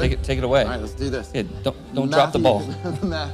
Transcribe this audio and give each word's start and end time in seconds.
Good? 0.00 0.08
Take 0.08 0.18
it, 0.18 0.24
take 0.24 0.38
it 0.38 0.44
away. 0.44 0.62
All 0.62 0.70
right, 0.70 0.80
let's 0.80 0.94
do 0.94 1.10
this. 1.10 1.30
Yeah, 1.34 1.42
don't 1.62 1.94
don't 1.94 2.10
drop 2.10 2.32
the 2.32 2.38
ball. 2.38 2.66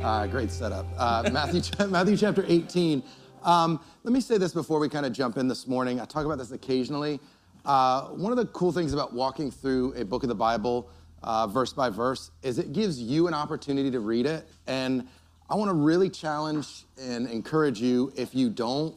Uh, 0.00 0.26
great 0.26 0.50
setup. 0.50 0.84
Uh, 0.98 1.30
Matthew, 1.32 1.62
Matthew 1.88 2.16
chapter 2.16 2.44
18. 2.48 3.04
Um, 3.44 3.78
let 4.02 4.12
me 4.12 4.20
say 4.20 4.36
this 4.36 4.52
before 4.52 4.80
we 4.80 4.88
kind 4.88 5.06
of 5.06 5.12
jump 5.12 5.36
in 5.36 5.46
this 5.46 5.68
morning. 5.68 6.00
I 6.00 6.06
talk 6.06 6.26
about 6.26 6.38
this 6.38 6.50
occasionally. 6.50 7.20
Uh, 7.64 8.08
one 8.08 8.32
of 8.32 8.36
the 8.36 8.46
cool 8.46 8.72
things 8.72 8.92
about 8.92 9.12
walking 9.12 9.48
through 9.52 9.92
a 9.92 10.04
book 10.04 10.24
of 10.24 10.28
the 10.28 10.34
Bible, 10.34 10.90
uh, 11.22 11.46
verse 11.46 11.72
by 11.72 11.88
verse, 11.88 12.32
is 12.42 12.58
it 12.58 12.72
gives 12.72 13.00
you 13.00 13.28
an 13.28 13.34
opportunity 13.34 13.92
to 13.92 14.00
read 14.00 14.26
it. 14.26 14.48
And 14.66 15.06
I 15.48 15.54
want 15.54 15.68
to 15.68 15.76
really 15.76 16.10
challenge 16.10 16.84
and 17.00 17.28
encourage 17.28 17.80
you, 17.80 18.12
if 18.16 18.34
you 18.34 18.50
don't, 18.50 18.96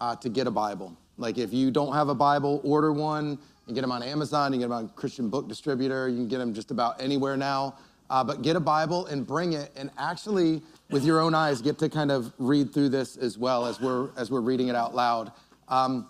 uh, 0.00 0.16
to 0.16 0.28
get 0.28 0.46
a 0.46 0.50
Bible. 0.50 0.94
Like 1.16 1.38
if 1.38 1.50
you 1.54 1.70
don't 1.70 1.94
have 1.94 2.10
a 2.10 2.14
Bible, 2.14 2.60
order 2.62 2.92
one. 2.92 3.38
You 3.62 3.66
can 3.66 3.74
get 3.76 3.80
them 3.82 3.92
on 3.92 4.02
Amazon, 4.02 4.52
you 4.52 4.58
can 4.58 4.68
get 4.68 4.74
them 4.74 4.86
on 4.86 4.88
Christian 4.96 5.28
Book 5.28 5.48
Distributor, 5.48 6.08
you 6.08 6.16
can 6.16 6.28
get 6.28 6.38
them 6.38 6.52
just 6.52 6.70
about 6.70 7.00
anywhere 7.00 7.36
now. 7.36 7.76
Uh, 8.10 8.22
but 8.22 8.42
get 8.42 8.56
a 8.56 8.60
Bible 8.60 9.06
and 9.06 9.26
bring 9.26 9.54
it, 9.54 9.72
and 9.74 9.90
actually, 9.96 10.60
with 10.90 11.02
your 11.02 11.18
own 11.18 11.34
eyes, 11.34 11.62
get 11.62 11.78
to 11.78 11.88
kind 11.88 12.10
of 12.10 12.30
read 12.36 12.70
through 12.74 12.90
this 12.90 13.16
as 13.16 13.38
well 13.38 13.64
as 13.64 13.80
we're 13.80 14.10
as 14.18 14.30
we're 14.30 14.42
reading 14.42 14.68
it 14.68 14.74
out 14.74 14.94
loud. 14.94 15.32
Um, 15.68 16.06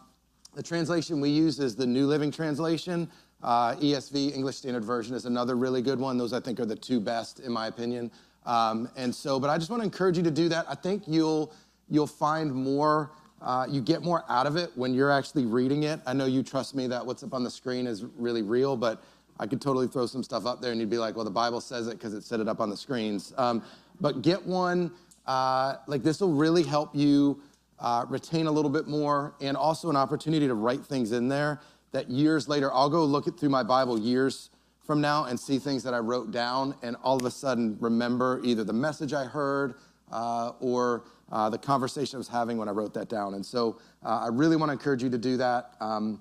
the 0.55 0.63
translation 0.63 1.21
we 1.21 1.31
use 1.31 1.61
is 1.61 1.77
the 1.77 1.87
New 1.87 2.07
Living 2.07 2.33
Translation. 2.33 3.09
Uh, 3.43 3.75
ESV, 3.77 4.35
English 4.35 4.57
Standard 4.57 4.85
Version, 4.85 5.15
is 5.15 5.27
another 5.27 5.55
really 5.57 5.81
good 5.81 6.01
one. 6.01 6.19
Those 6.19 6.33
I 6.33 6.41
think 6.41 6.59
are 6.59 6.67
the 6.67 6.75
two 6.75 6.99
best, 6.99 7.39
in 7.39 7.53
my 7.53 7.69
opinion. 7.69 8.11
Um, 8.47 8.89
and 8.97 9.15
so, 9.15 9.39
but 9.39 9.51
I 9.51 9.59
just 9.59 9.71
want 9.71 9.83
to 9.83 9.85
encourage 9.85 10.17
you 10.17 10.25
to 10.25 10.31
do 10.31 10.49
that. 10.49 10.67
I 10.69 10.75
think 10.75 11.05
you'll 11.07 11.53
you'll 11.89 12.07
find 12.07 12.53
more 12.53 13.13
uh, 13.43 13.67
you 13.69 13.81
get 13.81 14.03
more 14.03 14.25
out 14.29 14.47
of 14.47 14.57
it 14.57 14.71
when 14.77 14.95
you're 14.95 15.11
actually 15.11 15.47
reading 15.47 15.83
it. 15.83 16.01
I 16.07 16.13
know 16.13 16.27
you 16.27 16.43
trust 16.43 16.75
me 16.75 16.87
that 16.87 17.05
what's 17.05 17.23
up 17.23 17.35
on 17.35 17.43
the 17.43 17.51
screen 17.51 17.87
is 17.87 18.05
really 18.17 18.43
real, 18.43 18.77
but 18.77 19.03
I 19.41 19.47
could 19.47 19.61
totally 19.61 19.89
throw 19.89 20.07
some 20.07 20.23
stuff 20.23 20.47
up 20.47 20.61
there 20.61 20.71
and 20.71 20.81
you'd 20.81 20.91
be 20.91 20.99
like, 20.99 21.17
well, 21.17 21.25
the 21.25 21.31
Bible 21.31 21.61
says 21.61 21.89
it 21.89 21.95
because 21.95 22.15
it 22.15 22.23
set 22.23 22.39
it 22.39 22.49
up 22.49 22.61
on 22.61 22.71
the 22.71 22.77
screens. 22.77 23.33
Um, 23.37 23.63
but 24.01 24.23
get 24.23 24.45
one, 24.45 24.93
uh, 25.27 25.77
like 25.87 26.03
this 26.03 26.21
will 26.21 26.35
really 26.35 26.63
help 26.63 26.95
you 26.95 27.41
uh, 27.81 28.07
retain 28.09 28.47
a 28.47 28.53
little 28.53 28.71
bit 28.71 28.87
more 28.87 29.35
and 29.41 29.57
also 29.57 29.91
an 29.91 29.97
opportunity 29.97 30.47
to 30.47 30.55
write 30.55 30.85
things 30.85 31.11
in 31.11 31.29
there 31.29 31.61
that 31.93 32.11
years 32.11 32.49
later, 32.49 32.73
I'll 32.73 32.91
go 32.91 33.05
look 33.05 33.27
it 33.27 33.39
through 33.39 33.51
my 33.51 33.63
Bible 33.63 33.99
years 33.99 34.51
from 34.85 35.01
now 35.01 35.25
and 35.25 35.39
see 35.39 35.59
things 35.59 35.83
that 35.85 35.95
I 35.95 35.99
wrote 35.99 36.31
down 36.33 36.75
and 36.83 36.97
all 37.03 37.17
of 37.17 37.25
a 37.25 37.31
sudden 37.31 37.77
remember 37.81 38.41
either 38.43 38.65
the 38.65 38.73
message 38.73 39.13
I 39.13 39.25
heard 39.25 39.75
uh, 40.13 40.53
or 40.61 41.05
uh, 41.31 41.49
the 41.51 41.59
conversation 41.59 42.17
I 42.17 42.19
was 42.19 42.29
having 42.29 42.59
when 42.59 42.69
I 42.69 42.73
wrote 42.73 42.95
that 42.95 43.09
down. 43.09 43.35
And 43.35 43.45
so 43.45 43.79
uh, 44.05 44.21
I 44.25 44.29
really 44.29 44.57
want 44.57 44.69
to 44.69 44.75
encourage 44.75 45.03
you 45.03 45.11
to 45.11 45.19
do 45.19 45.37
that, 45.39 45.75
um, 45.81 46.21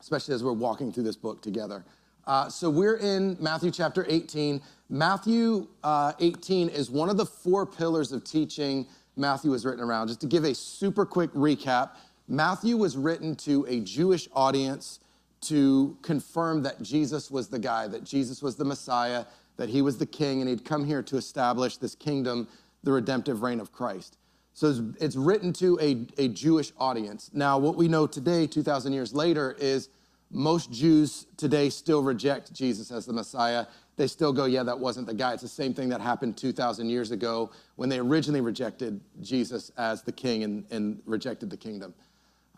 especially 0.00 0.34
as 0.34 0.44
we're 0.44 0.52
walking 0.52 0.92
through 0.92 1.02
this 1.02 1.16
book 1.16 1.42
together. 1.42 1.84
Uh, 2.26 2.48
so 2.48 2.68
we're 2.68 2.96
in 2.96 3.36
Matthew 3.40 3.70
chapter 3.70 4.04
18. 4.08 4.60
Matthew 4.88 5.68
uh, 5.84 6.12
18 6.20 6.68
is 6.68 6.90
one 6.90 7.08
of 7.08 7.16
the 7.16 7.26
four 7.26 7.66
pillars 7.66 8.12
of 8.12 8.24
teaching 8.24 8.86
Matthew 9.16 9.50
was 9.50 9.64
written 9.64 9.82
around. 9.82 10.08
Just 10.08 10.20
to 10.20 10.26
give 10.26 10.44
a 10.44 10.54
super 10.54 11.06
quick 11.06 11.32
recap, 11.32 11.90
Matthew 12.28 12.76
was 12.76 12.96
written 12.96 13.34
to 13.36 13.64
a 13.68 13.80
Jewish 13.80 14.28
audience 14.32 15.00
to 15.42 15.96
confirm 16.02 16.62
that 16.64 16.82
Jesus 16.82 17.30
was 17.30 17.48
the 17.48 17.58
guy, 17.58 17.86
that 17.86 18.04
Jesus 18.04 18.42
was 18.42 18.56
the 18.56 18.64
Messiah, 18.64 19.24
that 19.56 19.68
he 19.68 19.80
was 19.80 19.96
the 19.96 20.06
king, 20.06 20.40
and 20.40 20.50
he'd 20.50 20.64
come 20.64 20.84
here 20.84 21.02
to 21.02 21.16
establish 21.16 21.76
this 21.76 21.94
kingdom, 21.94 22.48
the 22.86 22.92
redemptive 22.92 23.42
reign 23.42 23.60
of 23.60 23.72
Christ. 23.72 24.16
So 24.54 24.92
it's, 25.00 25.16
written 25.16 25.52
to 25.54 25.78
a, 25.82 26.06
a 26.22 26.28
Jewish 26.28 26.72
audience. 26.78 27.30
Now, 27.34 27.58
what 27.58 27.76
we 27.76 27.88
know 27.88 28.06
today, 28.06 28.46
2,000 28.46 28.92
years 28.94 29.12
later, 29.12 29.54
is 29.58 29.90
most 30.30 30.72
Jews 30.72 31.26
today 31.36 31.68
still 31.68 32.02
reject 32.02 32.54
Jesus 32.54 32.90
as 32.90 33.04
the 33.04 33.12
Messiah. 33.12 33.66
They 33.96 34.06
still 34.06 34.32
go, 34.32 34.46
yeah, 34.46 34.62
that 34.62 34.78
wasn't 34.78 35.08
the 35.08 35.14
guy. 35.14 35.32
It's 35.34 35.42
the 35.42 35.48
same 35.48 35.74
thing 35.74 35.88
that 35.90 36.00
happened 36.00 36.38
2,000 36.38 36.88
years 36.88 37.10
ago 37.10 37.50
when 37.74 37.88
they 37.88 37.98
originally 37.98 38.40
rejected 38.40 39.00
Jesus 39.20 39.70
as 39.76 40.02
the 40.02 40.12
king 40.12 40.44
and, 40.44 40.64
and 40.70 41.02
rejected 41.06 41.50
the 41.50 41.56
kingdom. 41.56 41.92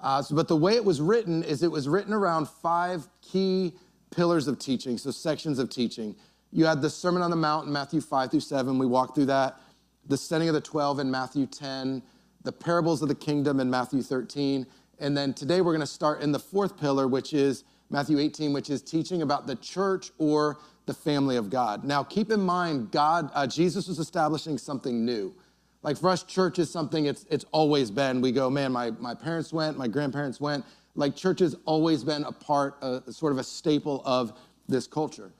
Uh, 0.00 0.22
so, 0.22 0.36
but 0.36 0.46
the 0.46 0.56
way 0.56 0.74
it 0.74 0.84
was 0.84 1.00
written 1.00 1.42
is 1.42 1.62
it 1.62 1.72
was 1.72 1.88
written 1.88 2.12
around 2.12 2.48
five 2.48 3.08
key 3.22 3.72
pillars 4.10 4.46
of 4.46 4.58
teaching, 4.58 4.98
so 4.98 5.10
sections 5.10 5.58
of 5.58 5.70
teaching. 5.70 6.14
You 6.52 6.66
had 6.66 6.80
the 6.80 6.90
Sermon 6.90 7.22
on 7.22 7.30
the 7.30 7.36
Mount 7.36 7.66
in 7.66 7.72
Matthew 7.72 8.00
5 8.00 8.30
through 8.30 8.40
7. 8.40 8.78
We 8.78 8.86
walked 8.86 9.14
through 9.14 9.26
that 9.26 9.60
the 10.08 10.16
setting 10.16 10.48
of 10.48 10.54
the 10.54 10.60
12 10.60 11.00
in 11.00 11.10
Matthew 11.10 11.46
10, 11.46 12.02
the 12.42 12.52
parables 12.52 13.02
of 13.02 13.08
the 13.08 13.14
kingdom 13.14 13.60
in 13.60 13.70
Matthew 13.70 14.02
13. 14.02 14.66
And 14.98 15.16
then 15.16 15.34
today 15.34 15.60
we're 15.60 15.72
going 15.72 15.80
to 15.80 15.86
start 15.86 16.22
in 16.22 16.32
the 16.32 16.38
fourth 16.38 16.78
pillar, 16.78 17.06
which 17.06 17.32
is 17.32 17.64
Matthew 17.90 18.18
18, 18.18 18.52
which 18.52 18.70
is 18.70 18.82
teaching 18.82 19.22
about 19.22 19.46
the 19.46 19.56
church 19.56 20.10
or 20.18 20.58
the 20.86 20.94
family 20.94 21.36
of 21.36 21.50
God. 21.50 21.84
Now, 21.84 22.02
keep 22.02 22.30
in 22.30 22.40
mind, 22.40 22.90
God, 22.90 23.30
uh, 23.34 23.46
Jesus 23.46 23.86
was 23.86 23.98
establishing 23.98 24.58
something 24.58 25.04
new. 25.04 25.34
Like 25.82 25.96
for 25.96 26.10
us, 26.10 26.22
church 26.22 26.58
is 26.58 26.70
something 26.70 27.06
it's, 27.06 27.24
it's 27.30 27.44
always 27.52 27.90
been. 27.90 28.20
We 28.20 28.32
go, 28.32 28.50
man, 28.50 28.72
my, 28.72 28.90
my 28.92 29.14
parents 29.14 29.52
went, 29.52 29.78
my 29.78 29.86
grandparents 29.86 30.40
went. 30.40 30.64
Like 30.96 31.14
church 31.14 31.40
has 31.40 31.54
always 31.66 32.02
been 32.02 32.24
a 32.24 32.32
part, 32.32 32.76
a, 32.82 33.12
sort 33.12 33.32
of 33.32 33.38
a 33.38 33.44
staple 33.44 34.02
of 34.04 34.32
this 34.66 34.86
culture. 34.86 35.30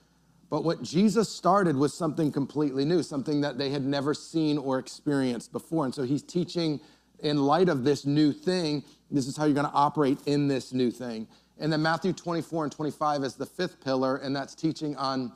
But 0.50 0.64
what 0.64 0.82
Jesus 0.82 1.28
started 1.28 1.76
was 1.76 1.92
something 1.92 2.32
completely 2.32 2.84
new, 2.84 3.02
something 3.02 3.42
that 3.42 3.58
they 3.58 3.70
had 3.70 3.84
never 3.84 4.14
seen 4.14 4.56
or 4.56 4.78
experienced 4.78 5.52
before. 5.52 5.84
And 5.84 5.94
so 5.94 6.04
he's 6.04 6.22
teaching 6.22 6.80
in 7.20 7.36
light 7.36 7.68
of 7.68 7.84
this 7.84 8.06
new 8.06 8.32
thing, 8.32 8.84
this 9.10 9.26
is 9.26 9.36
how 9.36 9.44
you're 9.44 9.54
going 9.54 9.66
to 9.66 9.72
operate 9.72 10.18
in 10.26 10.48
this 10.48 10.72
new 10.72 10.90
thing. 10.90 11.26
And 11.58 11.72
then 11.72 11.82
Matthew 11.82 12.12
24 12.12 12.64
and 12.64 12.72
25 12.72 13.24
is 13.24 13.34
the 13.34 13.46
fifth 13.46 13.82
pillar, 13.82 14.16
and 14.16 14.34
that's 14.34 14.54
teaching 14.54 14.96
on 14.96 15.32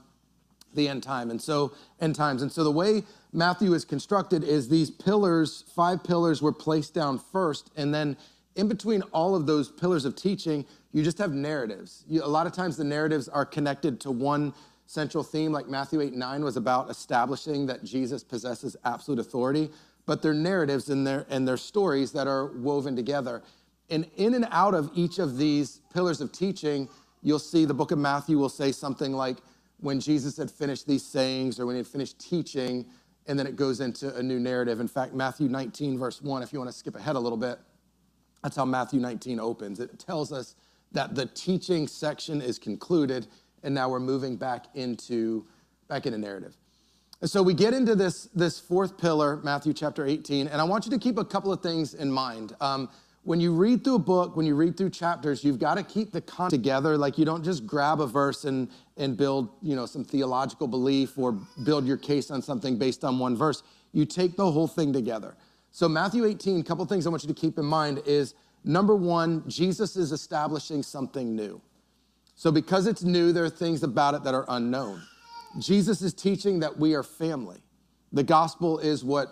the 0.75 0.89
end 0.89 1.03
time. 1.03 1.31
And 1.31 1.43
so, 1.43 1.73
end 2.01 2.15
times. 2.15 2.43
And 2.43 2.51
so 2.51 2.65
the 2.65 2.71
way 2.71 3.03
Matthew 3.33 3.75
is 3.75 3.85
constructed 3.85 4.45
is 4.45 4.69
these 4.69 4.91
pillars, 4.91 5.65
five 5.75 6.05
pillars 6.05 6.41
were 6.41 6.53
placed 6.53 6.95
down 6.95 7.19
first, 7.19 7.71
and 7.77 7.93
then 7.93 8.17
in 8.55 8.69
between 8.69 9.03
all 9.13 9.35
of 9.35 9.47
those 9.47 9.71
pillars 9.71 10.05
of 10.05 10.15
teaching, 10.15 10.65
you 10.93 11.03
just 11.03 11.19
have 11.19 11.33
narratives. 11.33 12.05
You, 12.07 12.23
a 12.23 12.27
lot 12.27 12.47
of 12.47 12.53
times 12.53 12.77
the 12.77 12.85
narratives 12.85 13.29
are 13.29 13.47
connected 13.47 14.01
to 14.03 14.11
one 14.11 14.53
central 14.87 15.25
theme, 15.25 15.53
like 15.53 15.69
Matthew 15.69 16.01
8 16.01 16.15
9 16.15 16.45
was 16.45 16.57
about 16.57 16.91
establishing 16.91 17.67
that 17.67 17.85
Jesus 17.85 18.23
possesses 18.23 18.77
absolute 18.85 19.19
authority, 19.19 19.71
but 20.07 20.23
they're 20.23 20.35
narratives 20.35 20.89
and 20.89 21.07
their, 21.07 21.27
and 21.29 21.47
their 21.47 21.57
stories 21.57 22.13
that 22.13 22.27
are 22.27 22.47
woven 22.47 22.97
together. 22.97 23.43
And 23.91 24.11
in 24.17 24.35
and 24.35 24.47
out 24.51 24.75
of 24.75 24.91
each 24.95 25.19
of 25.19 25.39
these 25.39 25.81
pillars 25.93 26.21
of 26.21 26.33
teaching, 26.33 26.89
you'll 27.23 27.39
see 27.39 27.65
the 27.65 27.75
book 27.75 27.91
of 27.91 27.99
Matthew 27.99 28.39
will 28.39 28.49
say 28.49 28.73
something 28.73 29.13
like, 29.13 29.39
when 29.83 29.99
Jesus 29.99 30.37
had 30.37 30.51
finished 30.51 30.87
these 30.87 31.05
sayings 31.05 31.59
or 31.59 31.67
when 31.67 31.75
he 31.75 31.79
had 31.79 31.87
finished 31.87 32.19
teaching, 32.19 32.87
and 33.27 33.39
then 33.39 33.47
it 33.47 33.57
goes 33.57 33.81
into 33.81 34.15
a 34.17 34.23
new 34.23 34.39
narrative. 34.39 34.81
In 34.81 34.89
fact, 34.89 35.13
Matthew 35.13 35.49
19, 35.49 35.99
verse 35.99 36.23
1, 36.23 36.43
if 36.43 36.53
you 36.53 36.59
want 36.59 36.71
to 36.71 36.77
skip 36.77 36.97
ahead 36.97 37.17
a 37.17 37.19
little 37.19 37.37
bit, 37.37 37.59
that's 38.43 38.57
how 38.57 38.65
Matthew 38.65 39.01
19 39.01 39.41
opens. 39.41 39.81
It 39.81 39.99
tells 39.99 40.33
us 40.33 40.55
that 40.93 41.15
the 41.15 41.27
teaching 41.27 41.89
section 41.89 42.41
is 42.41 42.59
concluded 42.59 43.27
and 43.63 43.75
now 43.75 43.89
we're 43.89 44.01
moving 44.01 44.37
back 44.37 44.67
into 44.75 45.47
back 45.89 46.07
into 46.07 46.19
narrative. 46.19 46.57
And 47.23 47.31
so 47.31 47.41
we 47.41 47.55
get 47.55 47.73
into 47.73 47.95
this, 47.95 48.25
this 48.35 48.59
fourth 48.59 48.99
pillar, 48.99 49.41
Matthew 49.45 49.73
chapter 49.73 50.05
18, 50.05 50.49
and 50.49 50.61
I 50.61 50.65
want 50.65 50.87
you 50.87 50.91
to 50.91 50.99
keep 50.99 51.19
a 51.19 51.25
couple 51.25 51.53
of 51.53 51.63
things 51.63 51.95
in 51.95 52.11
mind. 52.11 52.57
Um, 52.61 52.89
when 53.23 53.41
you 53.41 53.55
read 53.55 53.85
through 53.85 53.95
a 53.95 54.01
book, 54.01 54.37
when 54.37 54.45
you 54.45 54.57
read 54.57 54.77
through 54.77 54.91
chapters, 54.91 55.45
you've 55.45 55.61
got 55.61 55.75
to 55.75 55.85
keep 55.85 56.11
the 56.11 56.21
content 56.21 56.51
together. 56.51 56.99
Like 56.99 57.19
you 57.19 57.25
don't 57.25 57.45
just 57.45 57.65
grab 57.65 58.01
a 58.01 58.07
verse 58.09 58.45
and, 58.45 58.69
and 58.97 59.17
build, 59.17 59.51
you 59.63 59.77
know, 59.77 59.87
some 59.87 60.05
theological 60.05 60.67
belief 60.67 61.17
or 61.17 61.39
build 61.63 61.87
your 61.87 61.97
case 61.97 62.33
on 62.33 62.43
something 62.43 62.77
based 62.77 63.05
on 63.05 63.21
one 63.21 63.37
verse. 63.37 63.63
You 63.93 64.05
take 64.05 64.37
the 64.37 64.51
whole 64.51 64.67
thing 64.67 64.93
together. 64.93 65.37
So 65.71 65.89
Matthew 65.89 66.25
18, 66.25 66.59
a 66.59 66.65
couple 66.65 66.85
things 66.87 67.07
I 67.07 67.11
want 67.11 67.23
you 67.23 67.33
to 67.33 67.41
keep 67.41 67.57
in 67.57 67.65
mind 67.65 68.03
is 68.05 68.35
number 68.65 68.97
one, 68.97 69.49
Jesus 69.49 69.95
is 69.95 70.11
establishing 70.11 70.83
something 70.83 71.37
new. 71.37 71.61
So, 72.35 72.51
because 72.51 72.87
it's 72.87 73.03
new, 73.03 73.33
there 73.33 73.45
are 73.45 73.51
things 73.51 73.83
about 73.83 74.15
it 74.15 74.25
that 74.25 74.35
are 74.35 74.47
unknown. 74.49 75.03
Jesus 75.59 76.03
is 76.03 76.15
teaching 76.15 76.61
that 76.61 76.79
we 76.79 76.95
are 76.95 77.03
family. 77.03 77.63
The 78.13 78.23
gospel 78.23 78.79
is 78.79 79.05
what 79.05 79.29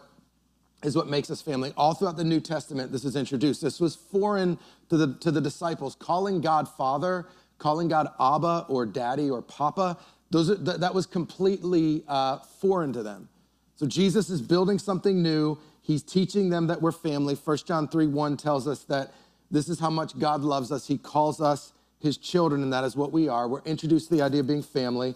is 0.83 0.97
what 0.97 1.09
makes 1.09 1.31
us 1.31 1.43
family. 1.43 1.73
All 1.77 1.93
throughout 1.95 2.17
the 2.17 2.25
New 2.25 2.41
Testament, 2.41 2.91
this 2.91 3.05
is 3.05 3.15
introduced. 3.15 3.61
This 3.61 3.81
was 3.81 3.95
foreign 3.95 4.59
to 4.89 4.97
the, 4.97 5.15
to 5.21 5.31
the 5.31 5.41
disciples. 5.41 5.95
Calling 5.95 6.41
God 6.41 6.69
Father, 6.69 7.27
calling 7.59 7.89
God 7.89 8.09
Abba 8.19 8.67
or 8.69 8.87
Daddy 8.87 9.29
or 9.29 9.43
Papa, 9.43 9.99
those 10.31 10.51
are, 10.51 10.57
th- 10.57 10.79
that 10.79 10.95
was 10.95 11.07
completely 11.07 12.03
uh, 12.09 12.39
foreign 12.39 12.93
to 12.95 13.03
them. 13.03 13.29
So 13.77 13.87
Jesus 13.87 14.31
is 14.31 14.41
building 14.41 14.79
something 14.79 15.23
new. 15.23 15.59
He's 15.83 16.03
teaching 16.03 16.51
them 16.51 16.67
that 16.69 16.81
we're 16.81 16.93
family. 16.93 17.35
1 17.35 17.57
John 17.67 17.89
3 17.89 18.07
1 18.07 18.37
tells 18.37 18.67
us 18.67 18.85
that 18.85 19.13
this 19.51 19.69
is 19.69 19.81
how 19.81 19.91
much 19.91 20.19
God 20.19 20.43
loves 20.43 20.71
us. 20.71 20.87
He 20.87 20.97
calls 20.97 21.41
us 21.41 21.73
his 22.01 22.17
children, 22.17 22.63
and 22.63 22.73
that 22.73 22.85
is 22.85 22.97
what 22.97 23.13
we 23.13 23.29
are. 23.29 23.47
We're 23.47 23.63
introduced 23.63 24.09
to 24.09 24.17
the 24.17 24.23
idea 24.23 24.41
of 24.41 24.47
being 24.47 24.63
family. 24.63 25.15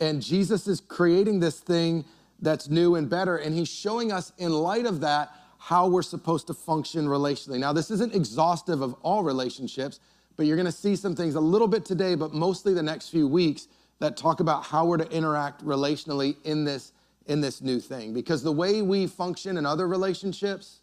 And 0.00 0.22
Jesus 0.22 0.66
is 0.66 0.80
creating 0.80 1.40
this 1.40 1.60
thing 1.60 2.04
that's 2.40 2.70
new 2.70 2.94
and 2.94 3.10
better, 3.10 3.36
and 3.36 3.54
he's 3.54 3.68
showing 3.68 4.10
us, 4.10 4.32
in 4.38 4.52
light 4.52 4.86
of 4.86 5.00
that, 5.00 5.34
how 5.58 5.88
we're 5.88 6.02
supposed 6.02 6.46
to 6.46 6.54
function 6.54 7.06
relationally. 7.06 7.58
Now, 7.58 7.74
this 7.74 7.90
isn't 7.90 8.14
exhaustive 8.14 8.80
of 8.80 8.94
all 9.02 9.22
relationships, 9.22 10.00
but 10.36 10.46
you're 10.46 10.56
gonna 10.56 10.72
see 10.72 10.96
some 10.96 11.14
things 11.14 11.34
a 11.34 11.40
little 11.40 11.68
bit 11.68 11.84
today, 11.84 12.14
but 12.14 12.32
mostly 12.32 12.72
the 12.72 12.82
next 12.82 13.08
few 13.10 13.28
weeks 13.28 13.68
that 13.98 14.16
talk 14.16 14.40
about 14.40 14.64
how 14.64 14.86
we're 14.86 14.96
to 14.96 15.10
interact 15.10 15.62
relationally 15.62 16.34
in 16.44 16.64
this, 16.64 16.92
in 17.26 17.42
this 17.42 17.60
new 17.60 17.78
thing. 17.78 18.14
Because 18.14 18.42
the 18.42 18.52
way 18.52 18.80
we 18.80 19.06
function 19.06 19.58
in 19.58 19.66
other 19.66 19.86
relationships, 19.86 20.78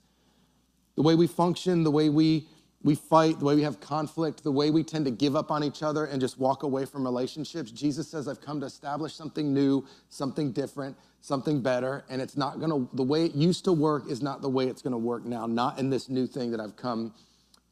the 0.96 1.02
way 1.02 1.16
we 1.16 1.26
function, 1.26 1.84
the 1.84 1.90
way 1.90 2.10
we, 2.10 2.48
we 2.84 2.96
fight, 2.96 3.40
the 3.40 3.46
way 3.46 3.56
we 3.56 3.64
have 3.64 3.80
conflict, 3.80 4.44
the 4.44 4.52
way 4.52 4.70
we 4.70 4.84
tend 4.84 5.06
to 5.06 5.12
give 5.12 5.36
up 5.36 5.50
on 5.50 5.64
each 5.64 5.82
other 5.82 6.06
and 6.06 6.22
just 6.22 6.38
walk 6.38 6.64
away 6.64 6.86
from 6.86 7.04
relationships, 7.04 7.72
Jesus 7.72 8.08
says, 8.08 8.28
I've 8.28 8.42
come 8.42 8.60
to 8.60 8.68
establish 8.68 9.16
something 9.16 9.54
new, 9.54 9.86
something 10.10 10.52
different, 10.52 10.96
something 11.22 11.62
better. 11.62 12.06
And 12.10 12.22
it's 12.22 12.38
not 12.38 12.60
gonna, 12.60 12.88
the 12.94 13.04
way 13.04 13.26
it 13.26 13.34
used 13.34 13.66
to 13.66 13.74
work 13.74 14.08
is 14.10 14.22
not 14.22 14.42
the 14.42 14.50
way 14.50 14.68
it's 14.68 14.82
gonna 14.82 14.98
work 14.98 15.26
now, 15.26 15.48
not 15.48 15.80
in 15.80 15.90
this 15.90 16.08
new 16.08 16.28
thing 16.28 16.52
that 16.52 16.60
I've 16.60 16.76
come 16.76 17.14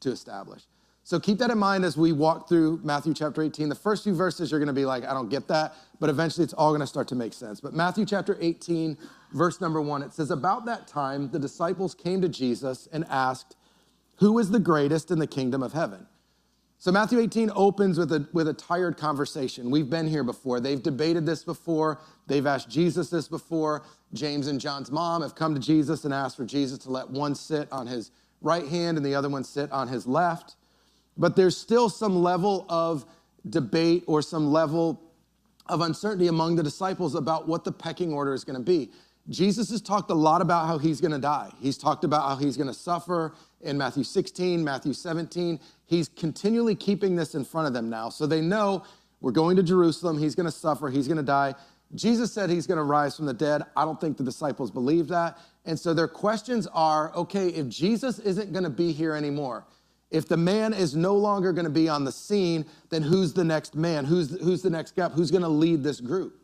to 0.00 0.10
establish. 0.10 0.62
So 1.04 1.20
keep 1.20 1.38
that 1.38 1.52
in 1.52 1.58
mind 1.58 1.84
as 1.84 1.96
we 1.96 2.10
walk 2.10 2.48
through 2.48 2.80
Matthew 2.82 3.14
chapter 3.14 3.40
18. 3.40 3.68
The 3.68 3.76
first 3.76 4.02
few 4.02 4.12
verses, 4.12 4.50
you're 4.50 4.58
to 4.64 4.72
be 4.72 4.84
like, 4.84 5.04
I 5.04 5.14
don't 5.14 5.28
get 5.28 5.46
that, 5.46 5.76
but 6.00 6.10
eventually 6.10 6.42
it's 6.42 6.52
all 6.52 6.76
to 6.76 6.84
start 6.84 7.06
to 7.08 7.14
make 7.14 7.32
sense. 7.32 7.60
But 7.60 7.74
Matthew 7.74 8.04
chapter 8.04 8.36
18, 8.40 8.98
verse 9.32 9.60
number 9.60 9.80
one, 9.80 10.02
it 10.02 10.12
says, 10.12 10.32
About 10.32 10.64
that 10.66 10.88
time, 10.88 11.30
the 11.30 11.38
disciples 11.38 11.94
came 11.94 12.20
to 12.22 12.28
Jesus 12.28 12.88
and 12.92 13.04
asked, 13.08 13.54
Who 14.18 14.38
is 14.38 14.50
the 14.50 14.60
greatest 14.60 15.10
in 15.10 15.18
the 15.18 15.26
kingdom 15.26 15.62
of 15.62 15.72
heaven? 15.72 16.06
So 16.78 16.92
Matthew 16.92 17.20
18 17.20 17.50
opens 17.54 17.98
with 17.98 18.12
a, 18.12 18.28
with 18.32 18.48
a 18.48 18.54
tired 18.54 18.96
conversation. 18.96 19.70
We've 19.70 19.88
been 19.88 20.06
here 20.06 20.24
before. 20.24 20.60
They've 20.60 20.82
debated 20.82 21.26
this 21.26 21.42
before. 21.44 22.00
They've 22.26 22.46
asked 22.46 22.68
Jesus 22.68 23.10
this 23.10 23.28
before. 23.28 23.84
James 24.12 24.46
and 24.46 24.60
John's 24.60 24.90
mom 24.90 25.22
have 25.22 25.34
come 25.34 25.54
to 25.54 25.60
Jesus 25.60 26.04
and 26.04 26.12
asked 26.12 26.36
for 26.36 26.44
Jesus 26.44 26.78
to 26.80 26.90
let 26.90 27.10
one 27.10 27.34
sit 27.34 27.70
on 27.72 27.86
his 27.86 28.10
right 28.42 28.68
hand 28.68 28.96
and 28.98 29.06
the 29.06 29.14
other 29.14 29.28
one 29.28 29.44
sit 29.44 29.72
on 29.72 29.88
his 29.88 30.06
left 30.06 30.56
but 31.16 31.36
there's 31.36 31.56
still 31.56 31.88
some 31.88 32.22
level 32.22 32.66
of 32.68 33.06
debate 33.48 34.04
or 34.06 34.22
some 34.22 34.52
level 34.52 35.02
of 35.68 35.80
uncertainty 35.80 36.28
among 36.28 36.56
the 36.56 36.62
disciples 36.62 37.14
about 37.14 37.48
what 37.48 37.64
the 37.64 37.72
pecking 37.72 38.12
order 38.12 38.34
is 38.34 38.44
going 38.44 38.58
to 38.58 38.62
be. 38.62 38.90
Jesus 39.28 39.70
has 39.70 39.80
talked 39.80 40.10
a 40.10 40.14
lot 40.14 40.40
about 40.40 40.66
how 40.66 40.78
he's 40.78 41.00
going 41.00 41.12
to 41.12 41.18
die. 41.18 41.50
He's 41.60 41.76
talked 41.76 42.04
about 42.04 42.28
how 42.28 42.36
he's 42.36 42.56
going 42.56 42.68
to 42.68 42.74
suffer 42.74 43.34
in 43.60 43.76
Matthew 43.76 44.04
16, 44.04 44.62
Matthew 44.62 44.92
17. 44.92 45.58
He's 45.86 46.08
continually 46.08 46.76
keeping 46.76 47.16
this 47.16 47.34
in 47.34 47.44
front 47.44 47.66
of 47.66 47.72
them 47.72 47.90
now. 47.90 48.08
So 48.08 48.26
they 48.26 48.40
know 48.40 48.84
we're 49.20 49.32
going 49.32 49.56
to 49.56 49.62
Jerusalem. 49.62 50.18
He's 50.18 50.34
going 50.34 50.46
to 50.46 50.52
suffer. 50.52 50.88
He's 50.88 51.08
going 51.08 51.16
to 51.16 51.24
die. 51.24 51.54
Jesus 51.94 52.32
said 52.32 52.50
he's 52.50 52.66
going 52.66 52.78
to 52.78 52.84
rise 52.84 53.16
from 53.16 53.26
the 53.26 53.34
dead. 53.34 53.62
I 53.76 53.84
don't 53.84 54.00
think 54.00 54.16
the 54.16 54.24
disciples 54.24 54.70
believe 54.70 55.08
that. 55.08 55.38
And 55.64 55.78
so 55.78 55.94
their 55.94 56.08
questions 56.08 56.66
are 56.68 57.14
okay, 57.14 57.48
if 57.48 57.68
Jesus 57.68 58.18
isn't 58.20 58.52
going 58.52 58.64
to 58.64 58.70
be 58.70 58.92
here 58.92 59.14
anymore, 59.14 59.64
if 60.10 60.28
the 60.28 60.36
man 60.36 60.72
is 60.72 60.94
no 60.94 61.16
longer 61.16 61.52
going 61.52 61.64
to 61.64 61.70
be 61.70 61.88
on 61.88 62.04
the 62.04 62.12
scene, 62.12 62.64
then 62.90 63.02
who's 63.02 63.32
the 63.32 63.44
next 63.44 63.74
man? 63.74 64.04
Who's, 64.04 64.40
who's 64.40 64.62
the 64.62 64.70
next 64.70 64.94
gap? 64.94 65.12
Who's 65.12 65.30
going 65.30 65.42
to 65.42 65.48
lead 65.48 65.82
this 65.82 66.00
group? 66.00 66.40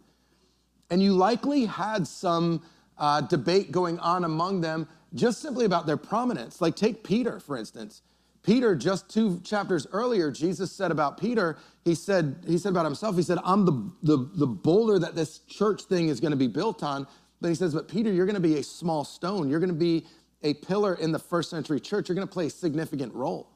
And 0.91 1.03
you 1.03 1.13
likely 1.15 1.65
had 1.67 2.07
some 2.07 2.63
uh, 2.99 3.23
debate 3.23 3.73
going 3.73 3.99
on 3.99 4.25
among 4.25 4.61
them 4.61 4.89
just 5.15 5.41
simply 5.41 5.65
about 5.65 5.87
their 5.87 5.97
prominence. 5.97 6.61
Like, 6.61 6.77
take 6.77 7.03
Peter, 7.05 7.41
for 7.41 7.57
instance. 7.57 8.03
Peter, 8.43 8.75
just 8.75 9.09
two 9.09 9.41
chapters 9.45 9.87
earlier, 9.93 10.31
Jesus 10.31 10.73
said 10.73 10.91
about 10.91 11.19
Peter, 11.19 11.57
he 11.85 11.95
said, 11.95 12.37
he 12.47 12.59
said 12.59 12.71
about 12.71 12.85
himself, 12.85 13.15
he 13.15 13.23
said, 13.23 13.39
I'm 13.45 13.65
the, 13.65 13.93
the, 14.03 14.31
the 14.35 14.47
boulder 14.47 14.99
that 14.99 15.15
this 15.15 15.39
church 15.41 15.83
thing 15.83 16.09
is 16.09 16.19
going 16.19 16.33
to 16.33 16.37
be 16.37 16.49
built 16.49 16.83
on. 16.83 17.07
But 17.41 17.49
he 17.49 17.55
says, 17.55 17.75
but 17.75 17.89
Peter, 17.89 18.13
you're 18.13 18.27
going 18.27 18.35
to 18.35 18.41
be 18.41 18.59
a 18.59 18.63
small 18.63 19.05
stone. 19.05 19.49
You're 19.49 19.61
going 19.61 19.73
to 19.73 19.79
be 19.79 20.07
a 20.43 20.55
pillar 20.55 20.95
in 20.95 21.13
the 21.13 21.19
first 21.19 21.51
century 21.51 21.79
church. 21.81 22.09
You're 22.09 22.17
going 22.17 22.27
to 22.27 22.33
play 22.33 22.47
a 22.47 22.51
significant 22.51 23.15
role. 23.15 23.49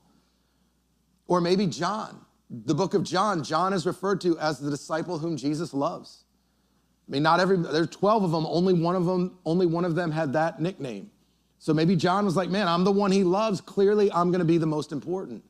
Or 1.27 1.41
maybe 1.41 1.67
John. 1.67 2.25
The 2.49 2.75
book 2.75 2.95
of 2.95 3.03
John, 3.03 3.43
John 3.43 3.73
is 3.73 3.87
referred 3.87 4.21
to 4.21 4.39
as 4.39 4.61
the 4.61 4.71
disciple 4.71 5.19
whom 5.19 5.37
Jesus 5.37 5.75
loves. 5.75 6.26
I 7.09 7.13
mean, 7.13 7.23
not 7.23 7.39
every, 7.39 7.57
there's 7.57 7.89
12 7.89 8.25
of 8.25 8.31
them, 8.33 8.47
only 8.47 8.75
one 8.75 8.97
of 8.97 9.05
them, 9.05 9.39
only 9.45 9.67
one 9.67 9.85
of 9.85 9.95
them 9.95 10.11
had 10.11 10.33
that 10.33 10.61
nickname. 10.61 11.11
So 11.59 11.73
maybe 11.73 11.97
John 11.97 12.25
was 12.25 12.37
like, 12.37 12.51
man, 12.51 12.69
I'm 12.69 12.85
the 12.85 12.93
one 12.93 13.13
he 13.13 13.25
loves. 13.25 13.61
Clearly, 13.61 14.11
I'm 14.13 14.31
going 14.31 14.41
to 14.41 14.45
be 14.45 14.59
the 14.59 14.67
most 14.67 14.93
important. 14.93 15.45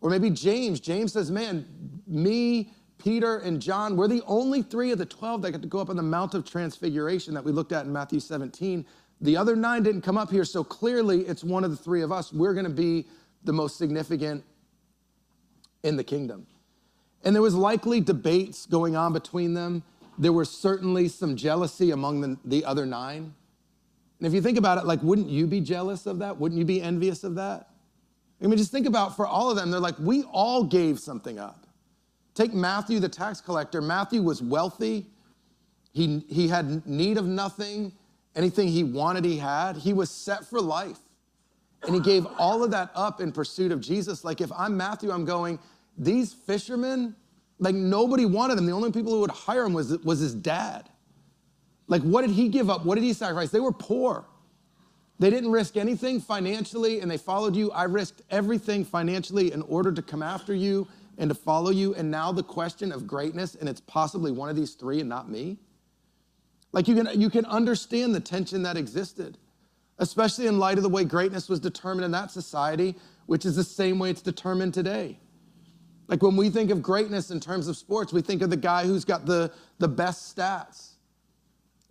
Or 0.00 0.10
maybe 0.10 0.30
James. 0.30 0.80
James 0.80 1.12
says, 1.12 1.30
man, 1.30 1.66
me, 2.06 2.72
Peter, 2.98 3.38
and 3.38 3.60
John, 3.60 3.96
we're 3.96 4.08
the 4.08 4.22
only 4.26 4.62
three 4.62 4.90
of 4.90 4.98
the 4.98 5.06
12 5.06 5.42
that 5.42 5.52
got 5.52 5.62
to 5.62 5.68
go 5.68 5.78
up 5.78 5.90
on 5.90 5.96
the 5.96 6.02
Mount 6.02 6.34
of 6.34 6.44
Transfiguration 6.44 7.34
that 7.34 7.44
we 7.44 7.52
looked 7.52 7.72
at 7.72 7.84
in 7.84 7.92
Matthew 7.92 8.20
17. 8.20 8.84
The 9.20 9.36
other 9.36 9.56
nine 9.56 9.82
didn't 9.82 10.02
come 10.02 10.16
up 10.16 10.30
here, 10.30 10.44
so 10.44 10.62
clearly 10.64 11.20
it's 11.22 11.44
one 11.44 11.64
of 11.64 11.70
the 11.70 11.76
three 11.76 12.02
of 12.02 12.12
us. 12.12 12.32
We're 12.32 12.54
going 12.54 12.66
to 12.66 12.70
be 12.70 13.06
the 13.44 13.52
most 13.52 13.76
significant 13.76 14.44
in 15.82 15.96
the 15.96 16.04
kingdom. 16.04 16.46
And 17.24 17.34
there 17.34 17.42
was 17.42 17.54
likely 17.54 18.00
debates 18.00 18.66
going 18.66 18.96
on 18.96 19.12
between 19.12 19.54
them. 19.54 19.82
There 20.18 20.32
was 20.32 20.50
certainly 20.50 21.08
some 21.08 21.36
jealousy 21.36 21.90
among 21.92 22.20
the, 22.20 22.36
the 22.44 22.64
other 22.64 22.84
nine. 22.84 23.34
And 24.18 24.26
if 24.26 24.34
you 24.34 24.42
think 24.42 24.58
about 24.58 24.78
it, 24.78 24.84
like, 24.84 25.02
wouldn't 25.02 25.28
you 25.28 25.46
be 25.46 25.60
jealous 25.60 26.06
of 26.06 26.18
that? 26.18 26.38
Wouldn't 26.38 26.58
you 26.58 26.64
be 26.64 26.82
envious 26.82 27.22
of 27.22 27.36
that? 27.36 27.68
I 28.42 28.46
mean, 28.46 28.58
just 28.58 28.72
think 28.72 28.86
about 28.86 29.16
for 29.16 29.26
all 29.26 29.50
of 29.50 29.56
them, 29.56 29.70
they're 29.70 29.80
like, 29.80 29.98
we 29.98 30.24
all 30.24 30.64
gave 30.64 30.98
something 30.98 31.38
up. 31.38 31.66
Take 32.34 32.52
Matthew, 32.52 33.00
the 33.00 33.08
tax 33.08 33.40
collector. 33.40 33.80
Matthew 33.80 34.22
was 34.22 34.42
wealthy, 34.42 35.06
he, 35.92 36.24
he 36.28 36.46
had 36.46 36.86
need 36.86 37.18
of 37.18 37.26
nothing. 37.26 37.92
Anything 38.36 38.68
he 38.68 38.84
wanted, 38.84 39.24
he 39.24 39.36
had. 39.36 39.76
He 39.76 39.92
was 39.92 40.10
set 40.10 40.44
for 40.44 40.60
life. 40.60 40.98
And 41.82 41.94
he 41.94 42.00
gave 42.00 42.24
all 42.38 42.62
of 42.62 42.70
that 42.70 42.90
up 42.94 43.20
in 43.20 43.32
pursuit 43.32 43.72
of 43.72 43.80
Jesus. 43.80 44.24
Like 44.24 44.40
if 44.40 44.52
I'm 44.52 44.76
Matthew, 44.76 45.10
I'm 45.10 45.24
going, 45.24 45.58
these 45.96 46.32
fishermen, 46.32 47.16
like 47.58 47.74
nobody 47.74 48.24
wanted 48.24 48.58
him. 48.58 48.66
The 48.66 48.72
only 48.72 48.92
people 48.92 49.12
who 49.12 49.20
would 49.20 49.30
hire 49.30 49.64
him 49.64 49.72
was, 49.72 49.98
was 49.98 50.20
his 50.20 50.34
dad. 50.34 50.88
Like 51.86 52.02
what 52.02 52.22
did 52.22 52.30
he 52.30 52.48
give 52.48 52.70
up? 52.70 52.84
What 52.84 52.96
did 52.96 53.04
he 53.04 53.12
sacrifice? 53.12 53.50
They 53.50 53.60
were 53.60 53.72
poor. 53.72 54.26
They 55.18 55.30
didn't 55.30 55.50
risk 55.50 55.76
anything 55.76 56.20
financially 56.20 57.00
and 57.00 57.10
they 57.10 57.16
followed 57.16 57.56
you. 57.56 57.72
I 57.72 57.84
risked 57.84 58.22
everything 58.30 58.84
financially 58.84 59.52
in 59.52 59.62
order 59.62 59.90
to 59.92 60.02
come 60.02 60.22
after 60.22 60.54
you 60.54 60.86
and 61.16 61.28
to 61.28 61.34
follow 61.34 61.70
you. 61.70 61.94
And 61.94 62.10
now 62.10 62.30
the 62.30 62.44
question 62.44 62.92
of 62.92 63.06
greatness, 63.06 63.56
and 63.56 63.68
it's 63.68 63.80
possibly 63.80 64.30
one 64.30 64.48
of 64.48 64.54
these 64.54 64.74
three 64.74 65.00
and 65.00 65.08
not 65.08 65.28
me. 65.28 65.58
Like 66.70 66.86
you 66.86 66.94
can, 66.94 67.20
you 67.20 67.30
can 67.30 67.44
understand 67.46 68.14
the 68.14 68.20
tension 68.20 68.62
that 68.62 68.76
existed 68.76 69.38
especially 69.98 70.46
in 70.46 70.58
light 70.58 70.76
of 70.76 70.82
the 70.82 70.88
way 70.88 71.04
greatness 71.04 71.48
was 71.48 71.60
determined 71.60 72.04
in 72.04 72.10
that 72.12 72.30
society, 72.30 72.94
which 73.26 73.44
is 73.44 73.56
the 73.56 73.64
same 73.64 73.98
way 73.98 74.10
it's 74.10 74.22
determined 74.22 74.72
today. 74.72 75.18
Like 76.08 76.22
when 76.22 76.36
we 76.36 76.48
think 76.48 76.70
of 76.70 76.82
greatness 76.82 77.30
in 77.30 77.38
terms 77.38 77.68
of 77.68 77.76
sports, 77.76 78.12
we 78.12 78.22
think 78.22 78.42
of 78.42 78.50
the 78.50 78.56
guy 78.56 78.84
who's 78.84 79.04
got 79.04 79.26
the, 79.26 79.52
the 79.78 79.88
best 79.88 80.34
stats, 80.34 80.92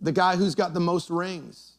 the 0.00 0.12
guy 0.12 0.36
who's 0.36 0.56
got 0.56 0.74
the 0.74 0.80
most 0.80 1.08
rings. 1.08 1.78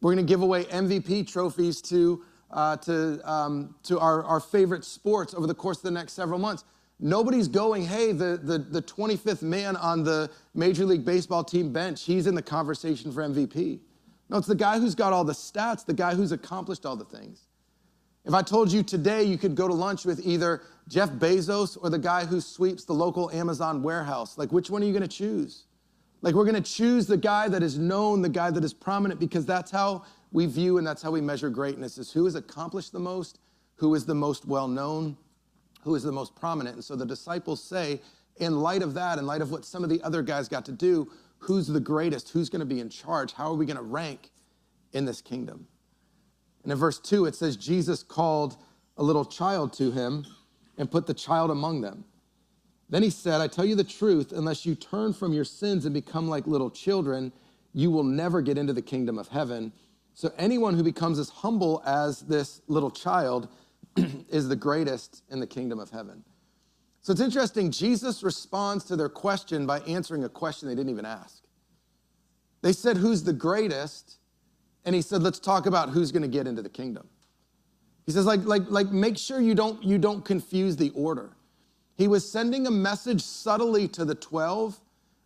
We're 0.00 0.14
going 0.14 0.24
to 0.24 0.30
give 0.30 0.42
away 0.42 0.64
MVP 0.64 1.26
trophies 1.26 1.82
to, 1.82 2.24
uh, 2.50 2.76
to, 2.78 3.20
um, 3.30 3.74
to 3.84 3.98
our, 3.98 4.22
our 4.24 4.40
favorite 4.40 4.84
sports 4.84 5.34
over 5.34 5.46
the 5.46 5.54
course 5.54 5.78
of 5.78 5.84
the 5.84 5.90
next 5.90 6.12
several 6.12 6.38
months. 6.38 6.64
Nobody's 7.00 7.48
going, 7.48 7.84
hey, 7.84 8.12
the, 8.12 8.38
the, 8.40 8.58
the 8.58 8.82
25th 8.82 9.42
man 9.42 9.74
on 9.76 10.04
the 10.04 10.30
Major 10.54 10.84
League 10.84 11.04
Baseball 11.04 11.42
team 11.42 11.72
bench, 11.72 12.04
he's 12.04 12.28
in 12.28 12.36
the 12.36 12.42
conversation 12.42 13.10
for 13.10 13.22
MVP. 13.22 13.80
No, 14.28 14.38
it's 14.38 14.46
the 14.46 14.54
guy 14.54 14.78
who's 14.78 14.94
got 14.94 15.12
all 15.12 15.24
the 15.24 15.32
stats, 15.32 15.84
the 15.84 15.94
guy 15.94 16.14
who's 16.14 16.30
accomplished 16.30 16.86
all 16.86 16.94
the 16.94 17.04
things. 17.04 17.48
If 18.24 18.34
I 18.34 18.42
told 18.42 18.70
you 18.70 18.84
today 18.84 19.24
you 19.24 19.36
could 19.36 19.56
go 19.56 19.66
to 19.66 19.74
lunch 19.74 20.04
with 20.04 20.24
either 20.24 20.62
Jeff 20.88 21.10
Bezos 21.10 21.78
or 21.80 21.90
the 21.90 21.98
guy 21.98 22.24
who 22.24 22.40
sweeps 22.40 22.84
the 22.84 22.92
local 22.92 23.30
Amazon 23.30 23.82
warehouse, 23.82 24.36
like 24.36 24.52
which 24.52 24.70
one 24.70 24.82
are 24.82 24.86
you 24.86 24.92
going 24.92 25.02
to 25.02 25.08
choose? 25.08 25.64
Like 26.20 26.34
we're 26.34 26.44
going 26.44 26.62
to 26.62 26.72
choose 26.72 27.06
the 27.06 27.16
guy 27.16 27.48
that 27.48 27.62
is 27.62 27.78
known, 27.78 28.22
the 28.22 28.28
guy 28.28 28.50
that 28.50 28.64
is 28.64 28.72
prominent, 28.72 29.18
because 29.18 29.46
that's 29.46 29.70
how 29.70 30.04
we 30.30 30.46
view 30.46 30.78
and 30.78 30.86
that's 30.86 31.02
how 31.02 31.10
we 31.10 31.20
measure 31.20 31.50
greatness 31.50 31.98
is 31.98 32.12
who 32.12 32.24
has 32.24 32.34
accomplished 32.34 32.92
the 32.92 33.00
most, 33.00 33.38
who 33.76 33.94
is 33.94 34.06
the 34.06 34.14
most 34.14 34.46
well 34.46 34.68
known, 34.68 35.16
who 35.82 35.94
is 35.94 36.02
the 36.02 36.12
most 36.12 36.34
prominent. 36.34 36.76
And 36.76 36.84
so 36.84 36.96
the 36.96 37.06
disciples 37.06 37.62
say, 37.62 38.00
in 38.36 38.60
light 38.60 38.82
of 38.82 38.94
that, 38.94 39.18
in 39.18 39.26
light 39.26 39.42
of 39.42 39.50
what 39.50 39.64
some 39.64 39.84
of 39.84 39.90
the 39.90 40.02
other 40.02 40.22
guys 40.22 40.48
got 40.48 40.64
to 40.66 40.72
do, 40.72 41.10
who's 41.38 41.66
the 41.66 41.80
greatest, 41.80 42.30
who's 42.30 42.48
going 42.48 42.60
to 42.60 42.66
be 42.66 42.80
in 42.80 42.88
charge, 42.88 43.32
how 43.32 43.50
are 43.50 43.56
we 43.56 43.66
going 43.66 43.76
to 43.76 43.82
rank 43.82 44.30
in 44.92 45.04
this 45.04 45.20
kingdom. 45.20 45.66
And 46.62 46.72
in 46.72 46.78
verse 46.78 46.98
2, 46.98 47.26
it 47.26 47.34
says, 47.34 47.56
Jesus 47.56 48.02
called 48.02 48.56
a 48.96 49.02
little 49.02 49.24
child 49.24 49.72
to 49.74 49.90
him 49.90 50.26
and 50.78 50.90
put 50.90 51.06
the 51.06 51.14
child 51.14 51.50
among 51.50 51.80
them. 51.80 52.04
Then 52.88 53.02
he 53.02 53.10
said, 53.10 53.40
I 53.40 53.48
tell 53.48 53.64
you 53.64 53.74
the 53.74 53.84
truth, 53.84 54.32
unless 54.32 54.66
you 54.66 54.74
turn 54.74 55.12
from 55.14 55.32
your 55.32 55.44
sins 55.44 55.84
and 55.84 55.94
become 55.94 56.28
like 56.28 56.46
little 56.46 56.70
children, 56.70 57.32
you 57.72 57.90
will 57.90 58.04
never 58.04 58.42
get 58.42 58.58
into 58.58 58.72
the 58.72 58.82
kingdom 58.82 59.18
of 59.18 59.28
heaven. 59.28 59.72
So 60.14 60.32
anyone 60.36 60.74
who 60.74 60.82
becomes 60.82 61.18
as 61.18 61.30
humble 61.30 61.82
as 61.86 62.20
this 62.20 62.60
little 62.68 62.90
child 62.90 63.48
is 64.28 64.48
the 64.48 64.56
greatest 64.56 65.22
in 65.30 65.40
the 65.40 65.46
kingdom 65.46 65.78
of 65.78 65.90
heaven. 65.90 66.22
So 67.00 67.12
it's 67.12 67.20
interesting, 67.20 67.70
Jesus 67.70 68.22
responds 68.22 68.84
to 68.84 68.96
their 68.96 69.08
question 69.08 69.66
by 69.66 69.80
answering 69.80 70.24
a 70.24 70.28
question 70.28 70.68
they 70.68 70.74
didn't 70.74 70.90
even 70.90 71.06
ask. 71.06 71.42
They 72.60 72.72
said, 72.72 72.96
Who's 72.96 73.24
the 73.24 73.32
greatest? 73.32 74.18
And 74.84 74.94
he 74.94 75.02
said, 75.02 75.22
Let's 75.22 75.40
talk 75.40 75.66
about 75.66 75.90
who's 75.90 76.12
going 76.12 76.22
to 76.22 76.28
get 76.28 76.46
into 76.46 76.62
the 76.62 76.68
kingdom. 76.68 77.08
He 78.06 78.12
says, 78.12 78.26
like, 78.26 78.44
like, 78.44 78.62
like, 78.68 78.90
make 78.90 79.16
sure 79.16 79.40
you 79.40 79.54
don't, 79.54 79.82
you 79.82 79.98
don't 79.98 80.24
confuse 80.24 80.76
the 80.76 80.90
order. 80.90 81.30
He 81.96 82.08
was 82.08 82.30
sending 82.30 82.66
a 82.66 82.70
message 82.70 83.22
subtly 83.22 83.86
to 83.88 84.04
the 84.04 84.14
12 84.14 84.80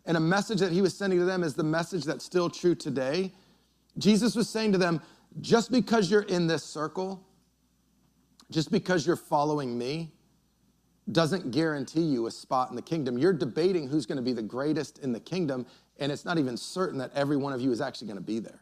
and 0.05 0.17
a 0.17 0.21
message 0.21 0.61
that 0.61 0.73
he 0.73 0.83
was 0.83 0.97
sending 0.97 1.19
to 1.19 1.25
them 1.25 1.43
is 1.43 1.55
the 1.55 1.65
message 1.65 2.05
that's 2.05 2.25
still 2.25 2.49
true 2.49 2.75
today. 2.75 3.33
Jesus 3.99 4.37
was 4.37 4.49
saying 4.49 4.73
to 4.73 4.79
them, 4.79 5.01
just 5.41 5.71
because 5.71 6.11
you're 6.11 6.23
in 6.23 6.47
this 6.47 6.63
circle, 6.63 7.27
just 8.51 8.71
because 8.71 9.07
you're 9.07 9.17
following 9.17 9.77
me, 9.77 10.13
doesn't 11.13 11.51
guarantee 11.51 12.03
you 12.03 12.27
a 12.27 12.31
spot 12.31 12.71
in 12.71 12.77
the 12.77 12.83
kingdom. 12.83 13.19
You're 13.19 13.33
debating 13.33 13.89
who's 13.89 14.07
going 14.07 14.17
to 14.17 14.23
be 14.23 14.33
the 14.33 14.43
greatest 14.43 14.99
in 14.99 15.13
the 15.13 15.21
kingdom, 15.21 15.67
and 15.99 16.11
it's 16.11 16.25
not 16.25 16.39
even 16.39 16.57
certain 16.57 16.99
that 16.99 17.13
every 17.15 17.37
one 17.37 17.53
of 17.53 17.61
you 17.61 17.71
is 17.71 17.81
actually 17.81 18.09
going 18.09 18.19
to 18.19 18.25
be 18.25 18.39
there. 18.39 18.61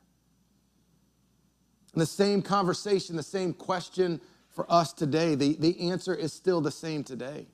And 1.94 2.02
the 2.02 2.06
same 2.06 2.42
conversation, 2.42 3.16
the 3.16 3.22
same 3.22 3.52
question 3.52 4.20
for 4.50 4.70
us 4.70 4.92
today, 4.92 5.34
the, 5.34 5.56
the 5.56 5.90
answer 5.90 6.14
is 6.14 6.32
still 6.32 6.60
the 6.60 6.70
same 6.70 7.04
today. 7.04 7.46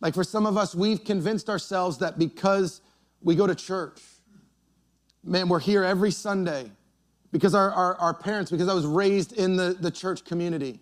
Like 0.00 0.14
for 0.14 0.24
some 0.24 0.44
of 0.44 0.58
us, 0.58 0.74
we've 0.74 1.02
convinced 1.02 1.48
ourselves 1.48 1.98
that 1.98 2.18
because 2.18 2.82
we 3.22 3.34
go 3.34 3.46
to 3.46 3.54
church, 3.54 4.00
man, 5.22 5.48
we're 5.48 5.60
here 5.60 5.82
every 5.82 6.10
Sunday, 6.10 6.70
because 7.32 7.54
our, 7.54 7.70
our, 7.70 7.96
our 7.96 8.14
parents, 8.14 8.50
because 8.50 8.68
I 8.68 8.74
was 8.74 8.84
raised 8.84 9.32
in 9.32 9.56
the, 9.56 9.76
the 9.80 9.90
church 9.90 10.24
community, 10.24 10.80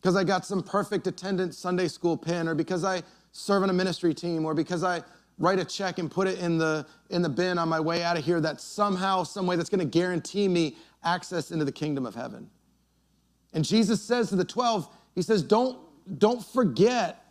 because 0.00 0.14
I 0.14 0.24
got 0.24 0.44
some 0.44 0.62
perfect 0.62 1.06
attendance 1.06 1.56
Sunday 1.56 1.88
school 1.88 2.18
pin, 2.18 2.48
or 2.48 2.54
because 2.54 2.84
I 2.84 3.02
serve 3.32 3.62
on 3.62 3.70
a 3.70 3.72
ministry 3.74 4.12
team, 4.12 4.44
or 4.44 4.52
because 4.52 4.84
I 4.84 5.02
write 5.38 5.58
a 5.58 5.64
check 5.64 5.98
and 5.98 6.10
put 6.10 6.28
it 6.28 6.38
in 6.38 6.58
the, 6.58 6.86
in 7.10 7.22
the 7.22 7.28
bin 7.28 7.58
on 7.58 7.68
my 7.68 7.80
way 7.80 8.02
out 8.02 8.18
of 8.18 8.24
here, 8.24 8.40
that 8.40 8.60
somehow, 8.60 9.22
some 9.22 9.46
way 9.46 9.56
that's 9.56 9.70
gonna 9.70 9.84
guarantee 9.84 10.48
me 10.48 10.76
access 11.04 11.50
into 11.50 11.64
the 11.64 11.72
kingdom 11.72 12.06
of 12.06 12.14
heaven. 12.14 12.50
And 13.52 13.64
Jesus 13.64 14.02
says 14.02 14.28
to 14.30 14.36
the 14.36 14.44
12, 14.44 14.88
He 15.14 15.22
says, 15.22 15.42
Don't, 15.42 15.78
don't 16.18 16.44
forget, 16.44 17.24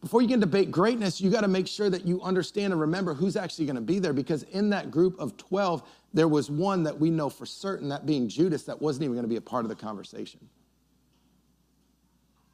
before 0.00 0.22
you 0.22 0.28
can 0.28 0.40
debate 0.40 0.70
greatness, 0.70 1.20
you 1.20 1.30
gotta 1.30 1.48
make 1.48 1.66
sure 1.66 1.90
that 1.90 2.06
you 2.06 2.20
understand 2.22 2.72
and 2.72 2.80
remember 2.80 3.14
who's 3.14 3.36
actually 3.36 3.66
gonna 3.66 3.80
be 3.80 3.98
there, 3.98 4.12
because 4.12 4.42
in 4.44 4.70
that 4.70 4.90
group 4.90 5.18
of 5.18 5.36
12, 5.36 5.82
there 6.14 6.28
was 6.28 6.50
one 6.50 6.82
that 6.82 6.98
we 6.98 7.10
know 7.10 7.30
for 7.30 7.46
certain, 7.46 7.88
that 7.88 8.06
being 8.06 8.28
Judas, 8.28 8.64
that 8.64 8.80
wasn't 8.80 9.04
even 9.04 9.16
gonna 9.16 9.28
be 9.28 9.36
a 9.36 9.40
part 9.40 9.64
of 9.64 9.68
the 9.68 9.76
conversation. 9.76 10.40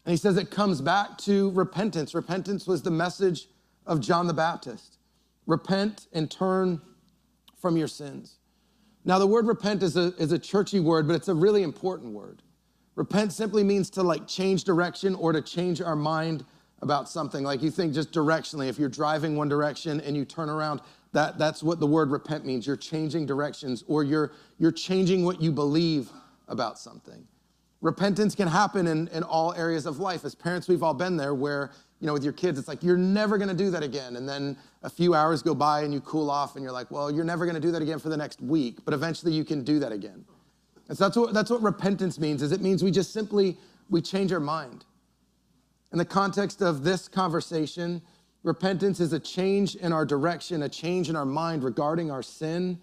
And 0.05 0.13
he 0.13 0.17
says 0.17 0.39
it 0.39 0.51
comes 0.51 0.81
back 0.81 1.19
to 1.19 1.51
repentance. 1.51 2.15
Repentance 2.15 2.67
was 2.67 2.81
the 2.81 2.91
message 2.91 3.47
of 3.85 4.01
John 4.01 4.27
the 4.27 4.33
Baptist. 4.33 4.97
Repent 5.47 6.07
and 6.15 6.31
turn 6.31 6.81
from 7.61 7.77
your 7.77 7.89
sins. 7.89 8.38
Now, 9.09 9.19
the 9.19 9.27
word 9.27 9.47
repent 9.47 9.83
is 9.83 9.97
a, 9.97 10.13
is 10.19 10.33
a 10.33 10.39
churchy 10.39 10.81
word, 10.81 11.07
but 11.07 11.15
it's 11.15 11.29
a 11.29 11.35
really 11.35 11.63
important 11.63 12.13
word. 12.13 12.43
Repent 12.95 13.33
simply 13.33 13.65
means 13.65 13.89
to 13.91 14.03
like 14.03 14.29
change 14.29 14.65
direction 14.65 15.15
or 15.15 15.33
to 15.33 15.41
change 15.41 15.81
our 15.81 15.97
mind 15.97 16.45
about 16.83 17.09
something. 17.09 17.43
Like 17.43 17.63
you 17.63 17.71
think 17.71 17.95
just 17.95 18.13
directionally, 18.13 18.69
if 18.69 18.79
you're 18.79 18.91
driving 18.91 19.35
one 19.35 19.49
direction 19.49 20.03
and 20.03 20.15
you 20.15 20.27
turn 20.27 20.51
around, 20.51 20.83
that, 21.13 21.39
that's 21.39 21.63
what 21.63 21.81
the 21.81 21.87
word 21.87 22.11
repent 22.11 22.45
means. 22.45 22.67
You're 22.67 22.77
changing 22.77 23.25
directions 23.25 23.83
or 23.89 24.05
you're, 24.05 24.33
you're 24.59 24.73
changing 24.73 25.25
what 25.25 25.41
you 25.41 25.53
believe 25.53 26.11
about 26.47 26.79
something. 26.79 27.27
Repentance 27.81 28.35
can 28.35 28.49
happen 28.49 28.87
in, 28.87 29.09
in 29.09 29.23
all 29.23 29.55
areas 29.55 29.87
of 29.87 30.01
life. 30.01 30.23
As 30.27 30.35
parents, 30.35 30.69
we've 30.69 30.83
all 30.83 30.93
been 30.93 31.17
there 31.17 31.35
where, 31.35 31.71
you 32.01 32.07
know, 32.07 32.13
with 32.13 32.23
your 32.23 32.33
kids, 32.33 32.59
it's 32.59 32.69
like, 32.69 32.83
you're 32.83 32.97
never 32.97 33.39
gonna 33.39 33.55
do 33.55 33.71
that 33.71 33.83
again. 33.83 34.17
And 34.17 34.29
then 34.29 34.57
a 34.83 34.91
few 34.91 35.15
hours 35.15 35.43
go 35.43 35.55
by 35.55 35.83
and 35.83 35.93
you 35.93 36.01
cool 36.01 36.31
off 36.31 36.55
and 36.55 36.63
you're 36.63 36.73
like, 36.73 36.91
well, 36.91 37.11
you're 37.11 37.25
never 37.25 37.45
gonna 37.45 37.61
do 37.61 37.73
that 37.73 37.83
again 37.83 37.99
for 37.99 38.09
the 38.09 38.17
next 38.17 38.41
week, 38.41 38.79
but 38.85 38.95
eventually 38.95 39.33
you 39.33 39.45
can 39.45 39.65
do 39.65 39.79
that 39.81 39.93
again. 39.93 40.25
And 40.89 40.97
so 40.97 41.05
that's 41.05 41.17
what, 41.17 41.35
that's 41.35 41.51
what 41.51 41.63
repentance 41.63 42.19
means, 42.19 42.43
is 42.43 42.53
it 42.53 42.61
means 42.61 42.83
we 42.83 42.91
just 42.91 43.13
simply, 43.13 43.57
we 43.91 44.01
change 44.01 44.33
our 44.33 44.41
mind. 44.41 44.85
In 45.93 45.99
the 45.99 46.05
context 46.05 46.63
of 46.63 46.85
this 46.85 47.09
conversation, 47.09 48.01
repentance 48.43 49.01
is 49.01 49.13
a 49.13 49.19
change 49.19 49.75
in 49.77 49.93
our 49.93 50.05
direction, 50.05 50.63
a 50.63 50.69
change 50.69 51.09
in 51.09 51.17
our 51.17 51.25
mind 51.25 51.65
regarding 51.65 52.11
our 52.11 52.23
sin 52.23 52.79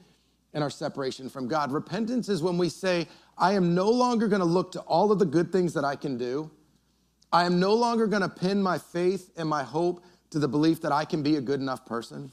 and 0.53 0.63
our 0.63 0.69
separation 0.69 1.29
from 1.29 1.47
God. 1.47 1.71
Repentance 1.71 2.29
is 2.29 2.41
when 2.41 2.57
we 2.57 2.69
say, 2.69 3.07
I 3.37 3.53
am 3.53 3.75
no 3.75 3.89
longer 3.89 4.27
to 4.29 4.43
look 4.43 4.71
to 4.73 4.79
all 4.81 5.11
of 5.11 5.19
the 5.19 5.25
good 5.25 5.51
things 5.51 5.73
that 5.73 5.83
I 5.83 5.95
can 5.95 6.17
do. 6.17 6.49
I 7.35 7.43
am 7.43 7.59
no 7.59 7.73
longer 7.73 8.07
going 8.07 8.21
to 8.21 8.29
pin 8.29 8.63
my 8.63 8.77
faith 8.77 9.29
and 9.35 9.49
my 9.49 9.61
hope 9.61 10.01
to 10.29 10.39
the 10.39 10.47
belief 10.47 10.79
that 10.83 10.93
I 10.93 11.03
can 11.03 11.21
be 11.21 11.35
a 11.35 11.41
good 11.41 11.59
enough 11.59 11.85
person. 11.85 12.31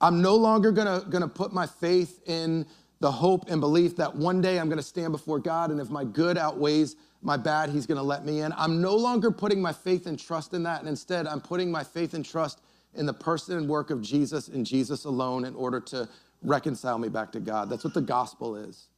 I'm 0.00 0.22
no 0.22 0.34
longer 0.34 0.72
going 0.72 1.20
to 1.20 1.28
put 1.28 1.52
my 1.52 1.66
faith 1.66 2.26
in 2.26 2.64
the 3.00 3.12
hope 3.12 3.50
and 3.50 3.60
belief 3.60 3.96
that 3.96 4.16
one 4.16 4.40
day 4.40 4.58
I'm 4.58 4.68
going 4.68 4.78
to 4.78 4.82
stand 4.82 5.12
before 5.12 5.38
God, 5.40 5.70
and 5.70 5.78
if 5.78 5.90
my 5.90 6.04
good 6.04 6.38
outweighs 6.38 6.96
my 7.20 7.36
bad, 7.36 7.68
He's 7.68 7.84
going 7.84 7.98
to 7.98 8.02
let 8.02 8.24
me 8.24 8.40
in. 8.40 8.54
I'm 8.56 8.80
no 8.80 8.96
longer 8.96 9.30
putting 9.30 9.60
my 9.60 9.74
faith 9.74 10.06
and 10.06 10.18
trust 10.18 10.54
in 10.54 10.62
that, 10.62 10.80
and 10.80 10.88
instead, 10.88 11.26
I'm 11.26 11.42
putting 11.42 11.70
my 11.70 11.84
faith 11.84 12.14
and 12.14 12.24
trust 12.24 12.62
in 12.94 13.04
the 13.04 13.12
person 13.12 13.58
and 13.58 13.68
work 13.68 13.90
of 13.90 14.00
Jesus 14.00 14.48
and 14.48 14.64
Jesus 14.64 15.04
alone 15.04 15.44
in 15.44 15.54
order 15.54 15.80
to 15.80 16.08
reconcile 16.40 16.98
me 16.98 17.10
back 17.10 17.30
to 17.32 17.40
God. 17.40 17.68
That's 17.68 17.84
what 17.84 17.92
the 17.92 18.00
gospel 18.00 18.56
is. 18.56 18.88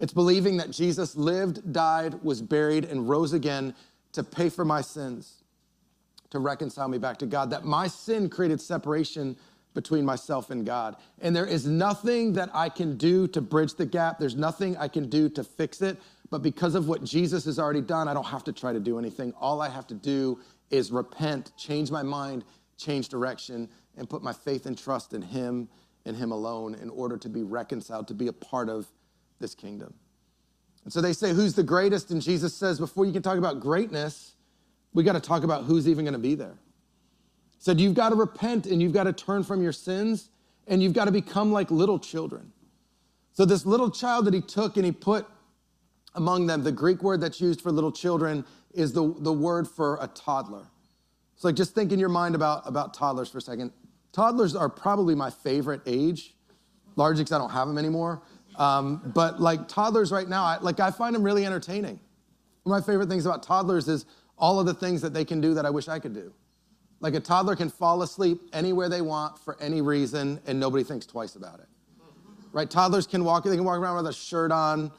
It's 0.00 0.12
believing 0.12 0.56
that 0.58 0.70
Jesus 0.70 1.16
lived, 1.16 1.72
died, 1.72 2.22
was 2.24 2.40
buried, 2.42 2.84
and 2.84 3.08
rose 3.08 3.32
again 3.32 3.74
to 4.12 4.22
pay 4.22 4.48
for 4.48 4.64
my 4.64 4.80
sins, 4.80 5.42
to 6.30 6.38
reconcile 6.38 6.88
me 6.88 6.98
back 6.98 7.18
to 7.18 7.26
God. 7.26 7.50
That 7.50 7.64
my 7.64 7.86
sin 7.88 8.28
created 8.28 8.60
separation 8.60 9.36
between 9.74 10.04
myself 10.04 10.50
and 10.50 10.66
God. 10.66 10.96
And 11.20 11.36
there 11.36 11.46
is 11.46 11.66
nothing 11.66 12.32
that 12.32 12.50
I 12.52 12.68
can 12.68 12.96
do 12.96 13.28
to 13.28 13.40
bridge 13.40 13.74
the 13.74 13.86
gap, 13.86 14.18
there's 14.18 14.34
nothing 14.34 14.76
I 14.76 14.88
can 14.88 15.08
do 15.08 15.28
to 15.30 15.44
fix 15.44 15.82
it. 15.82 15.98
But 16.30 16.42
because 16.42 16.74
of 16.74 16.88
what 16.88 17.04
Jesus 17.04 17.44
has 17.46 17.58
already 17.58 17.80
done, 17.80 18.08
I 18.08 18.14
don't 18.14 18.26
have 18.26 18.44
to 18.44 18.52
try 18.52 18.72
to 18.72 18.80
do 18.80 18.98
anything. 18.98 19.32
All 19.40 19.62
I 19.62 19.68
have 19.68 19.86
to 19.86 19.94
do 19.94 20.40
is 20.70 20.90
repent, 20.90 21.52
change 21.56 21.90
my 21.90 22.02
mind, 22.02 22.44
change 22.76 23.08
direction, 23.08 23.68
and 23.96 24.10
put 24.10 24.22
my 24.22 24.32
faith 24.32 24.66
and 24.66 24.76
trust 24.76 25.14
in 25.14 25.22
Him 25.22 25.68
and 26.04 26.16
Him 26.16 26.32
alone 26.32 26.74
in 26.74 26.90
order 26.90 27.16
to 27.16 27.28
be 27.28 27.42
reconciled, 27.42 28.08
to 28.08 28.14
be 28.14 28.28
a 28.28 28.32
part 28.32 28.68
of 28.68 28.86
this 29.38 29.54
kingdom. 29.54 29.94
And 30.88 30.92
so 30.94 31.02
they 31.02 31.12
say, 31.12 31.34
Who's 31.34 31.52
the 31.52 31.62
greatest? 31.62 32.10
And 32.12 32.22
Jesus 32.22 32.54
says, 32.54 32.78
Before 32.78 33.04
you 33.04 33.12
can 33.12 33.20
talk 33.20 33.36
about 33.36 33.60
greatness, 33.60 34.32
we 34.94 35.04
got 35.04 35.12
to 35.12 35.20
talk 35.20 35.42
about 35.42 35.64
who's 35.64 35.86
even 35.86 36.02
going 36.02 36.14
to 36.14 36.18
be 36.18 36.34
there. 36.34 36.54
He 37.50 37.58
said, 37.58 37.78
You've 37.78 37.92
got 37.92 38.08
to 38.08 38.14
repent 38.14 38.64
and 38.64 38.80
you've 38.80 38.94
got 38.94 39.04
to 39.04 39.12
turn 39.12 39.44
from 39.44 39.60
your 39.62 39.72
sins 39.72 40.30
and 40.66 40.82
you've 40.82 40.94
got 40.94 41.04
to 41.04 41.10
become 41.10 41.52
like 41.52 41.70
little 41.70 41.98
children. 41.98 42.54
So, 43.34 43.44
this 43.44 43.66
little 43.66 43.90
child 43.90 44.24
that 44.24 44.32
he 44.32 44.40
took 44.40 44.78
and 44.78 44.86
he 44.86 44.90
put 44.90 45.26
among 46.14 46.46
them, 46.46 46.62
the 46.62 46.72
Greek 46.72 47.02
word 47.02 47.20
that's 47.20 47.38
used 47.38 47.60
for 47.60 47.70
little 47.70 47.92
children 47.92 48.42
is 48.72 48.94
the, 48.94 49.14
the 49.18 49.30
word 49.30 49.68
for 49.68 49.98
a 50.00 50.06
toddler. 50.06 50.68
So, 51.36 51.48
like, 51.48 51.54
just 51.54 51.74
think 51.74 51.92
in 51.92 51.98
your 51.98 52.08
mind 52.08 52.34
about, 52.34 52.66
about 52.66 52.94
toddlers 52.94 53.28
for 53.28 53.36
a 53.36 53.42
second. 53.42 53.72
Toddlers 54.12 54.56
are 54.56 54.70
probably 54.70 55.14
my 55.14 55.28
favorite 55.28 55.82
age, 55.84 56.34
largely 56.96 57.24
because 57.24 57.32
I 57.32 57.38
don't 57.38 57.50
have 57.50 57.68
them 57.68 57.76
anymore. 57.76 58.22
Um, 58.58 59.00
but 59.14 59.40
like 59.40 59.68
toddlers 59.68 60.12
right 60.12 60.28
now, 60.28 60.44
I, 60.44 60.58
like 60.58 60.80
I 60.80 60.90
find 60.90 61.14
them 61.14 61.22
really 61.22 61.46
entertaining. 61.46 61.98
One 62.64 62.78
of 62.78 62.86
my 62.86 62.92
favorite 62.92 63.08
things 63.08 63.24
about 63.24 63.42
toddlers 63.42 63.88
is 63.88 64.04
all 64.36 64.60
of 64.60 64.66
the 64.66 64.74
things 64.74 65.00
that 65.02 65.14
they 65.14 65.24
can 65.24 65.40
do 65.40 65.54
that 65.54 65.64
I 65.64 65.70
wish 65.70 65.88
I 65.88 65.98
could 65.98 66.12
do. 66.12 66.32
Like 67.00 67.14
a 67.14 67.20
toddler 67.20 67.54
can 67.54 67.70
fall 67.70 68.02
asleep 68.02 68.40
anywhere 68.52 68.88
they 68.88 69.00
want 69.00 69.38
for 69.38 69.56
any 69.60 69.80
reason, 69.80 70.40
and 70.46 70.58
nobody 70.58 70.82
thinks 70.82 71.06
twice 71.06 71.36
about 71.36 71.60
it. 71.60 71.68
Right? 72.52 72.68
Toddlers 72.68 73.06
can 73.06 73.24
walk, 73.24 73.44
they 73.44 73.54
can 73.54 73.64
walk 73.64 73.78
around 73.78 73.96
with 73.96 74.08
a 74.08 74.12
shirt 74.12 74.50
on, 74.50 74.90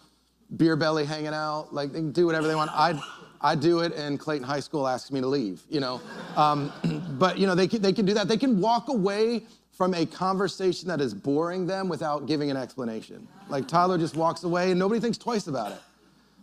beer 0.56 0.78
belly 0.78 1.06
hanging 1.06 1.34
out, 1.34 1.74
like 1.74 1.92
they 1.92 2.00
can 2.00 2.12
do 2.12 2.26
whatever 2.26 2.48
they 2.48 2.56
want. 2.56 2.72
I 2.74 3.02
I 3.42 3.56
do 3.56 3.80
it, 3.80 3.94
and 3.94 4.20
Clayton 4.20 4.46
High 4.46 4.60
School 4.60 4.88
asks 4.88 5.12
me 5.12 5.22
to 5.22 5.28
leave, 5.28 5.64
you 5.70 5.80
know. 5.80 6.02
Um, 6.36 6.72
but, 7.20 7.38
you 7.38 7.48
know, 7.48 7.56
they 7.56 7.68
can, 7.68 7.82
they 7.82 7.94
can 7.94 8.06
do 8.06 8.14
that. 8.14 8.28
They 8.28 8.38
can 8.38 8.60
walk 8.60 8.90
away 8.90 9.44
from 9.80 9.94
a 9.94 10.06
conversation 10.06 10.90
that 10.90 11.00
is 11.00 11.14
boring 11.14 11.66
them 11.66 11.88
without 11.88 12.26
giving 12.26 12.52
an 12.52 12.58
explanation. 12.58 13.26
Like 13.48 13.66
Tyler 13.66 13.98
just 13.98 14.14
walks 14.14 14.44
away 14.44 14.72
and 14.72 14.78
nobody 14.78 15.00
thinks 15.00 15.18
twice 15.18 15.48
about 15.48 15.72
it. 15.72 15.80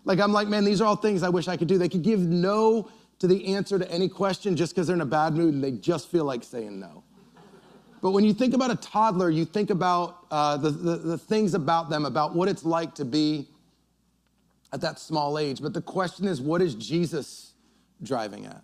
Like 0.06 0.20
I'm 0.20 0.32
like, 0.32 0.48
man, 0.48 0.64
these 0.64 0.80
are 0.80 0.86
all 0.86 0.96
things 0.96 1.22
I 1.22 1.28
wish 1.28 1.46
I 1.46 1.54
could 1.54 1.68
do. 1.68 1.76
They 1.76 1.90
could 1.90 2.02
give 2.02 2.20
no 2.20 2.90
to 3.18 3.26
the 3.26 3.54
answer 3.54 3.78
to 3.78 3.90
any 3.90 4.08
question 4.08 4.56
just 4.56 4.74
because 4.74 4.86
they're 4.86 4.96
in 4.96 5.02
a 5.02 5.04
bad 5.04 5.34
mood 5.34 5.52
and 5.52 5.62
they 5.62 5.72
just 5.72 6.10
feel 6.10 6.24
like 6.24 6.44
saying 6.44 6.80
no. 6.80 7.04
But 8.00 8.12
when 8.12 8.24
you 8.24 8.32
think 8.32 8.54
about 8.54 8.70
a 8.70 8.76
toddler, 8.76 9.28
you 9.28 9.44
think 9.44 9.68
about 9.68 10.24
uh, 10.30 10.56
the, 10.56 10.70
the, 10.70 10.96
the 10.96 11.18
things 11.18 11.52
about 11.52 11.90
them, 11.90 12.06
about 12.06 12.34
what 12.34 12.48
it's 12.48 12.64
like 12.64 12.94
to 12.94 13.04
be 13.04 13.48
at 14.72 14.80
that 14.80 14.98
small 14.98 15.38
age. 15.38 15.60
But 15.60 15.74
the 15.74 15.82
question 15.82 16.26
is, 16.26 16.40
what 16.40 16.62
is 16.62 16.74
Jesus 16.74 17.52
driving 18.02 18.46
at? 18.46 18.62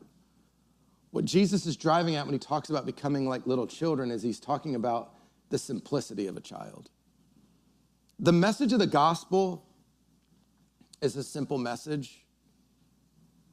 What 1.13 1.27
Jesus 1.27 1.67
is 1.67 1.77
driving 1.77 2.17
at 2.17 2.25
when 2.25 2.33
he 2.33 2.39
talks 2.39 2.71
about 2.71 2.87
becoming 2.87 3.29
like 3.29 3.47
little 3.47 3.67
children 3.67 4.11
is 4.11 4.23
he's 4.23 4.41
talking 4.41 4.75
about 4.75 5.15
the 5.51 5.59
simplicity 5.59 6.27
of 6.27 6.39
a 6.39 6.41
child. 6.41 6.91
The 8.19 8.33
message 8.33 8.73
of 8.73 8.79
the 8.79 8.87
gospel 8.87 9.63
is 11.03 11.15
a 11.17 11.23
simple 11.23 11.59
message, 11.59 12.25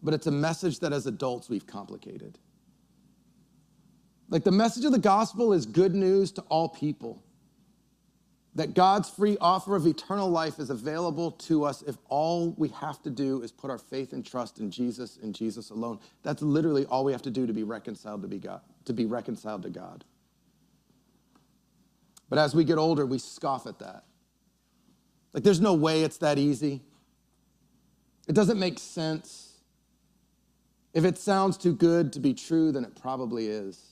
but 0.01 0.13
it's 0.13 0.27
a 0.27 0.31
message 0.31 0.79
that 0.79 0.93
as 0.93 1.05
adults 1.05 1.49
we've 1.49 1.67
complicated. 1.67 2.39
Like 4.29 4.45
the 4.45 4.51
message 4.51 4.85
of 4.85 4.93
the 4.93 4.99
gospel 4.99 5.51
is 5.51 5.65
good 5.65 5.93
news 5.93 6.31
to 6.33 6.41
all 6.43 6.69
people 6.69 7.21
that 8.55 8.73
God's 8.73 9.09
free 9.09 9.37
offer 9.39 9.75
of 9.75 9.85
eternal 9.85 10.29
life 10.29 10.59
is 10.59 10.69
available 10.69 11.31
to 11.31 11.63
us 11.63 11.81
if 11.83 11.97
all 12.09 12.53
we 12.57 12.69
have 12.69 13.01
to 13.03 13.09
do 13.09 13.41
is 13.41 13.51
put 13.51 13.69
our 13.69 13.77
faith 13.77 14.11
and 14.11 14.25
trust 14.25 14.59
in 14.59 14.71
Jesus 14.71 15.17
and 15.21 15.35
Jesus 15.35 15.69
alone. 15.69 15.99
That's 16.23 16.41
literally 16.41 16.85
all 16.85 17.03
we 17.03 17.11
have 17.11 17.21
to 17.23 17.31
do 17.31 17.45
to 17.45 17.53
be 17.53 17.63
reconciled 17.63 18.21
to 18.23 18.27
be 18.27 18.39
God, 18.39 18.61
to 18.85 18.93
be 18.93 19.05
reconciled 19.05 19.63
to 19.63 19.69
God. 19.69 20.03
But 22.27 22.39
as 22.39 22.55
we 22.55 22.63
get 22.63 22.77
older, 22.77 23.05
we 23.05 23.19
scoff 23.19 23.67
at 23.67 23.79
that. 23.79 24.03
Like, 25.33 25.43
there's 25.43 25.61
no 25.61 25.73
way 25.73 26.03
it's 26.03 26.17
that 26.17 26.37
easy. 26.37 26.81
It 28.27 28.33
doesn't 28.33 28.59
make 28.59 28.79
sense. 28.79 29.59
If 30.93 31.05
it 31.05 31.17
sounds 31.17 31.57
too 31.57 31.73
good 31.73 32.11
to 32.13 32.19
be 32.19 32.33
true, 32.33 32.71
then 32.71 32.83
it 32.83 32.99
probably 32.99 33.47
is. 33.47 33.88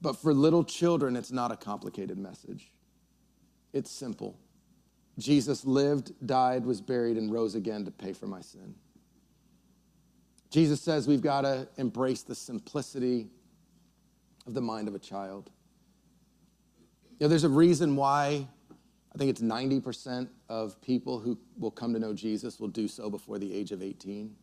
But 0.00 0.16
for 0.16 0.32
little 0.32 0.64
children, 0.64 1.16
it's 1.16 1.30
not 1.30 1.52
a 1.52 1.56
complicated 1.56 2.18
message. 2.18 2.72
It's 3.72 3.90
simple. 3.90 4.38
Jesus 5.18 5.64
lived, 5.64 6.12
died, 6.26 6.64
was 6.64 6.80
buried, 6.80 7.16
and 7.16 7.30
rose 7.30 7.54
again 7.54 7.84
to 7.84 7.90
pay 7.90 8.12
for 8.12 8.26
my 8.26 8.40
sin. 8.40 8.74
Jesus 10.50 10.80
says 10.80 11.06
we've 11.06 11.22
got 11.22 11.42
to 11.42 11.68
embrace 11.76 12.22
the 12.22 12.34
simplicity 12.34 13.28
of 14.46 14.54
the 14.54 14.60
mind 14.60 14.88
of 14.88 14.94
a 14.94 14.98
child. 14.98 15.50
You 17.18 17.26
know, 17.26 17.28
there's 17.28 17.44
a 17.44 17.48
reason 17.48 17.94
why 17.94 18.48
I 19.14 19.18
think 19.18 19.30
it's 19.30 19.42
90% 19.42 20.28
of 20.48 20.80
people 20.80 21.18
who 21.18 21.38
will 21.58 21.70
come 21.70 21.92
to 21.92 21.98
know 21.98 22.14
Jesus 22.14 22.58
will 22.58 22.68
do 22.68 22.88
so 22.88 23.10
before 23.10 23.38
the 23.38 23.52
age 23.52 23.72
of 23.72 23.82
18. 23.82 24.34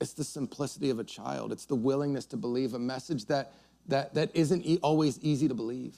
It's 0.00 0.14
the 0.14 0.24
simplicity 0.24 0.90
of 0.90 0.98
a 0.98 1.04
child. 1.04 1.52
It's 1.52 1.66
the 1.66 1.74
willingness 1.74 2.24
to 2.26 2.36
believe 2.36 2.74
a 2.74 2.78
message 2.78 3.26
that, 3.26 3.52
that, 3.88 4.14
that 4.14 4.30
isn't 4.34 4.64
e- 4.64 4.78
always 4.82 5.18
easy 5.20 5.46
to 5.48 5.54
believe. 5.54 5.96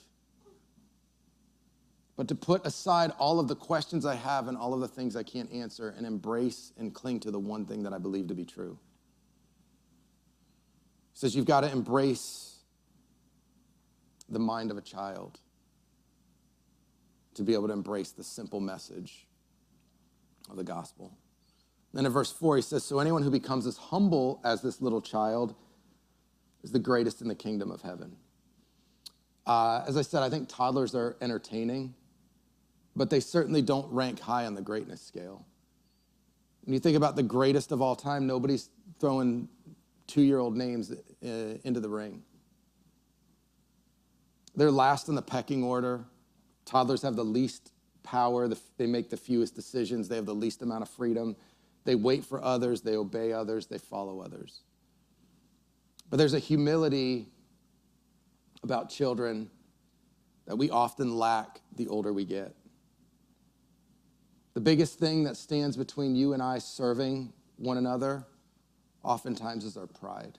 But 2.15 2.27
to 2.27 2.35
put 2.35 2.65
aside 2.65 3.11
all 3.17 3.39
of 3.39 3.47
the 3.47 3.55
questions 3.55 4.05
I 4.05 4.15
have 4.15 4.47
and 4.47 4.57
all 4.57 4.73
of 4.73 4.81
the 4.81 4.87
things 4.87 5.15
I 5.15 5.23
can't 5.23 5.51
answer 5.51 5.93
and 5.97 6.05
embrace 6.05 6.73
and 6.77 6.93
cling 6.93 7.21
to 7.21 7.31
the 7.31 7.39
one 7.39 7.65
thing 7.65 7.83
that 7.83 7.93
I 7.93 7.97
believe 7.97 8.27
to 8.27 8.35
be 8.35 8.45
true. 8.45 8.77
He 11.13 11.19
says 11.19 11.35
you've 11.35 11.45
got 11.45 11.61
to 11.61 11.71
embrace 11.71 12.57
the 14.29 14.39
mind 14.39 14.69
of 14.69 14.77
a 14.77 14.81
child 14.81 15.39
to 17.35 17.43
be 17.43 17.53
able 17.53 17.67
to 17.67 17.73
embrace 17.73 18.11
the 18.11 18.23
simple 18.23 18.59
message 18.59 19.27
of 20.49 20.57
the 20.57 20.63
gospel. 20.63 21.17
Then 21.93 22.05
in 22.05 22.11
verse 22.11 22.31
4, 22.31 22.55
he 22.55 22.61
says, 22.61 22.83
So 22.83 22.99
anyone 22.99 23.21
who 23.23 23.29
becomes 23.29 23.67
as 23.67 23.77
humble 23.77 24.41
as 24.43 24.61
this 24.61 24.81
little 24.81 25.01
child 25.01 25.55
is 26.63 26.71
the 26.71 26.79
greatest 26.79 27.21
in 27.21 27.27
the 27.27 27.35
kingdom 27.35 27.69
of 27.69 27.81
heaven. 27.81 28.15
Uh, 29.45 29.83
as 29.87 29.97
I 29.97 30.01
said, 30.01 30.23
I 30.23 30.29
think 30.29 30.49
toddlers 30.49 30.95
are 30.95 31.17
entertaining, 31.21 31.93
but 32.95 33.09
they 33.09 33.19
certainly 33.19 33.61
don't 33.61 33.91
rank 33.91 34.19
high 34.19 34.45
on 34.45 34.55
the 34.55 34.61
greatness 34.61 35.01
scale. 35.01 35.45
When 36.63 36.73
you 36.73 36.79
think 36.79 36.95
about 36.95 37.15
the 37.15 37.23
greatest 37.23 37.71
of 37.71 37.81
all 37.81 37.95
time, 37.95 38.25
nobody's 38.25 38.69
throwing 38.99 39.49
two 40.07 40.21
year 40.21 40.39
old 40.39 40.55
names 40.55 40.91
uh, 40.91 41.27
into 41.63 41.79
the 41.79 41.89
ring. 41.89 42.23
They're 44.55 44.71
last 44.71 45.09
in 45.09 45.15
the 45.15 45.21
pecking 45.21 45.63
order. 45.63 46.05
Toddlers 46.65 47.01
have 47.01 47.15
the 47.15 47.25
least 47.25 47.71
power, 48.03 48.49
they 48.77 48.85
make 48.85 49.09
the 49.09 49.17
fewest 49.17 49.55
decisions, 49.55 50.07
they 50.07 50.15
have 50.15 50.25
the 50.25 50.35
least 50.35 50.61
amount 50.61 50.83
of 50.83 50.89
freedom. 50.89 51.35
They 51.85 51.95
wait 51.95 52.23
for 52.23 52.43
others, 52.43 52.81
they 52.81 52.95
obey 52.95 53.33
others, 53.33 53.67
they 53.67 53.77
follow 53.77 54.21
others. 54.21 54.61
But 56.09 56.17
there's 56.17 56.33
a 56.33 56.39
humility 56.39 57.27
about 58.63 58.89
children 58.89 59.49
that 60.45 60.55
we 60.55 60.69
often 60.69 61.17
lack 61.17 61.61
the 61.75 61.87
older 61.87 62.13
we 62.13 62.25
get. 62.25 62.55
The 64.53 64.61
biggest 64.61 64.99
thing 64.99 65.23
that 65.23 65.35
stands 65.35 65.75
between 65.75 66.15
you 66.15 66.33
and 66.33 66.41
I 66.41 66.59
serving 66.59 67.33
one 67.57 67.77
another 67.77 68.25
oftentimes 69.03 69.65
is 69.65 69.75
our 69.77 69.87
pride. 69.87 70.37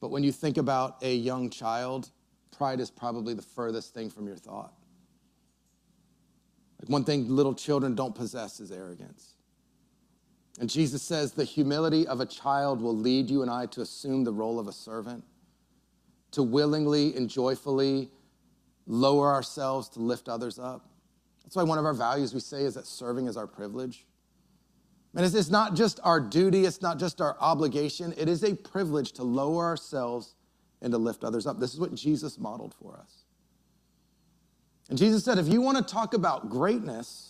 But 0.00 0.10
when 0.10 0.24
you 0.24 0.32
think 0.32 0.56
about 0.56 0.96
a 1.02 1.14
young 1.14 1.50
child, 1.50 2.10
pride 2.56 2.80
is 2.80 2.90
probably 2.90 3.34
the 3.34 3.42
furthest 3.42 3.92
thing 3.92 4.10
from 4.10 4.26
your 4.26 4.36
thought. 4.36 4.72
Like 6.80 6.88
one 6.88 7.04
thing 7.04 7.28
little 7.28 7.54
children 7.54 7.94
don't 7.94 8.14
possess 8.14 8.58
is 8.60 8.72
arrogance. 8.72 9.34
And 10.60 10.68
Jesus 10.68 11.02
says 11.02 11.32
the 11.32 11.42
humility 11.42 12.06
of 12.06 12.20
a 12.20 12.26
child 12.26 12.82
will 12.82 12.96
lead 12.96 13.30
you 13.30 13.40
and 13.40 13.50
I 13.50 13.64
to 13.66 13.80
assume 13.80 14.24
the 14.24 14.32
role 14.32 14.60
of 14.60 14.68
a 14.68 14.72
servant, 14.72 15.24
to 16.32 16.42
willingly 16.42 17.16
and 17.16 17.30
joyfully 17.30 18.10
lower 18.86 19.32
ourselves 19.32 19.88
to 19.90 20.00
lift 20.00 20.28
others 20.28 20.58
up. 20.58 20.86
That's 21.42 21.56
why 21.56 21.62
one 21.62 21.78
of 21.78 21.86
our 21.86 21.94
values 21.94 22.34
we 22.34 22.40
say 22.40 22.64
is 22.64 22.74
that 22.74 22.86
serving 22.86 23.26
is 23.26 23.38
our 23.38 23.46
privilege. 23.46 24.04
And 25.16 25.24
it's, 25.24 25.50
not 25.50 25.74
just 25.74 25.98
our 26.04 26.20
duty, 26.20 26.66
it's 26.66 26.82
not 26.82 26.98
just 26.98 27.22
our 27.22 27.36
obligation, 27.40 28.12
it 28.18 28.28
is 28.28 28.44
a 28.44 28.54
privilege 28.54 29.12
to 29.12 29.24
lower 29.24 29.64
ourselves 29.64 30.34
and 30.82 30.92
to 30.92 30.98
lift 30.98 31.24
others 31.24 31.46
up. 31.46 31.58
This 31.58 31.72
is 31.72 31.80
what 31.80 31.94
Jesus 31.94 32.38
modeled 32.38 32.74
for 32.74 32.96
us. 32.96 33.24
And 34.90 34.98
Jesus 34.98 35.24
said, 35.24 35.38
if 35.38 35.48
you 35.48 35.62
want 35.62 35.78
to 35.78 35.94
talk 35.94 36.12
about 36.12 36.50
greatness, 36.50 37.29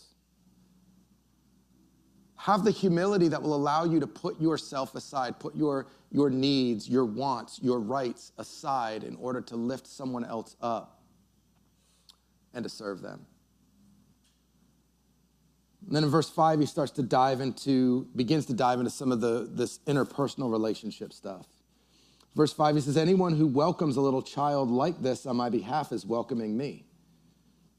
have 2.41 2.65
the 2.65 2.71
humility 2.71 3.29
that 3.29 3.43
will 3.43 3.55
allow 3.55 3.85
you 3.85 4.01
to 4.01 4.07
put 4.07 4.41
yourself 4.41 4.95
aside, 4.95 5.39
put 5.39 5.55
your, 5.55 5.87
your 6.11 6.31
needs, 6.31 6.89
your 6.89 7.05
wants, 7.05 7.61
your 7.63 7.79
rights 7.79 8.33
aside 8.39 9.05
in 9.05 9.15
order 9.17 9.43
to 9.43 9.57
lift 9.57 9.87
someone 9.87 10.25
else 10.25 10.57
up 10.63 11.03
and 12.55 12.63
to 12.63 12.71
serve 12.71 13.03
them. 13.03 13.27
And 15.87 15.95
then 15.95 16.03
in 16.03 16.09
verse 16.09 16.31
5, 16.31 16.61
he 16.61 16.65
starts 16.65 16.93
to 16.93 17.03
dive 17.03 17.43
into, 17.43 18.09
begins 18.17 18.47
to 18.47 18.55
dive 18.55 18.79
into 18.79 18.91
some 18.91 19.13
of 19.13 19.21
the, 19.21 19.47
this 19.53 19.81
interpersonal 19.87 20.51
relationship 20.51 21.13
stuff. 21.13 21.47
Verse 22.35 22.55
5, 22.55 22.75
he 22.75 22.81
says, 22.81 22.97
Anyone 22.97 23.37
who 23.37 23.47
welcomes 23.47 23.99
a 23.99 24.01
little 24.01 24.23
child 24.23 24.71
like 24.71 25.03
this 25.03 25.27
on 25.27 25.37
my 25.37 25.51
behalf 25.51 25.93
is 25.93 26.07
welcoming 26.07 26.57
me. 26.57 26.87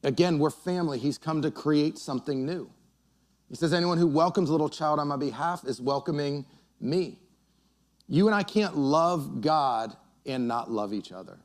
Again, 0.04 0.38
we're 0.38 0.52
family. 0.52 1.00
He's 1.00 1.18
come 1.18 1.42
to 1.42 1.50
create 1.50 1.98
something 1.98 2.46
new. 2.46 2.70
He 3.52 3.58
says, 3.58 3.74
Anyone 3.74 3.98
who 3.98 4.08
welcomes 4.08 4.50
a 4.50 4.54
little 4.54 4.70
child 4.70 4.98
on 5.00 5.10
my 5.10 5.18
behalf 5.18 5.66
is 5.66 5.82
welcoming 5.82 6.46
me. 6.80 7.20
You 8.08 8.28
and 8.28 8.34
I 8.34 8.44
can't 8.44 8.78
love 8.78 9.42
God 9.42 9.96
and 10.26 10.48
not 10.48 10.72
love 10.72 10.94
each 10.94 11.12
other. 11.12 11.38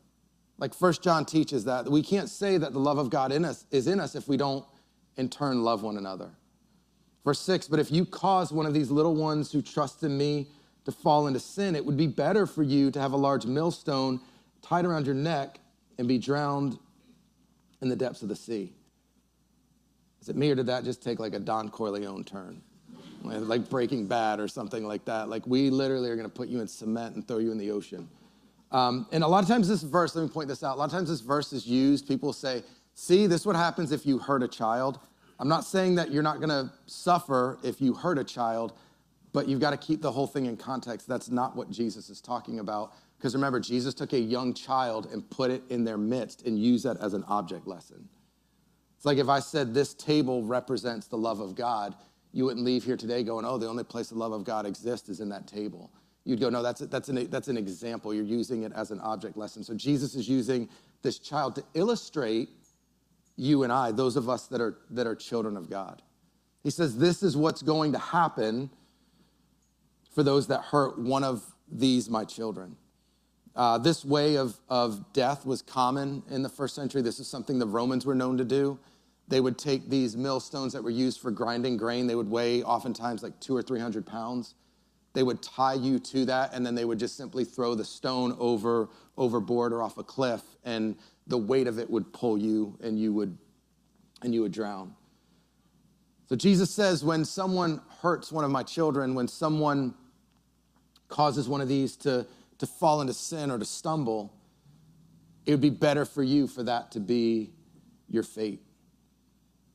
Like 0.58 0.72
First 0.72 1.02
John 1.02 1.24
teaches 1.24 1.64
that 1.64 1.90
we 1.90 2.02
can't 2.02 2.30
say 2.30 2.58
that 2.58 2.72
the 2.72 2.78
love 2.78 2.98
of 2.98 3.10
God 3.10 3.32
in 3.32 3.44
us 3.44 3.66
is 3.72 3.88
in 3.88 3.98
us 3.98 4.14
if 4.14 4.28
we 4.28 4.36
don't 4.36 4.64
in 5.16 5.28
turn 5.28 5.64
love 5.64 5.82
one 5.82 5.96
another. 5.96 6.30
Verse 7.24 7.40
6 7.40 7.66
But 7.66 7.80
if 7.80 7.90
you 7.90 8.06
cause 8.06 8.52
one 8.52 8.66
of 8.66 8.72
these 8.72 8.90
little 8.90 9.16
ones 9.16 9.50
who 9.50 9.60
trust 9.60 10.04
in 10.04 10.16
me 10.16 10.48
to 10.84 10.92
fall 10.92 11.26
into 11.26 11.40
sin, 11.40 11.74
it 11.74 11.84
would 11.84 11.96
be 11.96 12.06
better 12.06 12.46
for 12.46 12.62
you 12.62 12.92
to 12.92 13.00
have 13.00 13.12
a 13.12 13.16
large 13.16 13.46
millstone 13.46 14.20
tied 14.62 14.84
around 14.84 15.06
your 15.06 15.16
neck 15.16 15.58
and 15.98 16.06
be 16.06 16.18
drowned 16.18 16.78
in 17.82 17.88
the 17.88 17.96
depths 17.96 18.22
of 18.22 18.28
the 18.28 18.36
sea. 18.36 18.72
Is 20.26 20.30
it 20.30 20.34
me 20.34 20.50
or 20.50 20.56
did 20.56 20.66
that 20.66 20.82
just 20.82 21.04
take 21.04 21.20
like 21.20 21.34
a 21.34 21.38
Don 21.38 21.68
Corleone 21.68 22.24
turn? 22.24 22.60
Like 23.22 23.70
Breaking 23.70 24.08
Bad 24.08 24.40
or 24.40 24.48
something 24.48 24.84
like 24.84 25.04
that. 25.04 25.28
Like 25.28 25.46
we 25.46 25.70
literally 25.70 26.10
are 26.10 26.16
going 26.16 26.28
to 26.28 26.34
put 26.34 26.48
you 26.48 26.60
in 26.60 26.66
cement 26.66 27.14
and 27.14 27.28
throw 27.28 27.38
you 27.38 27.52
in 27.52 27.58
the 27.58 27.70
ocean. 27.70 28.08
Um, 28.72 29.06
and 29.12 29.22
a 29.22 29.28
lot 29.28 29.44
of 29.44 29.48
times 29.48 29.68
this 29.68 29.84
verse, 29.84 30.16
let 30.16 30.22
me 30.22 30.28
point 30.28 30.48
this 30.48 30.64
out. 30.64 30.74
A 30.74 30.78
lot 30.80 30.86
of 30.86 30.90
times 30.90 31.10
this 31.10 31.20
verse 31.20 31.52
is 31.52 31.64
used. 31.64 32.08
People 32.08 32.32
say, 32.32 32.64
"See, 32.94 33.28
this 33.28 33.42
is 33.42 33.46
what 33.46 33.54
happens 33.54 33.92
if 33.92 34.04
you 34.04 34.18
hurt 34.18 34.42
a 34.42 34.48
child." 34.48 34.98
I'm 35.38 35.46
not 35.46 35.64
saying 35.64 35.94
that 35.94 36.10
you're 36.10 36.24
not 36.24 36.38
going 36.38 36.48
to 36.48 36.72
suffer 36.86 37.60
if 37.62 37.80
you 37.80 37.94
hurt 37.94 38.18
a 38.18 38.24
child, 38.24 38.72
but 39.32 39.46
you've 39.46 39.60
got 39.60 39.70
to 39.70 39.76
keep 39.76 40.02
the 40.02 40.10
whole 40.10 40.26
thing 40.26 40.46
in 40.46 40.56
context. 40.56 41.06
That's 41.06 41.30
not 41.30 41.54
what 41.54 41.70
Jesus 41.70 42.10
is 42.10 42.20
talking 42.20 42.58
about. 42.58 42.94
Because 43.16 43.32
remember, 43.36 43.60
Jesus 43.60 43.94
took 43.94 44.12
a 44.12 44.18
young 44.18 44.54
child 44.54 45.06
and 45.12 45.28
put 45.30 45.52
it 45.52 45.62
in 45.70 45.84
their 45.84 45.98
midst 45.98 46.44
and 46.46 46.58
used 46.58 46.84
that 46.84 46.96
as 46.96 47.14
an 47.14 47.22
object 47.28 47.68
lesson. 47.68 48.08
It's 48.96 49.04
like 49.04 49.18
if 49.18 49.28
I 49.28 49.40
said 49.40 49.74
this 49.74 49.94
table 49.94 50.42
represents 50.42 51.06
the 51.06 51.18
love 51.18 51.40
of 51.40 51.54
God, 51.54 51.94
you 52.32 52.44
wouldn't 52.44 52.64
leave 52.64 52.84
here 52.84 52.96
today 52.96 53.22
going, 53.22 53.44
oh, 53.44 53.58
the 53.58 53.68
only 53.68 53.84
place 53.84 54.08
the 54.08 54.18
love 54.18 54.32
of 54.32 54.44
God 54.44 54.66
exists 54.66 55.08
is 55.08 55.20
in 55.20 55.28
that 55.30 55.46
table. 55.46 55.90
You'd 56.24 56.40
go, 56.40 56.50
no, 56.50 56.62
that's, 56.62 56.80
that's, 56.80 57.08
an, 57.08 57.30
that's 57.30 57.48
an 57.48 57.56
example. 57.56 58.12
You're 58.12 58.24
using 58.24 58.64
it 58.64 58.72
as 58.74 58.90
an 58.90 59.00
object 59.00 59.36
lesson. 59.36 59.62
So 59.62 59.74
Jesus 59.74 60.14
is 60.14 60.28
using 60.28 60.68
this 61.02 61.18
child 61.18 61.54
to 61.54 61.64
illustrate 61.74 62.48
you 63.36 63.62
and 63.62 63.72
I, 63.72 63.92
those 63.92 64.16
of 64.16 64.28
us 64.28 64.46
that 64.48 64.60
are, 64.60 64.78
that 64.90 65.06
are 65.06 65.14
children 65.14 65.56
of 65.56 65.70
God. 65.70 66.02
He 66.62 66.70
says, 66.70 66.98
this 66.98 67.22
is 67.22 67.36
what's 67.36 67.62
going 67.62 67.92
to 67.92 67.98
happen 67.98 68.70
for 70.12 70.22
those 70.22 70.48
that 70.48 70.62
hurt 70.62 70.98
one 70.98 71.22
of 71.22 71.44
these, 71.70 72.10
my 72.10 72.24
children. 72.24 72.76
Uh, 73.56 73.78
this 73.78 74.04
way 74.04 74.36
of, 74.36 74.60
of 74.68 75.12
death 75.14 75.46
was 75.46 75.62
common 75.62 76.22
in 76.30 76.42
the 76.42 76.48
first 76.48 76.74
century. 76.74 77.00
This 77.00 77.18
is 77.18 77.26
something 77.26 77.58
the 77.58 77.66
Romans 77.66 78.04
were 78.04 78.14
known 78.14 78.36
to 78.36 78.44
do. 78.44 78.78
They 79.28 79.40
would 79.40 79.58
take 79.58 79.88
these 79.88 80.16
millstones 80.16 80.74
that 80.74 80.84
were 80.84 80.90
used 80.90 81.20
for 81.20 81.30
grinding 81.30 81.78
grain, 81.78 82.06
they 82.06 82.14
would 82.14 82.30
weigh 82.30 82.62
oftentimes 82.62 83.22
like 83.22 83.38
two 83.40 83.56
or 83.56 83.62
300 83.62 84.06
pounds. 84.06 84.54
They 85.14 85.22
would 85.22 85.42
tie 85.42 85.74
you 85.74 85.98
to 85.98 86.26
that, 86.26 86.52
and 86.52 86.64
then 86.64 86.74
they 86.74 86.84
would 86.84 86.98
just 86.98 87.16
simply 87.16 87.44
throw 87.44 87.74
the 87.74 87.84
stone 87.84 88.36
over 88.38 88.90
overboard 89.16 89.72
or 89.72 89.82
off 89.82 89.96
a 89.96 90.04
cliff, 90.04 90.42
and 90.64 90.94
the 91.26 91.38
weight 91.38 91.66
of 91.66 91.78
it 91.78 91.88
would 91.88 92.12
pull 92.12 92.36
you, 92.36 92.76
and 92.82 93.00
you 93.00 93.14
would 93.14 93.36
and 94.22 94.34
you 94.34 94.42
would 94.42 94.52
drown. 94.52 94.94
So 96.28 96.36
Jesus 96.36 96.70
says, 96.70 97.04
when 97.04 97.24
someone 97.24 97.80
hurts 98.02 98.30
one 98.30 98.44
of 98.44 98.50
my 98.50 98.62
children, 98.62 99.14
when 99.14 99.28
someone 99.28 99.94
causes 101.08 101.48
one 101.48 101.60
of 101.60 101.68
these 101.68 101.96
to, 101.98 102.26
to 102.58 102.66
fall 102.66 103.00
into 103.00 103.14
sin 103.14 103.50
or 103.50 103.58
to 103.58 103.64
stumble, 103.64 104.32
it 105.44 105.50
would 105.50 105.60
be 105.60 105.70
better 105.70 106.04
for 106.04 106.22
you 106.22 106.46
for 106.46 106.62
that 106.62 106.90
to 106.92 107.00
be 107.00 107.50
your 108.08 108.22
fate. 108.22 108.60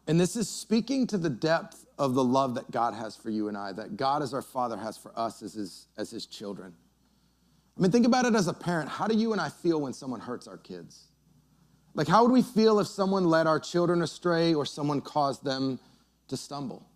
And 0.08 0.20
this 0.20 0.36
is 0.36 0.50
speaking 0.50 1.08
to 1.08 1.18
the 1.18 1.30
depth 1.30 1.86
of 1.98 2.16
the 2.16 2.24
love 2.24 2.56
that 2.56 2.72
God 2.72 2.94
has 2.94 3.16
for 3.16 3.30
you 3.30 3.48
and 3.48 3.58
I, 3.58 3.72
that 3.74 3.98
God 3.98 4.24
as 4.24 4.34
our 4.34 4.42
Father 4.42 4.76
has 4.76 4.98
for 4.98 5.18
us 5.18 5.44
as 5.44 5.54
his, 5.54 5.88
as 5.98 6.10
his 6.10 6.26
children. 6.26 6.74
I 7.78 7.82
mean, 7.82 7.92
think 7.92 8.06
about 8.06 8.26
it 8.26 8.36
as 8.36 8.48
a 8.48 8.54
parent. 8.54 8.90
How 8.90 9.08
do 9.08 9.16
you 9.16 9.32
and 9.32 9.40
I 9.40 9.50
feel 9.50 9.80
when 9.80 9.94
someone 9.94 10.20
hurts 10.20 10.48
our 10.48 10.58
kids? 10.58 11.08
Like, 11.94 12.08
how 12.08 12.24
would 12.24 12.32
we 12.32 12.42
feel 12.42 12.80
if 12.80 12.88
someone 12.88 13.26
led 13.26 13.48
our 13.48 13.60
children 13.60 14.02
astray 14.02 14.54
or 14.54 14.66
someone 14.66 15.02
caused 15.02 15.44
them 15.44 15.80
to 16.28 16.38
stumble? 16.38 16.88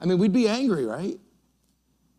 I 0.00 0.06
mean, 0.06 0.18
we'd 0.18 0.32
be 0.32 0.48
angry, 0.48 0.84
right? 0.84 1.18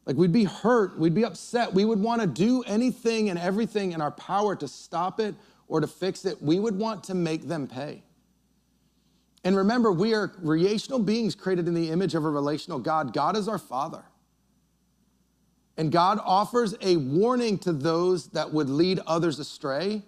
Like, 0.06 0.16
we'd 0.16 0.32
be 0.32 0.46
hurt, 0.46 0.98
we'd 0.98 1.14
be 1.14 1.26
upset. 1.26 1.74
We 1.74 1.86
would 1.86 2.00
want 2.00 2.22
to 2.22 2.28
do 2.28 2.64
anything 2.64 3.30
and 3.30 3.38
everything 3.38 3.92
in 3.92 4.02
our 4.02 4.12
power 4.12 4.56
to 4.56 4.68
stop 4.68 5.20
it 5.20 5.36
or 5.68 5.82
to 5.82 5.88
fix 5.88 6.26
it. 6.26 6.42
We 6.42 6.60
would 6.60 6.78
want 6.78 7.04
to 7.06 7.14
make 7.14 7.48
them 7.48 7.68
pay. 7.68 8.04
And 9.44 9.56
remember, 9.56 9.92
we 9.92 10.14
are 10.14 10.34
relational 10.42 11.00
beings 11.00 11.36
created 11.36 11.68
in 11.68 11.74
the 11.74 11.92
image 11.92 12.16
of 12.16 12.26
a 12.26 12.30
relational 12.30 12.80
God. 12.80 13.14
God 13.14 13.38
is 13.38 13.48
our 13.48 13.58
Father. 13.58 14.04
And 15.78 15.92
God 15.94 16.20
offers 16.26 16.76
a 16.82 16.98
warning 16.98 17.58
to 17.60 17.72
those 17.72 18.28
that 18.30 18.52
would 18.52 18.70
lead 18.70 19.00
others 19.08 19.40
astray. 19.40 20.04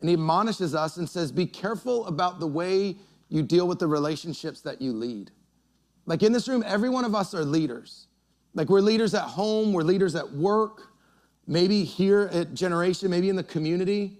And 0.00 0.08
He 0.08 0.14
admonishes 0.14 0.74
us 0.74 0.96
and 0.96 1.08
says, 1.08 1.30
Be 1.30 1.44
careful 1.44 2.06
about 2.06 2.40
the 2.40 2.46
way 2.46 2.96
you 3.28 3.42
deal 3.42 3.68
with 3.68 3.78
the 3.78 3.86
relationships 3.86 4.62
that 4.62 4.80
you 4.80 4.92
lead. 4.92 5.30
Like 6.06 6.22
in 6.22 6.32
this 6.32 6.48
room, 6.48 6.64
every 6.66 6.88
one 6.88 7.04
of 7.04 7.14
us 7.14 7.34
are 7.34 7.44
leaders. 7.44 8.07
Like 8.58 8.68
we're 8.68 8.80
leaders 8.80 9.14
at 9.14 9.22
home, 9.22 9.72
we're 9.72 9.84
leaders 9.84 10.16
at 10.16 10.32
work, 10.32 10.88
maybe 11.46 11.84
here 11.84 12.28
at 12.32 12.54
Generation, 12.54 13.08
maybe 13.08 13.28
in 13.28 13.36
the 13.36 13.44
community. 13.44 14.18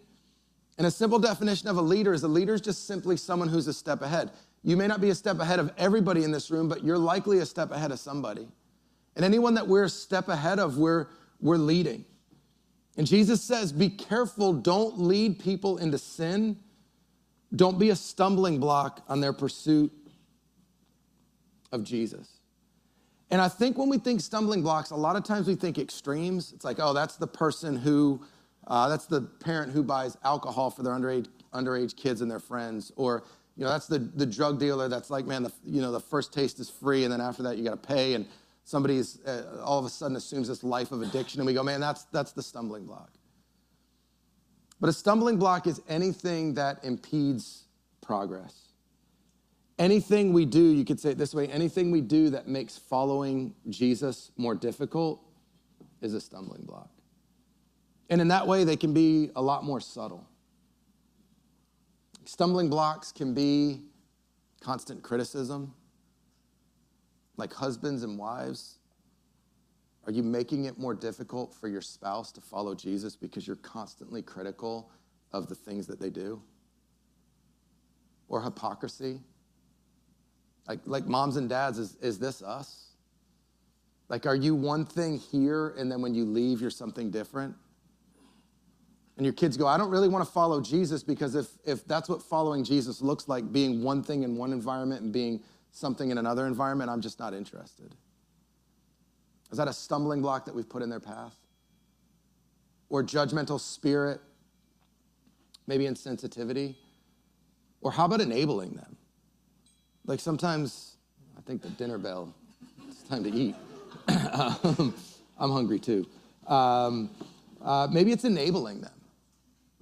And 0.79 0.87
a 0.87 0.93
simple 0.93 1.19
definition 1.19 1.69
of 1.69 1.77
a 1.77 1.83
leader 1.83 2.13
is 2.13 2.23
a 2.23 2.29
leader 2.29 2.55
is 2.55 2.61
just 2.61 2.87
simply 2.87 3.17
someone 3.17 3.49
who's 3.49 3.67
a 3.67 3.73
step 3.73 4.01
ahead. 4.01 4.31
You 4.63 4.77
may 4.77 4.87
not 4.87 5.01
be 5.01 5.11
a 5.11 5.15
step 5.17 5.41
ahead 5.41 5.59
of 5.59 5.73
everybody 5.77 6.23
in 6.23 6.31
this 6.31 6.53
room, 6.53 6.69
but 6.69 6.85
you're 6.85 6.99
likely 6.99 7.41
a 7.41 7.47
step 7.47 7.73
ahead 7.73 7.91
of 7.91 7.99
somebody. 7.99 8.47
And 9.17 9.25
anyone 9.25 9.55
that 9.55 9.67
we're 9.67 9.83
a 9.83 9.89
step 9.89 10.29
ahead 10.29 10.61
of, 10.61 10.79
we're, 10.79 11.09
we're 11.41 11.57
leading. 11.57 12.05
And 12.97 13.09
Jesus 13.09 13.43
says, 13.43 13.73
Be 13.73 13.91
careful, 13.91 14.53
don't 14.53 15.01
lead 15.01 15.41
people 15.41 15.79
into 15.79 15.99
sin. 15.99 16.59
Don't 17.57 17.77
be 17.77 17.91
a 17.91 17.97
stumbling 17.97 18.61
block 18.61 19.03
on 19.09 19.21
their 19.21 19.33
pursuit 19.33 19.91
of 21.73 21.83
Jesus. 21.83 22.38
And 23.31 23.41
I 23.41 23.49
think 23.49 23.77
when 23.77 23.89
we 23.89 23.99
think 23.99 24.21
stumbling 24.21 24.63
blocks, 24.63 24.91
a 24.91 24.97
lot 24.97 25.17
of 25.17 25.25
times 25.25 25.47
we 25.47 25.55
think 25.55 25.79
extremes. 25.79 26.53
It's 26.53 26.65
like, 26.65 26.79
oh, 26.81 26.93
that's 26.95 27.17
the 27.17 27.27
person 27.27 27.77
who 27.77 28.23
uh, 28.69 28.89
that's 28.89 29.07
the 29.07 29.23
parent 29.23 29.73
who 29.73 29.83
buys 29.83 30.17
alcohol 30.25 30.71
for 30.71 30.83
their 30.83 30.93
underage, 30.93 31.27
underage 31.55 31.97
kids 31.97 32.21
and 32.21 32.31
their 32.31 32.39
friends. 32.39 32.93
Or, 32.97 33.25
you 33.57 33.65
know, 33.65 33.71
that's 33.71 33.87
the, 33.87 33.99
the 33.99 34.27
drug 34.27 34.61
dealer 34.61 34.89
that's 34.89 35.11
like, 35.11 35.27
man, 35.27 35.43
the, 35.43 35.53
you 35.65 35.81
know, 35.81 35.91
the 35.91 36.01
first 36.01 36.33
taste 36.33 36.61
is 36.61 36.69
free 36.69 37.05
and 37.05 37.13
then 37.13 37.21
after 37.21 37.43
that 37.45 37.57
you 37.57 37.65
got 37.65 37.83
to 37.83 37.89
pay. 37.89 38.13
And 38.13 38.27
somebody's 38.65 39.21
uh, 39.25 39.63
all 39.65 39.79
of 39.79 39.87
a 39.87 39.89
sudden 39.89 40.17
assumes 40.17 40.49
this 40.49 40.63
life 40.63 40.93
of 40.93 41.01
addiction. 41.01 41.41
And 41.41 41.47
we 41.47 41.55
go, 41.55 41.63
man, 41.63 41.81
that's, 41.81 42.05
that's 42.05 42.33
the 42.33 42.43
stumbling 42.43 42.85
block. 42.85 43.11
But 44.81 44.91
a 44.91 44.93
stumbling 44.93 45.39
block 45.39 45.67
is 45.67 45.81
anything 45.89 46.55
that 46.55 46.85
impedes 46.85 47.65
progress. 48.03 48.68
Anything 49.79 50.33
we 50.33 50.45
do, 50.45 50.61
you 50.61 50.85
could 50.85 50.99
say 50.99 51.11
it 51.11 51.19
this 51.19 51.35
way 51.35 51.47
anything 51.49 51.91
we 51.91 52.01
do 52.01 52.31
that 52.31 52.49
makes 52.49 52.77
following 52.77 53.55
Jesus 53.69 54.33
more 54.37 54.55
difficult 54.55 55.23
is 56.01 56.15
a 56.15 56.21
stumbling 56.21 56.65
block. 56.65 56.91
And 58.11 58.21
in 58.21 58.29
that 58.29 58.47
way, 58.47 58.65
they 58.65 58.77
can 58.77 58.93
be 58.93 59.31
a 59.37 59.43
lot 59.43 59.65
more 59.65 59.81
subtle. 59.81 60.27
Stumbling 62.25 62.69
blocks 62.69 63.13
can 63.13 63.35
be 63.35 63.83
constant 64.61 65.03
criticism, 65.03 65.73
like 67.37 67.53
husbands 67.53 68.03
and 68.03 68.19
wives. 68.19 68.79
Are 70.07 70.13
you 70.13 70.23
making 70.23 70.65
it 70.65 70.79
more 70.79 70.95
difficult 70.95 71.55
for 71.55 71.69
your 71.69 71.83
spouse 71.83 72.33
to 72.33 72.41
follow 72.41 72.75
Jesus 72.75 73.15
because 73.15 73.47
you're 73.47 73.57
constantly 73.57 74.23
critical 74.23 74.91
of 75.33 75.49
the 75.49 75.55
things 75.55 75.87
that 75.87 76.01
they 76.01 76.11
do? 76.11 76.43
Or 78.29 78.43
hypocrisy? 78.43 79.21
Like, 80.69 80.81
like 80.85 81.07
moms 81.07 81.37
and 81.37 81.49
dads, 81.49 81.79
is, 81.79 81.97
is 82.03 82.19
this 82.19 82.43
us? 82.43 82.89
Like, 84.09 84.27
are 84.27 84.35
you 84.35 84.55
one 84.55 84.85
thing 84.85 85.19
here 85.19 85.71
and 85.79 85.91
then 85.91 86.03
when 86.03 86.15
you 86.15 86.25
leave, 86.25 86.61
you're 86.61 86.71
something 86.71 87.11
different? 87.11 87.55
and 89.19 89.27
your 89.27 89.35
kids 89.35 89.57
go, 89.57 89.67
I 89.67 89.77
don't 89.77 89.91
really 89.91 90.09
want 90.09 90.25
to 90.25 90.33
follow 90.33 90.61
Jesus 90.61 91.03
because 91.03 91.35
if, 91.35 91.49
if 91.65 91.85
that's 91.89 92.09
what 92.09 92.23
following 92.23 92.63
Jesus 92.63 93.03
looks 93.03 93.27
like, 93.27 93.53
being 93.53 93.83
one 93.83 94.01
thing 94.01 94.23
in 94.23 94.37
one 94.37 94.53
environment 94.53 95.03
and 95.03 95.13
being 95.13 95.43
something 95.73 96.13
in 96.13 96.19
another 96.19 96.47
environment, 96.47 96.89
I'm 96.89 97.01
just 97.01 97.19
not 97.19 97.35
interested. 97.35 97.97
Is 99.51 99.59
that 99.59 99.67
a 99.67 99.73
stumbling 99.73 100.23
block 100.23 100.45
that 100.45 100.55
we've 100.55 100.69
put 100.69 100.83
in 100.83 100.89
their 100.89 101.01
path? 101.01 101.35
Or 102.91 103.03
judgmental 103.03 103.59
spirit, 103.59 104.21
maybe 105.67 105.85
insensitivity? 105.85 106.77
Or 107.81 107.91
how 107.91 108.05
about 108.05 108.21
enabling 108.21 108.75
them? 108.75 108.98
Like 110.09 110.21
sometimes, 110.21 110.97
I 111.37 111.43
think 111.43 111.61
the 111.61 111.69
dinner 111.69 111.99
bell, 111.99 112.35
it's 112.89 113.03
time 113.03 113.23
to 113.25 113.31
eat. 113.31 113.55
um, 114.33 114.95
I'm 115.37 115.51
hungry 115.51 115.79
too. 115.79 116.07
Um, 116.47 117.11
uh, 117.61 117.89
maybe 117.93 118.11
it's 118.11 118.25
enabling 118.25 118.81
them. 118.81 118.95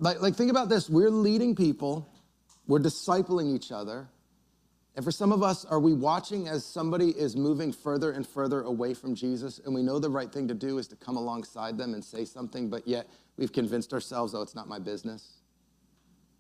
Like, 0.01 0.21
like, 0.21 0.35
think 0.35 0.51
about 0.51 0.69
this 0.69 0.91
we're 0.91 1.11
leading 1.11 1.55
people, 1.55 2.09
we're 2.67 2.81
discipling 2.81 3.55
each 3.55 3.71
other. 3.71 4.09
And 4.97 5.05
for 5.05 5.13
some 5.13 5.31
of 5.31 5.45
us, 5.45 5.65
are 5.65 5.79
we 5.79 5.95
watching 5.95 6.49
as 6.49 6.65
somebody 6.65 7.11
is 7.11 7.37
moving 7.37 7.71
further 7.71 8.11
and 8.11 8.27
further 8.27 8.63
away 8.63 8.95
from 8.95 9.15
Jesus, 9.15 9.61
and 9.65 9.73
we 9.73 9.83
know 9.83 10.01
the 10.01 10.11
right 10.11 10.33
thing 10.33 10.49
to 10.49 10.55
do 10.55 10.79
is 10.79 10.89
to 10.89 10.97
come 10.97 11.17
alongside 11.17 11.79
them 11.79 11.95
and 11.95 12.05
say 12.05 12.25
something, 12.25 12.69
but 12.69 12.89
yet 12.89 13.07
we've 13.37 13.53
convinced 13.53 13.93
ourselves, 13.93 14.35
oh, 14.35 14.43
it's 14.43 14.57
not 14.57 14.67
my 14.67 14.81
business, 14.81 15.35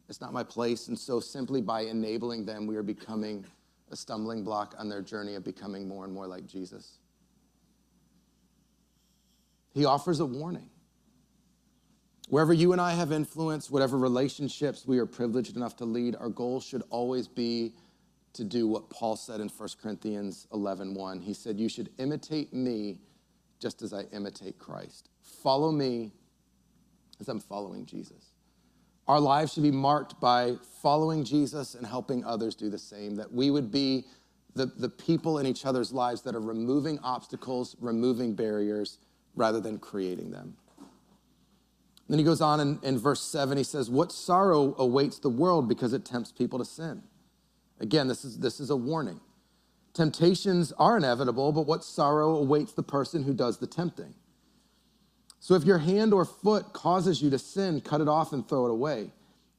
it's 0.09 0.21
not 0.21 0.33
my 0.33 0.43
place. 0.43 0.89
And 0.89 0.99
so 0.99 1.21
simply 1.21 1.61
by 1.61 1.83
enabling 1.83 2.47
them, 2.47 2.67
we 2.67 2.75
are 2.75 2.83
becoming 2.83 3.45
a 3.91 3.97
stumbling 3.97 4.43
block 4.43 4.75
on 4.79 4.89
their 4.89 5.03
journey 5.03 5.35
of 5.35 5.45
becoming 5.45 5.87
more 5.87 6.05
and 6.05 6.13
more 6.13 6.27
like 6.27 6.47
Jesus. 6.47 6.99
He 9.73 9.85
offers 9.85 10.21
a 10.21 10.27
warning. 10.27 10.71
Wherever 12.29 12.53
you 12.53 12.73
and 12.73 12.81
I 12.81 12.93
have 12.95 13.13
influence, 13.13 13.71
whatever 13.71 13.97
relationships 13.97 14.85
we 14.87 14.99
are 14.99 15.07
privileged 15.07 15.57
enough 15.57 15.77
to 15.77 15.85
lead, 15.85 16.17
our 16.17 16.29
goal 16.29 16.61
should 16.61 16.83
always 16.91 17.29
be 17.29 17.75
to 18.33 18.43
do 18.43 18.67
what 18.67 18.91
Paul 18.91 19.17
said 19.17 19.41
in 19.41 19.49
1 19.49 19.69
Corinthians 19.81 20.47
11 20.53 20.95
1. 20.95 21.21
He 21.21 21.33
said, 21.33 21.59
You 21.59 21.69
should 21.69 21.91
imitate 21.99 22.53
me 22.53 23.01
just 23.61 23.83
as 23.83 23.93
I 23.93 24.03
imitate 24.13 24.59
Christ. 24.59 25.09
Follow 25.23 25.71
me 25.71 26.13
as 27.21 27.29
I'm 27.29 27.41
following 27.41 27.87
Jesus. 27.87 28.33
Our 29.09 29.21
lives 29.21 29.53
should 29.53 29.63
be 29.63 29.71
marked 29.71 30.21
by 30.21 30.57
following 30.83 31.25
Jesus 31.25 31.75
and 31.75 31.87
helping 31.87 32.25
others 32.25 32.55
do 32.55 32.69
the 32.69 32.79
same, 32.79 33.17
that 33.17 33.33
we 33.33 33.51
would 33.51 33.71
be 33.71 34.05
the, 34.55 34.67
the 34.67 34.89
people 34.89 35.39
in 35.39 35.47
each 35.47 35.65
other's 35.65 35.93
lives 35.93 36.23
that 36.23 36.35
are 36.35 36.41
removing 36.41 36.99
obstacles, 37.01 37.77
removing 37.81 38.35
barriers, 38.35 38.99
rather 39.37 39.61
than 39.61 39.79
creating 39.79 40.31
them. 40.31 40.57
Then 42.09 42.19
he 42.19 42.25
goes 42.25 42.41
on 42.41 42.61
in, 42.61 42.79
in 42.83 42.99
verse 42.99 43.21
7, 43.21 43.59
he 43.59 43.65
says, 43.65 43.91
What 43.91 44.13
sorrow 44.13 44.75
awaits 44.79 45.19
the 45.19 45.29
world 45.29 45.69
because 45.69 45.93
it 45.93 46.05
tempts 46.05 46.33
people 46.33 46.59
to 46.59 46.65
sin? 46.65 47.03
Again, 47.81 48.09
this 48.09 48.25
is, 48.25 48.39
this 48.39 48.61
is 48.61 48.71
a 48.71 48.77
warning. 48.77 49.21
Temptations 49.93 50.73
are 50.79 50.97
inevitable, 50.97 51.53
but 51.53 51.67
what 51.67 51.85
sorrow 51.85 52.37
awaits 52.37 52.73
the 52.73 52.83
person 52.83 53.23
who 53.25 53.35
does 53.35 53.59
the 53.59 53.67
tempting? 53.67 54.15
So 55.41 55.55
if 55.55 55.65
your 55.65 55.79
hand 55.79 56.13
or 56.13 56.25
foot 56.25 56.73
causes 56.73 57.23
you 57.23 57.31
to 57.31 57.39
sin, 57.39 57.81
cut 57.81 58.01
it 58.01 58.09
off 58.09 58.33
and 58.33 58.47
throw 58.49 58.67
it 58.67 58.71
away. 58.71 59.11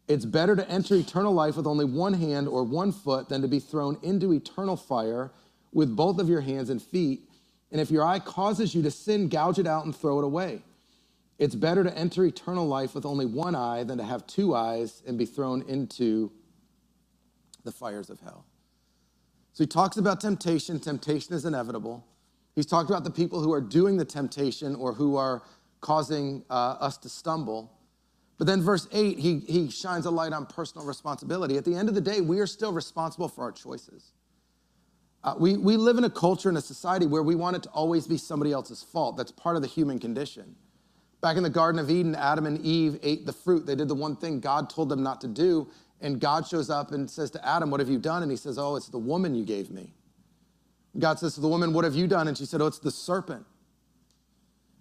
It's 0.07 0.25
better 0.25 0.55
to 0.55 0.69
enter 0.69 0.95
eternal 0.95 1.33
life 1.33 1.57
with 1.57 1.67
only 1.67 1.85
one 1.85 2.13
hand 2.13 2.47
or 2.47 2.63
one 2.63 2.91
foot 2.91 3.29
than 3.29 3.41
to 3.41 3.47
be 3.47 3.59
thrown 3.59 3.97
into 4.01 4.33
eternal 4.33 4.77
fire 4.77 5.31
with 5.73 5.95
both 5.95 6.19
of 6.19 6.29
your 6.29 6.41
hands 6.41 6.69
and 6.69 6.81
feet. 6.81 7.29
And 7.71 7.81
if 7.81 7.91
your 7.91 8.05
eye 8.05 8.19
causes 8.19 8.73
you 8.73 8.81
to 8.83 8.91
sin, 8.91 9.27
gouge 9.27 9.59
it 9.59 9.67
out 9.67 9.85
and 9.85 9.95
throw 9.95 10.19
it 10.19 10.23
away. 10.23 10.61
It's 11.39 11.55
better 11.55 11.83
to 11.83 11.95
enter 11.95 12.23
eternal 12.25 12.65
life 12.67 12.95
with 12.95 13.05
only 13.05 13.25
one 13.25 13.53
eye 13.53 13.83
than 13.83 13.97
to 13.97 14.03
have 14.03 14.25
two 14.25 14.55
eyes 14.55 15.03
and 15.05 15.17
be 15.17 15.25
thrown 15.25 15.61
into 15.67 16.31
the 17.63 17.71
fires 17.71 18.09
of 18.09 18.19
hell. 18.21 18.45
So 19.53 19.63
he 19.63 19.67
talks 19.67 19.97
about 19.97 20.21
temptation. 20.21 20.79
Temptation 20.79 21.35
is 21.35 21.45
inevitable. 21.45 22.05
He's 22.55 22.65
talked 22.65 22.89
about 22.89 23.03
the 23.03 23.11
people 23.11 23.41
who 23.41 23.53
are 23.53 23.61
doing 23.61 23.97
the 23.97 24.05
temptation 24.05 24.73
or 24.75 24.93
who 24.93 25.15
are 25.15 25.43
causing 25.81 26.43
uh, 26.49 26.77
us 26.79 26.97
to 26.99 27.09
stumble. 27.09 27.71
But 28.37 28.47
then, 28.47 28.61
verse 28.61 28.87
8, 28.91 29.17
he, 29.17 29.39
he 29.39 29.69
shines 29.69 30.05
a 30.05 30.11
light 30.11 30.33
on 30.33 30.45
personal 30.45 30.85
responsibility. 30.85 31.57
At 31.57 31.65
the 31.65 31.75
end 31.75 31.89
of 31.89 31.95
the 31.95 32.01
day, 32.01 32.21
we 32.21 32.39
are 32.39 32.47
still 32.47 32.71
responsible 32.71 33.27
for 33.27 33.43
our 33.43 33.51
choices. 33.51 34.11
Uh, 35.23 35.35
we, 35.39 35.57
we 35.57 35.75
live 35.75 35.97
in 35.97 36.03
a 36.03 36.09
culture 36.09 36.47
and 36.47 36.57
a 36.57 36.61
society 36.61 37.07
where 37.07 37.23
we 37.23 37.35
want 37.35 37.55
it 37.55 37.63
to 37.63 37.69
always 37.69 38.07
be 38.07 38.17
somebody 38.17 38.51
else's 38.51 38.83
fault. 38.83 39.17
That's 39.17 39.31
part 39.31 39.55
of 39.55 39.61
the 39.61 39.67
human 39.67 39.99
condition. 39.99 40.55
Back 41.19 41.35
in 41.35 41.43
the 41.43 41.49
Garden 41.49 41.79
of 41.79 41.89
Eden, 41.89 42.13
Adam 42.15 42.45
and 42.45 42.63
Eve 42.63 42.99
ate 43.01 43.25
the 43.25 43.33
fruit. 43.33 43.65
They 43.65 43.75
did 43.75 43.87
the 43.87 43.95
one 43.95 44.15
thing 44.15 44.39
God 44.39 44.69
told 44.69 44.89
them 44.89 45.01
not 45.01 45.19
to 45.21 45.27
do. 45.27 45.67
And 45.99 46.19
God 46.19 46.47
shows 46.47 46.69
up 46.69 46.91
and 46.91 47.09
says 47.09 47.31
to 47.31 47.45
Adam, 47.45 47.71
What 47.71 47.79
have 47.79 47.89
you 47.89 47.97
done? 47.97 48.21
And 48.21 48.29
he 48.31 48.37
says, 48.37 48.59
Oh, 48.59 48.75
it's 48.75 48.89
the 48.89 48.99
woman 48.99 49.33
you 49.33 49.43
gave 49.43 49.71
me. 49.71 49.93
God 50.99 51.17
says 51.17 51.33
to 51.35 51.41
the 51.41 51.47
woman, 51.47 51.73
What 51.73 51.85
have 51.85 51.95
you 51.95 52.05
done? 52.07 52.27
And 52.27 52.37
she 52.37 52.45
said, 52.45 52.61
Oh, 52.61 52.67
it's 52.67 52.79
the 52.79 52.91
serpent. 52.91 53.45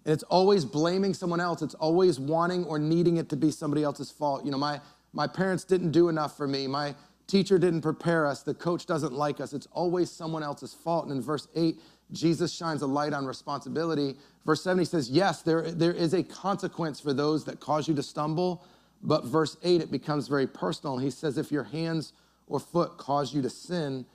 And 0.06 0.12
it's 0.12 0.22
always 0.22 0.64
blaming 0.64 1.14
someone 1.14 1.40
else. 1.40 1.62
It's 1.62 1.74
always 1.74 2.20
wanting 2.20 2.64
or 2.64 2.78
needing 2.78 3.16
it 3.16 3.28
to 3.30 3.36
be 3.36 3.50
somebody 3.50 3.82
else's 3.82 4.08
fault. 4.08 4.44
You 4.44 4.52
know, 4.52 4.56
my, 4.56 4.80
my 5.12 5.26
parents 5.26 5.64
didn't 5.64 5.90
do 5.90 6.08
enough 6.08 6.36
for 6.36 6.46
me. 6.46 6.68
My 6.68 6.94
teacher 7.26 7.58
didn't 7.58 7.80
prepare 7.80 8.24
us. 8.24 8.44
The 8.44 8.54
coach 8.54 8.86
doesn't 8.86 9.12
like 9.12 9.40
us. 9.40 9.52
It's 9.52 9.66
always 9.72 10.08
someone 10.08 10.44
else's 10.44 10.72
fault. 10.72 11.06
And 11.06 11.16
in 11.16 11.20
verse 11.20 11.48
8, 11.56 11.80
Jesus 12.12 12.54
shines 12.54 12.82
a 12.82 12.86
light 12.86 13.14
on 13.14 13.26
responsibility. 13.26 14.14
Verse 14.44 14.62
7, 14.62 14.78
he 14.78 14.84
says, 14.84 15.10
Yes, 15.10 15.42
there, 15.42 15.72
there 15.72 15.92
is 15.92 16.14
a 16.14 16.22
consequence 16.22 17.00
for 17.00 17.12
those 17.12 17.44
that 17.46 17.58
cause 17.58 17.88
you 17.88 17.94
to 17.96 18.02
stumble. 18.02 18.64
But 19.02 19.24
verse 19.24 19.56
8, 19.64 19.80
it 19.80 19.90
becomes 19.90 20.28
very 20.28 20.46
personal. 20.46 20.98
He 20.98 21.10
says, 21.10 21.36
If 21.36 21.50
your 21.50 21.64
hands 21.64 22.12
or 22.46 22.60
foot 22.60 22.96
cause 22.96 23.34
you 23.34 23.42
to 23.42 23.50
sin, 23.50 24.06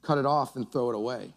cut 0.00 0.16
it 0.16 0.24
off 0.24 0.56
and 0.56 0.72
throw 0.72 0.88
it 0.88 0.94
away. 0.94 1.34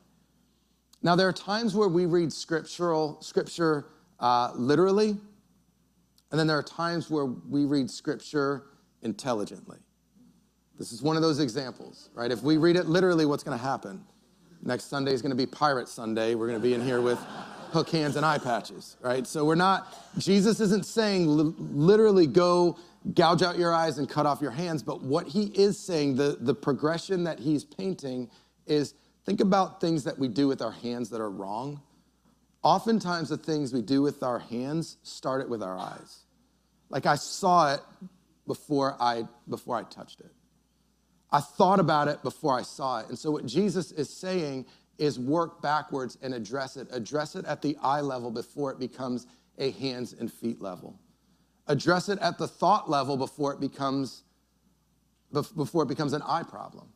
Now, 1.04 1.16
there 1.16 1.28
are 1.28 1.34
times 1.34 1.76
where 1.76 1.88
we 1.88 2.06
read 2.06 2.32
scriptural 2.32 3.22
scripture 3.22 3.88
uh, 4.20 4.52
literally, 4.56 5.10
and 5.10 6.40
then 6.40 6.48
there 6.48 6.58
are 6.58 6.64
times 6.64 7.10
where 7.10 7.26
we 7.26 7.66
read 7.66 7.90
scripture 7.90 8.66
intelligently. 9.02 9.80
This 10.78 10.92
is 10.92 11.02
one 11.02 11.16
of 11.16 11.22
those 11.22 11.40
examples, 11.40 12.10
right? 12.14 12.32
If 12.32 12.44
we 12.44 12.58
read 12.58 12.76
it 12.76 12.88
literally, 12.88 13.26
what's 13.26 13.44
going 13.44 13.58
to 13.58 13.64
happen? 13.64 14.04
Next 14.64 14.86
Sunday 14.86 15.12
is 15.12 15.22
going 15.22 15.32
to 15.32 15.36
be 15.36 15.46
Pirate 15.48 15.88
Sunday. 15.88 16.36
We're 16.36 16.48
going 16.48 16.60
to 16.60 16.64
be 16.64 16.74
in 16.76 16.82
here 16.84 17.02
with 17.02 17.20
hook 17.72 17.90
hands 17.90 18.16
and 18.16 18.26
eye 18.26 18.38
patches, 18.38 18.98
right? 19.02 19.26
So 19.26 19.44
we're 19.46 19.56
not, 19.56 19.96
Jesus 20.18 20.60
isn't 20.60 20.86
saying 20.86 21.28
li- 21.28 21.54
literally 21.58 22.28
go 22.28 22.78
gouge 23.16 23.42
out 23.42 23.58
your 23.58 23.74
eyes 23.74 23.98
and 23.98 24.08
cut 24.08 24.26
off 24.26 24.42
your 24.42 24.52
hands, 24.52 24.84
but 24.84 25.02
what 25.02 25.28
he 25.28 25.46
is 25.56 25.80
saying, 25.80 26.16
the, 26.16 26.38
the 26.40 26.54
progression 26.54 27.24
that 27.24 27.40
he's 27.40 27.64
painting 27.64 28.30
is 28.68 28.94
think 29.25 29.39
about 29.41 29.81
things 29.81 30.03
that 30.03 30.17
we 30.17 30.27
do 30.27 30.47
with 30.47 30.62
our 30.62 30.71
hands 30.71 31.10
that 31.10 31.21
are 31.21 31.29
wrong. 31.29 31.81
Oftentimes, 32.63 33.29
the 33.29 33.38
things 33.38 33.73
we 33.73 33.81
do 33.81 34.01
with 34.01 34.21
our 34.23 34.39
hands 34.39 34.97
start 35.03 35.41
it 35.41 35.49
with 35.49 35.63
our 35.63 35.77
eyes. 35.77 36.19
Like 36.89 37.05
I 37.05 37.15
saw 37.15 37.73
it 37.73 37.81
before 38.45 38.95
I, 38.99 39.23
before 39.49 39.77
I 39.77 39.84
touched 39.84 40.19
it. 40.19 40.31
I 41.31 41.39
thought 41.39 41.79
about 41.79 42.07
it 42.07 42.21
before 42.23 42.57
I 42.57 42.62
saw 42.62 42.99
it. 42.99 43.10
And 43.10 43.17
so, 43.17 43.31
what 43.31 43.45
Jesus 43.45 43.91
is 43.91 44.10
saying 44.10 44.65
is 44.97 45.17
work 45.17 45.62
backwards 45.62 46.17
and 46.21 46.34
address 46.34 46.77
it. 46.77 46.88
Address 46.91 47.36
it 47.36 47.45
at 47.45 47.62
the 47.62 47.77
eye 47.81 48.01
level 48.01 48.29
before 48.29 48.71
it 48.71 48.79
becomes 48.79 49.27
a 49.57 49.71
hands 49.71 50.13
and 50.13 50.31
feet 50.31 50.62
level. 50.62 50.99
Address 51.67 52.10
it 52.10 52.19
at 52.19 52.38
the 52.38 52.47
thought 52.47 52.89
level 52.89 53.17
before 53.17 53.53
it 53.53 53.60
becomes 53.60 54.23
before 55.31 55.84
it 55.84 55.88
becomes 55.88 56.12
an 56.12 56.21
eye 56.23 56.43
problem. 56.43 56.89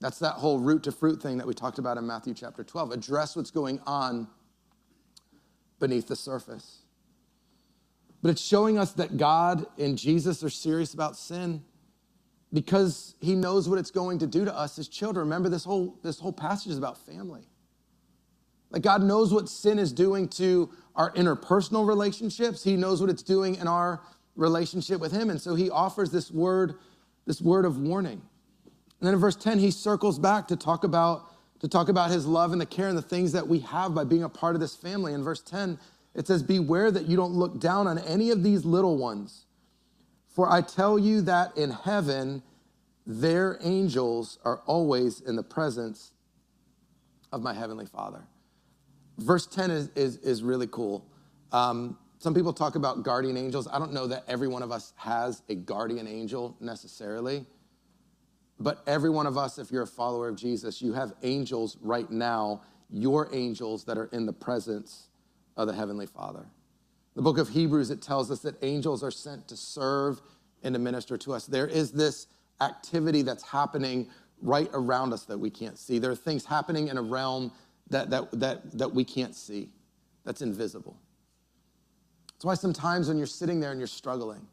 That's 0.00 0.18
that 0.20 0.34
whole 0.34 0.58
root 0.58 0.84
to 0.84 0.92
fruit 0.92 1.22
thing 1.22 1.38
that 1.38 1.46
we 1.46 1.54
talked 1.54 1.78
about 1.78 1.98
in 1.98 2.06
Matthew 2.06 2.34
chapter 2.34 2.64
12. 2.64 2.92
Address 2.92 3.36
what's 3.36 3.50
going 3.50 3.80
on 3.86 4.28
beneath 5.78 6.08
the 6.08 6.16
surface. 6.16 6.82
But 8.22 8.30
it's 8.30 8.42
showing 8.42 8.78
us 8.78 8.92
that 8.92 9.16
God 9.16 9.66
and 9.78 9.96
Jesus 9.96 10.42
are 10.42 10.50
serious 10.50 10.94
about 10.94 11.16
sin 11.16 11.62
because 12.52 13.14
he 13.20 13.34
knows 13.34 13.68
what 13.68 13.78
it's 13.78 13.90
going 13.90 14.18
to 14.18 14.26
do 14.26 14.44
to 14.44 14.54
us 14.54 14.78
as 14.78 14.88
children. 14.88 15.26
Remember, 15.26 15.48
this 15.48 15.64
whole, 15.64 15.98
this 16.02 16.18
whole 16.18 16.32
passage 16.32 16.72
is 16.72 16.78
about 16.78 16.98
family. 16.98 17.42
Like, 18.70 18.82
God 18.82 19.02
knows 19.02 19.32
what 19.32 19.48
sin 19.48 19.78
is 19.78 19.92
doing 19.92 20.28
to 20.30 20.70
our 20.96 21.12
interpersonal 21.12 21.86
relationships, 21.86 22.62
He 22.62 22.76
knows 22.76 23.00
what 23.00 23.10
it's 23.10 23.22
doing 23.22 23.54
in 23.56 23.66
our 23.66 24.02
relationship 24.36 25.00
with 25.00 25.12
Him. 25.12 25.30
And 25.30 25.40
so 25.40 25.54
He 25.54 25.70
offers 25.70 26.10
this 26.10 26.30
word, 26.30 26.74
this 27.26 27.40
word 27.40 27.64
of 27.64 27.78
warning. 27.78 28.22
And 29.00 29.06
then 29.06 29.14
in 29.14 29.20
verse 29.20 29.36
10, 29.36 29.58
He 29.58 29.70
circles 29.70 30.18
back 30.18 30.48
to 30.48 30.56
talk 30.56 30.84
about. 30.84 31.26
To 31.60 31.68
talk 31.68 31.90
about 31.90 32.10
his 32.10 32.24
love 32.24 32.52
and 32.52 32.60
the 32.62 32.64
care 32.64 32.88
and 32.88 32.96
the 32.96 33.02
things 33.02 33.32
that 33.32 33.46
we 33.46 33.58
have 33.58 33.94
by 33.94 34.04
being 34.04 34.22
a 34.22 34.30
part 34.30 34.54
of 34.54 34.62
this 34.62 34.74
family. 34.74 35.12
In 35.12 35.22
verse 35.22 35.42
10, 35.42 35.78
it 36.14 36.26
says, 36.26 36.42
Beware 36.42 36.90
that 36.90 37.04
you 37.04 37.18
don't 37.18 37.34
look 37.34 37.60
down 37.60 37.86
on 37.86 37.98
any 37.98 38.30
of 38.30 38.42
these 38.42 38.64
little 38.64 38.96
ones 38.96 39.44
for 40.40 40.50
I 40.50 40.62
tell 40.62 40.98
you 40.98 41.20
that 41.22 41.56
in 41.56 41.70
heaven, 41.70 42.42
their 43.06 43.58
angels 43.62 44.38
are 44.44 44.62
always 44.64 45.20
in 45.20 45.36
the 45.36 45.42
presence 45.42 46.12
of 47.32 47.42
my 47.42 47.52
heavenly 47.52 47.86
Father. 47.86 48.22
Verse 49.18 49.46
10 49.46 49.70
is, 49.70 49.88
is, 49.94 50.16
is 50.18 50.42
really 50.42 50.68
cool. 50.68 51.04
Um, 51.52 51.98
some 52.18 52.32
people 52.32 52.52
talk 52.52 52.74
about 52.74 53.02
guardian 53.02 53.36
angels. 53.36 53.68
I 53.68 53.78
don't 53.78 53.92
know 53.92 54.06
that 54.06 54.24
every 54.28 54.48
one 54.48 54.62
of 54.62 54.70
us 54.70 54.92
has 54.96 55.42
a 55.48 55.54
guardian 55.54 56.06
angel 56.06 56.56
necessarily, 56.60 57.44
but 58.60 58.82
every 58.86 59.10
one 59.10 59.26
of 59.26 59.38
us, 59.38 59.58
if 59.58 59.72
you're 59.72 59.82
a 59.82 59.86
follower 59.86 60.28
of 60.28 60.36
Jesus, 60.36 60.82
you 60.82 60.92
have 60.92 61.14
angels 61.22 61.78
right 61.80 62.10
now, 62.10 62.60
your 62.90 63.34
angels 63.34 63.84
that 63.84 63.96
are 63.96 64.06
in 64.12 64.26
the 64.26 64.32
presence 64.32 65.08
of 65.56 65.66
the 65.66 65.72
Heavenly 65.72 66.06
Father. 66.06 66.46
The 67.16 67.22
book 67.22 67.38
of 67.38 67.48
Hebrews, 67.48 67.90
it 67.90 68.02
tells 68.02 68.30
us 68.30 68.40
that 68.40 68.62
angels 68.62 69.02
are 69.02 69.10
sent 69.10 69.48
to 69.48 69.56
serve 69.56 70.20
and 70.62 70.74
to 70.74 70.78
minister 70.78 71.16
to 71.16 71.32
us. 71.32 71.46
There 71.46 71.66
is 71.66 71.90
this 71.90 72.26
activity 72.60 73.22
that's 73.22 73.42
happening 73.42 74.08
right 74.42 74.70
around 74.74 75.12
us 75.14 75.24
that 75.24 75.38
we 75.38 75.50
can't 75.50 75.78
see. 75.78 75.98
There 75.98 76.10
are 76.10 76.16
things 76.16 76.44
happening 76.44 76.88
in 76.88 76.98
a 76.98 77.02
realm 77.02 77.52
that, 77.88 78.10
that, 78.10 78.30
that, 78.38 78.78
that 78.78 78.94
we 78.94 79.04
can't 79.04 79.34
see, 79.34 79.70
that's 80.24 80.42
invisible. 80.42 80.96
That's 82.34 82.44
why 82.44 82.54
sometimes 82.54 83.08
when 83.08 83.16
you're 83.16 83.26
sitting 83.26 83.58
there 83.58 83.70
and 83.70 83.80
you're 83.80 83.86
struggling, 83.86 84.46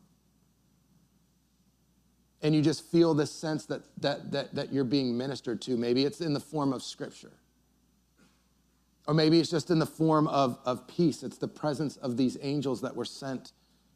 and 2.41 2.53
you 2.53 2.61
just 2.61 2.83
feel 2.91 3.13
this 3.13 3.31
sense 3.31 3.65
that, 3.65 3.81
that, 4.01 4.31
that, 4.31 4.55
that 4.55 4.73
you're 4.73 4.83
being 4.83 5.17
ministered 5.17 5.61
to, 5.63 5.75
maybe 5.77 6.05
it's 6.05 6.21
in 6.21 6.33
the 6.33 6.39
form 6.39 6.71
of 6.73 6.83
scripture 6.83 7.31
or 9.07 9.13
maybe 9.13 9.39
it's 9.39 9.49
just 9.49 9.71
in 9.71 9.79
the 9.79 9.85
form 9.85 10.27
of, 10.27 10.59
of 10.65 10.85
peace. 10.87 11.23
It's 11.23 11.37
the 11.37 11.47
presence 11.47 11.95
of 11.97 12.17
these 12.17 12.37
angels 12.41 12.81
that 12.81 12.95
were 12.95 13.05
sent 13.05 13.53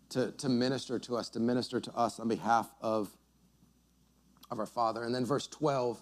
to, 0.09 0.31
to 0.31 0.49
minister 0.49 0.97
to 0.99 1.17
us, 1.17 1.29
to 1.29 1.39
minister 1.39 1.81
to 1.81 1.93
us 1.93 2.19
on 2.19 2.29
behalf 2.29 2.73
of, 2.81 3.09
of 4.49 4.59
our 4.59 4.65
Father. 4.65 5.03
And 5.03 5.13
then 5.13 5.25
verse 5.25 5.47
12 5.47 6.01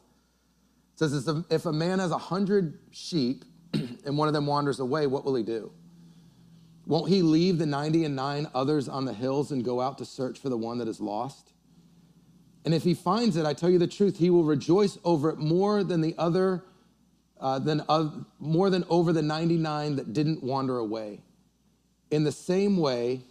says, 0.96 1.28
If 1.50 1.66
a 1.66 1.74
man 1.74 1.98
has 1.98 2.12
a 2.12 2.18
hundred 2.20 2.80
sheep 2.92 3.46
and 3.74 4.16
one 4.16 4.28
of 4.28 4.34
them 4.36 4.46
wanders 4.46 4.80
away, 4.80 5.08
what 5.08 5.26
will 5.26 5.36
he 5.36 5.44
do? 5.44 5.72
Won't 6.86 7.10
he 7.10 7.24
leave 7.24 7.58
the 7.58 7.66
90 7.66 8.06
and 8.06 8.16
nine 8.16 8.48
others 8.54 8.88
on 8.88 9.06
the 9.06 9.14
hills 9.14 9.52
and 9.52 9.64
go 9.64 9.82
out 9.82 9.98
to 10.00 10.06
search 10.06 10.40
for 10.40 10.50
the 10.50 10.58
one 10.58 10.78
that 10.80 10.88
is 10.88 11.00
lost? 11.00 11.54
And 12.66 12.74
if 12.74 12.84
he 12.84 12.94
finds 12.94 13.38
it, 13.38 13.46
I 13.46 13.54
tell 13.54 13.70
you 13.70 13.80
the 13.80 13.88
truth, 13.88 14.18
he 14.18 14.30
will 14.30 14.44
rejoice 14.44 14.98
over 15.04 15.30
it 15.30 15.38
more 15.38 15.84
than 15.84 16.02
the 16.02 16.16
other 16.18 16.64
uh, 17.40 17.58
than 17.58 17.82
more 18.40 18.70
than 18.70 18.84
over 18.90 19.14
the 19.14 19.22
99 19.22 19.96
that 19.96 20.12
didn't 20.12 20.44
wander 20.44 20.78
away. 20.78 21.22
In 22.12 22.24
the 22.24 22.32
same 22.32 22.76
way, 22.78 23.22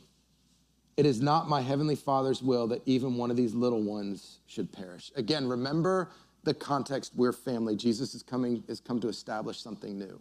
it 0.97 1.05
is 1.07 1.21
not 1.21 1.49
my 1.49 1.61
heavenly 1.61 1.95
Father's 1.95 2.43
will 2.43 2.67
that 2.69 2.83
even 2.87 3.17
one 3.17 3.31
of 3.31 3.37
these 3.37 3.55
little 3.55 3.83
ones 3.83 4.39
should 4.47 4.73
perish. 4.73 5.13
Again, 5.15 5.47
remember 5.47 6.11
the 6.45 6.55
context. 6.55 7.13
We're 7.15 7.33
family. 7.33 7.77
Jesus 7.77 8.15
is 8.15 8.23
coming 8.23 8.65
has 8.69 8.81
come 8.81 8.99
to 9.01 9.09
establish 9.09 9.61
something 9.61 9.99
new. 9.99 10.21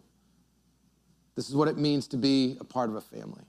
This 1.34 1.48
is 1.48 1.56
what 1.56 1.68
it 1.68 1.78
means 1.78 2.06
to 2.08 2.16
be 2.16 2.56
a 2.60 2.64
part 2.64 2.90
of 2.90 2.96
a 2.96 3.00
family. 3.00 3.44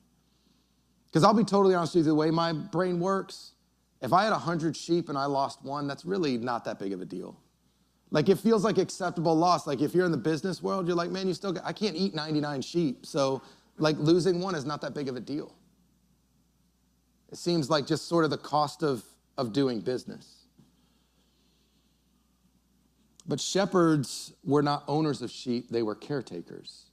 Because 1.07 1.23
I'll 1.23 1.33
be 1.33 1.43
totally 1.43 1.75
honest 1.75 1.95
with 1.95 2.05
you, 2.05 2.11
the 2.11 2.15
way 2.15 2.29
my 2.29 2.53
brain 2.53 2.99
works, 2.99 3.51
if 4.01 4.13
I 4.13 4.23
had 4.23 4.31
100 4.31 4.75
sheep 4.75 5.09
and 5.09 5.17
I 5.17 5.25
lost 5.25 5.63
one, 5.63 5.87
that's 5.87 6.05
really 6.05 6.37
not 6.37 6.63
that 6.65 6.79
big 6.79 6.93
of 6.93 7.01
a 7.01 7.05
deal. 7.05 7.37
Like 8.11 8.29
it 8.29 8.39
feels 8.39 8.63
like 8.63 8.77
acceptable 8.77 9.35
loss. 9.35 9.67
Like 9.67 9.81
if 9.81 9.93
you're 9.93 10.05
in 10.05 10.11
the 10.11 10.17
business 10.17 10.63
world, 10.63 10.87
you're 10.87 10.95
like, 10.95 11.11
man, 11.11 11.27
you 11.27 11.33
still, 11.33 11.53
got, 11.53 11.65
I 11.65 11.73
can't 11.73 11.95
eat 11.95 12.15
99 12.15 12.61
sheep. 12.61 13.05
So 13.05 13.41
like 13.77 13.97
losing 13.97 14.41
one 14.41 14.55
is 14.55 14.65
not 14.65 14.81
that 14.81 14.93
big 14.93 15.09
of 15.09 15.15
a 15.15 15.19
deal. 15.19 15.53
It 17.31 17.37
seems 17.37 17.69
like 17.69 17.85
just 17.85 18.07
sort 18.07 18.23
of 18.23 18.31
the 18.31 18.37
cost 18.37 18.83
of, 18.83 19.03
of 19.37 19.53
doing 19.53 19.81
business. 19.81 20.47
But 23.27 23.39
shepherds 23.39 24.33
were 24.43 24.63
not 24.63 24.83
owners 24.87 25.21
of 25.21 25.29
sheep, 25.29 25.69
they 25.69 25.83
were 25.83 25.93
caretakers. 25.93 26.85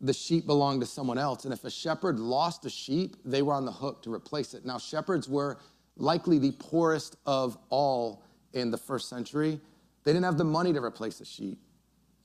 The 0.00 0.12
sheep 0.12 0.46
belonged 0.46 0.80
to 0.80 0.86
someone 0.86 1.18
else. 1.18 1.44
And 1.44 1.52
if 1.52 1.64
a 1.64 1.70
shepherd 1.70 2.20
lost 2.20 2.64
a 2.64 2.70
sheep, 2.70 3.16
they 3.24 3.42
were 3.42 3.52
on 3.52 3.64
the 3.64 3.72
hook 3.72 4.02
to 4.04 4.12
replace 4.12 4.54
it. 4.54 4.64
Now, 4.64 4.78
shepherds 4.78 5.28
were 5.28 5.58
likely 5.96 6.38
the 6.38 6.52
poorest 6.52 7.16
of 7.26 7.58
all 7.68 8.22
in 8.52 8.70
the 8.70 8.78
first 8.78 9.08
century 9.08 9.60
they 10.04 10.12
didn't 10.12 10.24
have 10.24 10.38
the 10.38 10.44
money 10.44 10.72
to 10.72 10.82
replace 10.82 11.18
the 11.18 11.24
sheep. 11.24 11.58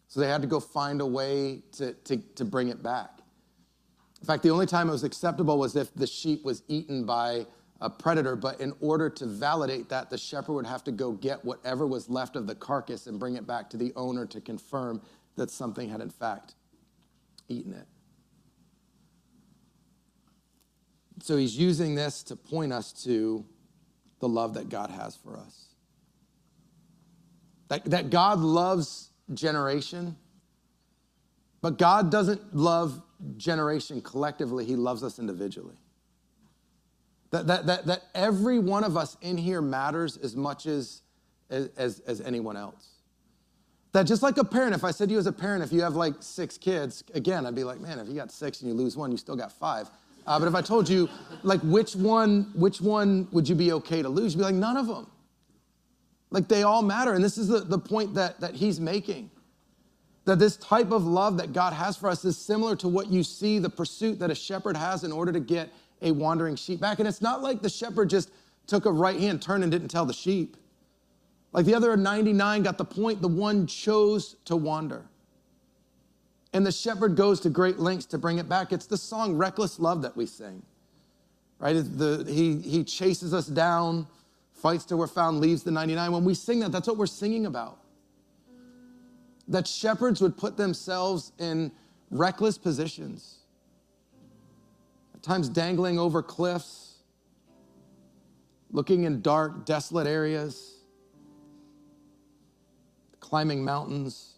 So 0.07 0.19
they 0.19 0.27
had 0.27 0.41
to 0.41 0.47
go 0.47 0.59
find 0.59 1.01
a 1.01 1.05
way 1.05 1.61
to, 1.73 1.93
to, 1.93 2.17
to 2.17 2.45
bring 2.45 2.69
it 2.69 2.81
back. 2.81 3.19
In 4.21 4.25
fact, 4.25 4.41
the 4.43 4.49
only 4.49 4.65
time 4.65 4.87
it 4.89 4.91
was 4.91 5.03
acceptable 5.03 5.59
was 5.59 5.75
if 5.75 5.93
the 5.93 6.07
sheep 6.07 6.43
was 6.43 6.63
eaten 6.67 7.05
by 7.05 7.45
a 7.81 7.89
predator, 7.89 8.35
but 8.35 8.59
in 8.59 8.73
order 8.79 9.09
to 9.11 9.25
validate 9.27 9.89
that, 9.89 10.09
the 10.09 10.17
shepherd 10.17 10.53
would 10.53 10.65
have 10.65 10.83
to 10.85 10.91
go 10.91 11.11
get 11.11 11.43
whatever 11.45 11.85
was 11.85 12.09
left 12.09 12.35
of 12.35 12.47
the 12.47 12.55
carcass 12.55 13.05
and 13.05 13.19
bring 13.19 13.35
it 13.35 13.45
back 13.45 13.69
to 13.69 13.77
the 13.77 13.93
owner 13.95 14.25
to 14.25 14.41
confirm 14.41 15.01
that 15.35 15.51
something 15.51 15.87
had, 15.89 16.01
in 16.01 16.09
fact, 16.09 16.55
eaten 17.47 17.73
it. 17.73 17.85
So 21.21 21.37
he's 21.37 21.57
using 21.57 21.93
this 21.93 22.23
to 22.23 22.35
point 22.35 22.73
us 22.73 22.91
to 23.03 23.45
the 24.19 24.27
love 24.27 24.53
that 24.55 24.69
God 24.69 24.89
has 24.89 25.15
for 25.15 25.37
us. 25.37 25.65
That, 27.69 27.85
that 27.85 28.09
God 28.09 28.39
loves 28.39 29.09
generation, 29.33 30.15
but 31.61 31.77
God 31.77 32.11
doesn't 32.11 32.55
love 32.55 33.01
generation 33.35 34.01
collectively, 34.01 34.65
He 34.65 34.75
loves 34.75 35.03
us 35.03 35.19
individually. 35.19 35.75
That, 37.31 37.47
that, 37.47 37.65
that, 37.65 37.85
that 37.87 38.03
every 38.15 38.57
one 38.57 38.83
of 38.83 38.95
us 38.95 39.17
in 39.21 39.37
here 39.37 39.61
matters 39.61 40.15
as 40.17 40.35
much 40.35 40.65
as, 40.65 41.01
as, 41.49 41.99
as 41.99 42.21
anyone 42.21 42.55
else. 42.55 42.87
That 43.91 44.03
just 44.03 44.23
like 44.23 44.37
a 44.37 44.43
parent, 44.43 44.75
if 44.75 44.83
I 44.83 44.91
said 44.91 45.09
to 45.09 45.13
you 45.13 45.19
as 45.19 45.27
a 45.27 45.33
parent, 45.33 45.63
if 45.63 45.73
you 45.73 45.81
have 45.81 45.95
like 45.95 46.13
six 46.19 46.57
kids, 46.57 47.03
again, 47.13 47.45
I'd 47.45 47.55
be 47.55 47.63
like, 47.63 47.79
man, 47.79 47.99
if 47.99 48.07
you 48.07 48.15
got 48.15 48.31
six 48.31 48.61
and 48.61 48.69
you 48.69 48.75
lose 48.75 48.95
one, 48.95 49.11
you 49.11 49.17
still 49.17 49.35
got 49.35 49.51
five. 49.51 49.89
Uh, 50.27 50.37
but 50.37 50.47
if 50.47 50.55
I 50.55 50.61
told 50.61 50.89
you, 50.89 51.09
like, 51.43 51.61
which 51.61 51.95
one, 51.95 52.51
which 52.53 52.81
one 52.81 53.27
would 53.31 53.47
you 53.47 53.55
be 53.55 53.71
okay 53.71 54.01
to 54.01 54.09
lose? 54.09 54.33
You'd 54.33 54.39
be 54.39 54.43
like, 54.43 54.55
none 54.55 54.75
of 54.75 54.87
them. 54.87 55.07
Like, 56.29 56.49
they 56.49 56.63
all 56.63 56.81
matter. 56.81 57.13
And 57.13 57.23
this 57.23 57.37
is 57.37 57.47
the, 57.47 57.61
the 57.61 57.79
point 57.79 58.13
that, 58.15 58.39
that 58.41 58.53
he's 58.53 58.79
making. 58.79 59.31
That 60.25 60.39
this 60.39 60.57
type 60.57 60.91
of 60.91 61.05
love 61.05 61.37
that 61.37 61.53
God 61.53 61.71
has 61.71 61.95
for 61.95 62.09
us 62.09 62.25
is 62.25 62.37
similar 62.37 62.75
to 62.77 62.89
what 62.89 63.07
you 63.07 63.23
see 63.23 63.59
the 63.59 63.69
pursuit 63.69 64.19
that 64.19 64.29
a 64.29 64.35
shepherd 64.35 64.75
has 64.75 65.05
in 65.05 65.13
order 65.13 65.31
to 65.31 65.39
get 65.39 65.69
a 66.01 66.11
wandering 66.11 66.57
sheep 66.57 66.81
back. 66.81 66.99
And 66.99 67.07
it's 67.07 67.21
not 67.21 67.41
like 67.41 67.61
the 67.61 67.69
shepherd 67.69 68.09
just 68.09 68.29
took 68.67 68.85
a 68.85 68.91
right 68.91 69.17
hand 69.17 69.41
turn 69.41 69.63
and 69.63 69.71
didn't 69.71 69.87
tell 69.87 70.05
the 70.05 70.13
sheep. 70.13 70.57
Like 71.53 71.65
the 71.65 71.73
other 71.73 71.95
99 71.95 72.63
got 72.63 72.77
the 72.77 72.83
point, 72.83 73.21
the 73.21 73.29
one 73.29 73.65
chose 73.65 74.35
to 74.45 74.57
wander. 74.57 75.05
And 76.53 76.65
the 76.65 76.71
shepherd 76.71 77.15
goes 77.15 77.39
to 77.41 77.49
great 77.49 77.79
lengths 77.79 78.05
to 78.07 78.17
bring 78.17 78.37
it 78.37 78.47
back. 78.47 78.71
It's 78.71 78.85
the 78.85 78.97
song 78.97 79.35
Reckless 79.35 79.79
Love 79.79 80.01
that 80.01 80.15
we 80.15 80.25
sing, 80.25 80.63
right? 81.59 81.73
The, 81.73 82.25
he, 82.27 82.57
he 82.57 82.83
chases 82.83 83.33
us 83.33 83.47
down, 83.47 84.07
fights 84.53 84.85
till 84.85 84.97
we're 84.97 85.07
found, 85.07 85.41
leaves 85.41 85.63
the 85.63 85.71
99. 85.71 86.11
When 86.11 86.23
we 86.23 86.33
sing 86.33 86.59
that, 86.61 86.71
that's 86.71 86.87
what 86.87 86.97
we're 86.97 87.05
singing 87.05 87.45
about. 87.45 87.79
That 89.49 89.67
shepherds 89.67 90.21
would 90.21 90.37
put 90.37 90.57
themselves 90.57 91.31
in 91.37 91.71
reckless 92.11 92.57
positions, 92.57 93.39
at 95.13 95.21
times 95.21 95.49
dangling 95.49 95.99
over 95.99 96.21
cliffs, 96.21 96.95
looking 98.71 99.03
in 99.03 99.21
dark, 99.21 99.65
desolate 99.65 100.07
areas, 100.07 100.75
climbing 103.19 103.63
mountains 103.63 104.36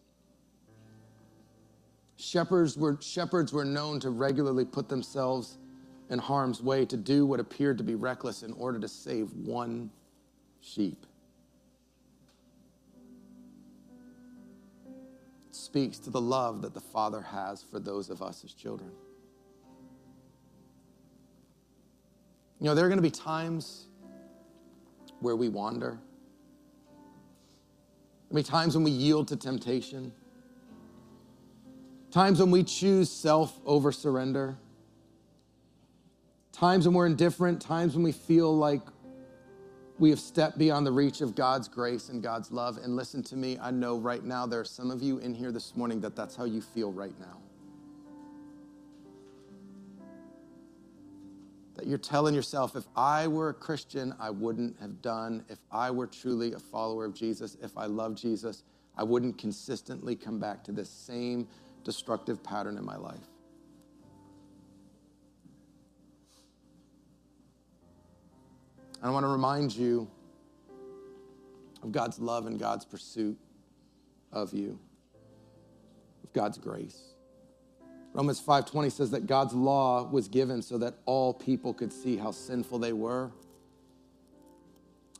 Shepherds 2.20 2.78
were, 2.78 2.98
shepherds 3.00 3.54
were 3.54 3.64
known 3.64 4.02
to 4.02 4.10
regularly 4.10 4.66
put 4.66 4.90
themselves 4.90 5.58
in 6.10 6.20
harm's 6.20 6.62
way 6.62 6.86
to 6.86 6.98
do 6.98 7.26
what 7.26 7.40
appeared 7.40 7.78
to 7.78 7.84
be 7.84 7.96
reckless 7.96 8.44
in 8.44 8.52
order 8.54 8.78
to 8.78 8.90
save 8.90 9.32
one 9.32 9.90
sheep. 10.60 11.06
It 15.48 15.56
speaks 15.56 15.98
to 16.00 16.10
the 16.10 16.20
love 16.20 16.62
that 16.62 16.74
the 16.74 16.82
Father 16.82 17.22
has 17.22 17.64
for 17.64 17.80
those 17.80 18.10
of 18.10 18.22
us 18.22 18.44
as 18.44 18.54
children. 18.54 18.92
You 22.60 22.66
know, 22.66 22.76
there 22.76 22.86
are 22.86 22.90
going 22.90 22.98
to 22.98 23.02
be 23.02 23.10
times 23.10 23.86
where 25.22 25.38
we 25.38 25.48
wander. 25.48 25.98
There'll 28.30 28.44
be 28.44 28.44
times 28.44 28.76
when 28.76 28.84
we 28.84 28.92
yield 28.92 29.30
to 29.30 29.38
temptation 29.38 30.12
times 32.12 32.39
when 32.39 32.52
we 32.52 32.63
choose 32.63 33.10
self 33.10 33.60
over 33.65 33.91
surrender, 33.91 34.58
times 36.52 36.88
when 36.88 36.95
we're 36.95 37.06
indifferent, 37.06 37.62
times 37.62 37.95
when 37.95 38.04
we 38.04 38.12
feel 38.12 38.56
like 38.56 38.82
we 40.00 40.10
have 40.10 40.19
stepped 40.19 40.58
beyond 40.58 40.88
the 40.88 40.91
reach 40.91 41.22
of 41.22 41.36
God's 41.36 41.67
grace 41.67 42.10
and 42.10 42.24
God's 42.24 42.52
love. 42.52 42.78
And 42.78 42.95
listen 42.95 43.22
to 43.24 43.36
me, 43.36 43.58
I 43.62 43.69
know 43.69 43.98
right 43.98 44.24
now 44.24 44.45
there 44.45 44.62
are 44.62 44.65
some 44.65 44.91
of 44.91 45.02
you 45.02 45.19
in 45.19 45.34
here 45.34 45.52
this 45.52 45.76
morning 45.76 46.00
that 46.02 46.15
that's 46.15 46.36
how 46.36 46.45
you 46.45 46.62
feel 46.62 46.91
right 46.91 47.13
now. 47.19 47.38
That 51.76 51.86
you're 51.86 51.98
telling 51.98 52.34
yourself, 52.34 52.76
if 52.76 52.86
I 52.95 53.28
were 53.28 53.50
a 53.50 53.54
Christian, 53.54 54.13
I 54.19 54.30
wouldn't 54.30 54.80
have 54.80 55.02
done. 55.02 55.43
If 55.50 55.60
I 55.72 55.91
were 55.91 56.08
truly 56.08 56.54
a 56.54 56.60
follower 56.60 57.06
of 57.06 57.13
Jesus, 57.13 57.58
if 57.62 57.78
I 57.78 57.86
love 57.86 58.15
Jesus, 58.15 58.63
I 58.98 59.04
wouldn't 59.04 59.38
consistently 59.38 60.15
come 60.15 60.39
back 60.39 60.63
to 60.65 60.72
this 60.72 60.89
same 60.89 61.48
destructive 61.84 62.44
pattern 62.44 62.78
in 62.78 62.86
my 62.86 62.98
life. 62.98 63.18
I 69.02 69.10
want 69.10 69.24
to 69.24 69.30
remind 69.30 69.76
you 69.76 70.10
of 71.82 71.92
God's 71.92 72.20
love 72.20 72.48
and 72.48 72.60
God's 72.60 72.84
pursuit 72.84 73.38
of 74.34 74.54
you, 74.54 74.78
of 76.24 76.34
God's 76.34 76.58
grace. 76.58 77.13
Romans 78.13 78.42
5:20 78.42 78.89
says 78.89 79.12
that 79.12 79.26
God's 79.26 79.54
law 79.54 80.04
was 80.04 80.28
given 80.28 80.62
so 80.62 80.78
that 80.80 80.96
all 81.06 81.34
people 81.34 81.74
could 81.74 81.94
see 81.94 82.18
how 82.18 82.32
sinful 82.32 82.80
they 82.80 82.92
were. 82.92 83.32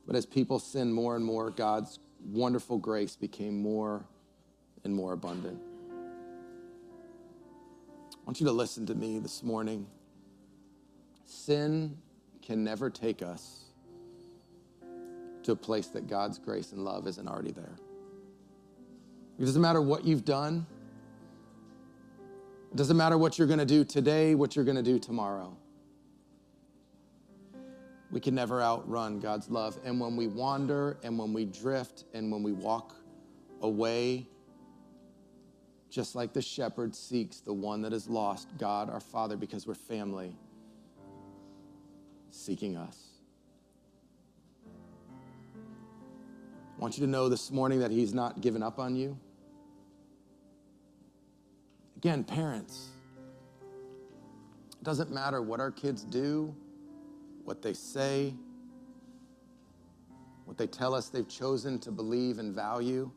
But 0.06 0.16
as 0.16 0.26
people 0.26 0.60
sinned 0.60 0.94
more 0.94 1.16
and 1.16 1.24
more, 1.24 1.52
God's 1.52 2.00
wonderful 2.26 2.80
grace 2.80 3.16
became 3.16 3.62
more 3.62 4.06
and 4.84 4.94
more 4.94 5.14
abundant 5.14 5.62
want 8.30 8.40
you 8.40 8.46
to 8.46 8.52
listen 8.52 8.86
to 8.86 8.94
me 8.94 9.18
this 9.18 9.42
morning. 9.42 9.88
Sin 11.26 11.98
can 12.44 12.64
never 12.64 12.88
take 12.88 13.24
us 13.24 13.72
to 15.42 15.54
a 15.54 15.56
place 15.56 15.88
that 15.88 16.08
God's 16.08 16.38
grace 16.38 16.72
and 16.72 16.86
love 16.86 17.08
isn't 17.08 17.28
already 17.28 17.50
there. 17.50 17.76
It 19.40 19.46
doesn't 19.46 19.64
matter 19.64 19.82
what 19.82 20.06
you've 20.06 20.26
done. 20.26 20.68
It 22.72 22.78
doesn't 22.78 22.98
matter 22.98 23.18
what 23.18 23.40
you're 23.40 23.48
going 23.48 23.58
to 23.58 23.66
do 23.66 23.84
today, 23.84 24.36
what 24.36 24.56
you're 24.56 24.64
going 24.64 24.78
to 24.78 24.84
do 24.84 25.00
tomorrow. 25.00 25.58
We 28.12 28.20
can 28.20 28.36
never 28.36 28.62
outrun 28.62 29.20
God's 29.20 29.50
love. 29.50 29.80
And 29.84 30.00
when 30.00 30.16
we 30.16 30.28
wander 30.28 31.00
and 31.02 31.18
when 31.18 31.34
we 31.34 31.46
drift 31.46 32.04
and 32.14 32.32
when 32.32 32.44
we 32.44 32.52
walk 32.52 32.94
away 33.64 34.28
just 35.90 36.16
like 36.16 36.34
the 36.34 36.42
shepherd 36.42 36.96
seeks 36.96 37.40
the 37.40 37.54
one 37.54 37.82
that 37.82 37.94
is 37.94 38.08
lost, 38.08 38.48
God 38.58 38.90
our 38.90 39.00
Father, 39.00 39.36
because 39.36 39.66
we're 39.66 39.74
family, 39.74 40.36
seeking 42.30 42.78
us. 42.78 42.98
I 46.78 46.82
want 46.82 46.98
you 46.98 47.06
to 47.06 47.12
know 47.12 47.28
this 47.28 47.52
morning 47.52 47.80
that 47.80 47.92
He's 47.92 48.14
not 48.14 48.40
given 48.40 48.64
up 48.64 48.80
on 48.80 48.96
you. 48.96 49.18
Again, 51.98 52.24
parents, 52.24 52.88
it 54.80 54.84
doesn't 54.84 55.12
matter 55.12 55.42
what 55.42 55.60
our 55.60 55.72
kids 55.72 56.04
do, 56.04 56.56
what 57.44 57.62
they 57.62 57.74
say, 57.74 58.34
what 60.46 60.58
they 60.58 60.68
tell 60.68 60.96
us 60.96 61.10
they've 61.10 61.28
chosen 61.28 61.78
to 61.80 61.92
believe 61.92 62.40
and 62.40 62.56
value. 62.56 63.12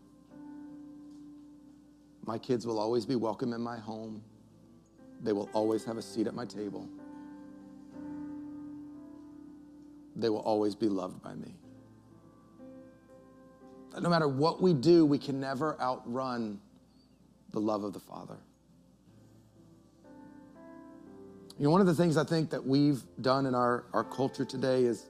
My 2.25 2.39
kids 2.39 2.67
will 2.67 2.79
always 2.79 3.05
be 3.05 3.17
welcome 3.17 3.53
in 3.53 3.61
my 3.61 3.77
home. 3.79 4.23
They 5.23 5.33
will 5.33 5.49
always 5.53 5.85
have 5.85 5.97
a 5.97 6.03
seat 6.03 6.27
at 6.27 6.35
my 6.35 6.45
table. 6.45 6.89
They 10.15 10.29
will 10.29 10.41
always 10.41 10.75
be 10.75 10.89
loved 10.89 11.23
by 11.23 11.35
me. 11.35 11.55
No 14.01 14.09
matter 14.09 14.29
what 14.29 14.63
we 14.63 14.73
do, 14.73 15.05
we 15.05 15.19
can 15.19 15.41
never 15.41 15.81
outrun 15.81 16.61
the 17.51 17.61
love 17.61 17.85
of 17.85 17.93
the 17.93 18.01
Father. 18.01 18.37
You 21.59 21.65
know, 21.65 21.71
one 21.71 21.81
of 21.81 21.87
the 21.87 21.95
things 21.95 22.17
I 22.17 22.25
think 22.25 22.51
that 22.51 22.65
we've 22.65 23.03
done 23.21 23.47
in 23.47 23.55
our, 23.55 23.85
our 23.93 24.05
culture 24.05 24.45
today 24.45 24.85
is 24.85 25.07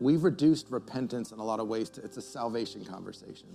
we've 0.00 0.24
reduced 0.24 0.66
repentance 0.70 1.32
in 1.32 1.38
a 1.38 1.44
lot 1.44 1.60
of 1.60 1.68
ways 1.68 1.88
to 1.90 2.02
it's 2.02 2.16
a 2.16 2.22
salvation 2.22 2.84
conversation. 2.84 3.46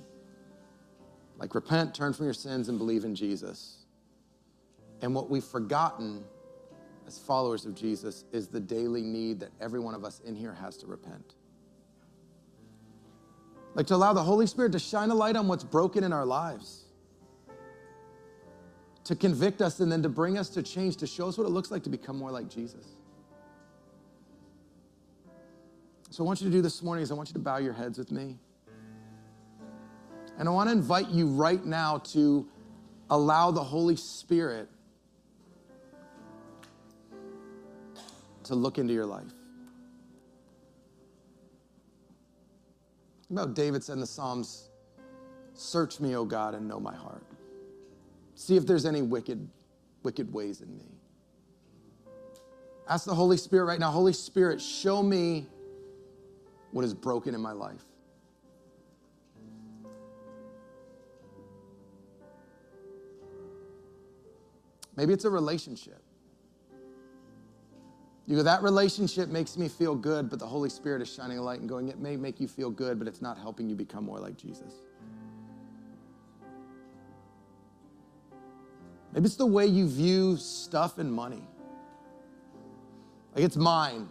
Like 1.38 1.54
repent, 1.54 1.94
turn 1.94 2.14
from 2.14 2.26
your 2.26 2.34
sins, 2.34 2.70
and 2.70 2.78
believe 2.78 3.06
in 3.06 3.16
Jesus. 3.16 3.86
And 5.02 5.14
what 5.14 5.30
we've 5.30 5.44
forgotten 5.44 6.24
as 7.06 7.18
followers 7.18 7.66
of 7.66 7.76
Jesus 7.76 8.26
is 8.32 8.48
the 8.48 8.60
daily 8.60 9.02
need 9.02 9.40
that 9.40 9.52
every 9.62 9.80
one 9.80 9.94
of 9.94 10.04
us 10.04 10.20
in 10.26 10.36
here 10.36 10.54
has 10.54 10.78
to 10.78 10.88
repent. 10.88 11.36
Like 13.76 13.88
to 13.88 13.96
allow 13.96 14.14
the 14.14 14.24
Holy 14.24 14.48
Spirit 14.48 14.72
to 14.72 14.80
shine 14.80 15.12
a 15.12 15.16
light 15.16 15.36
on 15.36 15.48
what's 15.48 15.64
broken 15.64 16.04
in 16.04 16.12
our 16.12 16.26
lives, 16.26 16.86
to 19.04 19.16
convict 19.16 19.62
us, 19.62 19.80
and 19.80 19.92
then 19.92 20.02
to 20.02 20.10
bring 20.10 20.38
us 20.38 20.50
to 20.50 20.64
change, 20.64 20.98
to 20.98 21.08
show 21.08 21.30
us 21.30 21.38
what 21.38 21.46
it 21.46 21.52
looks 21.52 21.70
like 21.70 21.84
to 21.84 21.90
become 21.90 22.18
more 22.18 22.32
like 22.32 22.50
Jesus. 22.50 22.86
So, 26.10 26.24
I 26.24 26.26
want 26.26 26.42
you 26.42 26.48
to 26.48 26.52
do 26.52 26.62
this 26.62 26.82
morning 26.82 27.04
is 27.04 27.12
I 27.12 27.14
want 27.14 27.30
you 27.30 27.34
to 27.34 27.40
bow 27.40 27.58
your 27.58 27.74
heads 27.74 28.00
with 28.00 28.12
me. 28.12 28.38
And 30.38 30.48
I 30.48 30.52
want 30.52 30.70
to 30.70 30.74
invite 30.74 31.10
you 31.10 31.28
right 31.28 31.64
now 31.66 31.98
to 32.00 32.48
allow 33.10 33.52
the 33.52 33.64
Holy 33.64 33.96
Spirit 33.96 34.70
to 38.44 38.56
look 38.56 38.78
into 38.78 38.94
your 38.94 39.06
life. 39.06 39.32
About 43.30 43.56
David 43.56 43.84
said 43.84 43.94
in 43.94 44.00
the 44.00 44.08
Psalms, 44.08 44.70
Search 45.54 46.00
me, 46.00 46.16
O 46.16 46.24
God, 46.24 46.54
and 46.54 46.68
know 46.68 46.80
my 46.80 46.96
heart. 46.96 47.24
See 48.36 48.56
if 48.56 48.68
there's 48.68 48.86
any 48.86 49.02
wicked, 49.02 49.50
wicked 50.04 50.32
ways 50.32 50.62
in 50.62 50.78
me. 50.78 50.86
Ask 52.88 53.06
the 53.06 53.16
Holy 53.16 53.38
Spirit 53.38 53.66
right 53.66 53.80
now, 53.80 53.90
Holy 53.90 54.14
Spirit, 54.14 54.62
show 54.62 55.02
me 55.02 55.48
what 56.72 56.86
is 56.86 56.94
broken 56.94 57.34
in 57.34 57.42
my 57.42 57.52
life. 57.52 57.87
Maybe 64.98 65.14
it's 65.14 65.26
a 65.26 65.30
relationship. 65.30 66.02
You 68.26 68.36
go, 68.36 68.44
that 68.44 68.62
relationship 68.62 69.30
makes 69.30 69.56
me 69.56 69.70
feel 69.70 69.96
good, 69.96 70.30
but 70.30 70.40
the 70.40 70.46
Holy 70.46 70.70
Spirit 70.70 71.02
is 71.02 71.14
shining 71.14 71.38
a 71.38 71.42
light 71.42 71.62
and 71.62 71.70
going, 71.70 71.88
it 71.88 72.00
may 72.00 72.18
make 72.18 72.42
you 72.42 72.48
feel 72.48 72.70
good, 72.70 73.00
but 73.00 73.08
it's 73.08 73.22
not 73.22 73.38
helping 73.38 73.70
you 73.70 73.76
become 73.76 74.04
more 74.04 74.20
like 74.20 74.36
Jesus. 74.36 74.74
Maybe 79.14 79.26
it's 79.28 79.36
the 79.36 79.46
way 79.46 79.66
you 79.66 79.88
view 79.88 80.36
stuff 80.36 80.98
and 80.98 81.14
money. 81.14 81.48
Like 83.34 83.46
it's 83.46 83.56
mine. 83.56 84.10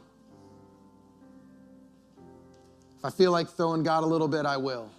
If 2.97 3.05
I 3.05 3.11
feel 3.11 3.33
like 3.33 3.49
throwing 3.49 3.83
God 3.83 4.03
a 4.03 4.07
little 4.07 4.29
bit, 4.29 4.47
I 4.47 4.57
will. 4.57 4.91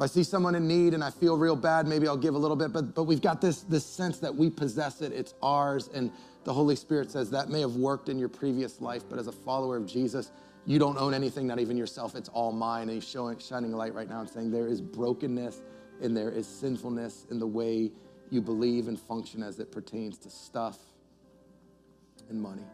If 0.00 0.04
I 0.04 0.06
see 0.06 0.22
someone 0.22 0.54
in 0.54 0.66
need 0.66 0.94
and 0.94 1.04
I 1.04 1.10
feel 1.10 1.36
real 1.36 1.54
bad, 1.54 1.86
maybe 1.86 2.08
I'll 2.08 2.16
give 2.16 2.34
a 2.34 2.38
little 2.38 2.56
bit. 2.56 2.72
But, 2.72 2.94
but 2.94 3.02
we've 3.02 3.20
got 3.20 3.42
this, 3.42 3.60
this 3.64 3.84
sense 3.84 4.18
that 4.20 4.34
we 4.34 4.48
possess 4.48 5.02
it, 5.02 5.12
it's 5.12 5.34
ours. 5.42 5.90
And 5.92 6.10
the 6.44 6.54
Holy 6.54 6.74
Spirit 6.74 7.10
says 7.10 7.28
that 7.32 7.50
may 7.50 7.60
have 7.60 7.76
worked 7.76 8.08
in 8.08 8.18
your 8.18 8.30
previous 8.30 8.80
life, 8.80 9.02
but 9.10 9.18
as 9.18 9.26
a 9.26 9.32
follower 9.32 9.76
of 9.76 9.84
Jesus, 9.84 10.30
you 10.64 10.78
don't 10.78 10.96
own 10.96 11.12
anything, 11.12 11.46
not 11.46 11.58
even 11.58 11.76
yourself. 11.76 12.14
It's 12.14 12.30
all 12.30 12.50
mine. 12.50 12.84
And 12.84 12.92
He's 12.92 13.06
showing, 13.06 13.38
shining 13.40 13.72
light 13.72 13.92
right 13.92 14.08
now 14.08 14.20
and 14.20 14.30
saying 14.30 14.50
there 14.50 14.68
is 14.68 14.80
brokenness 14.80 15.60
and 16.00 16.16
there 16.16 16.30
is 16.30 16.48
sinfulness 16.48 17.26
in 17.30 17.38
the 17.38 17.46
way 17.46 17.92
you 18.30 18.40
believe 18.40 18.88
and 18.88 18.98
function 18.98 19.42
as 19.42 19.60
it 19.60 19.70
pertains 19.70 20.16
to 20.20 20.30
stuff 20.30 20.78
and 22.30 22.40
money. 22.40 22.64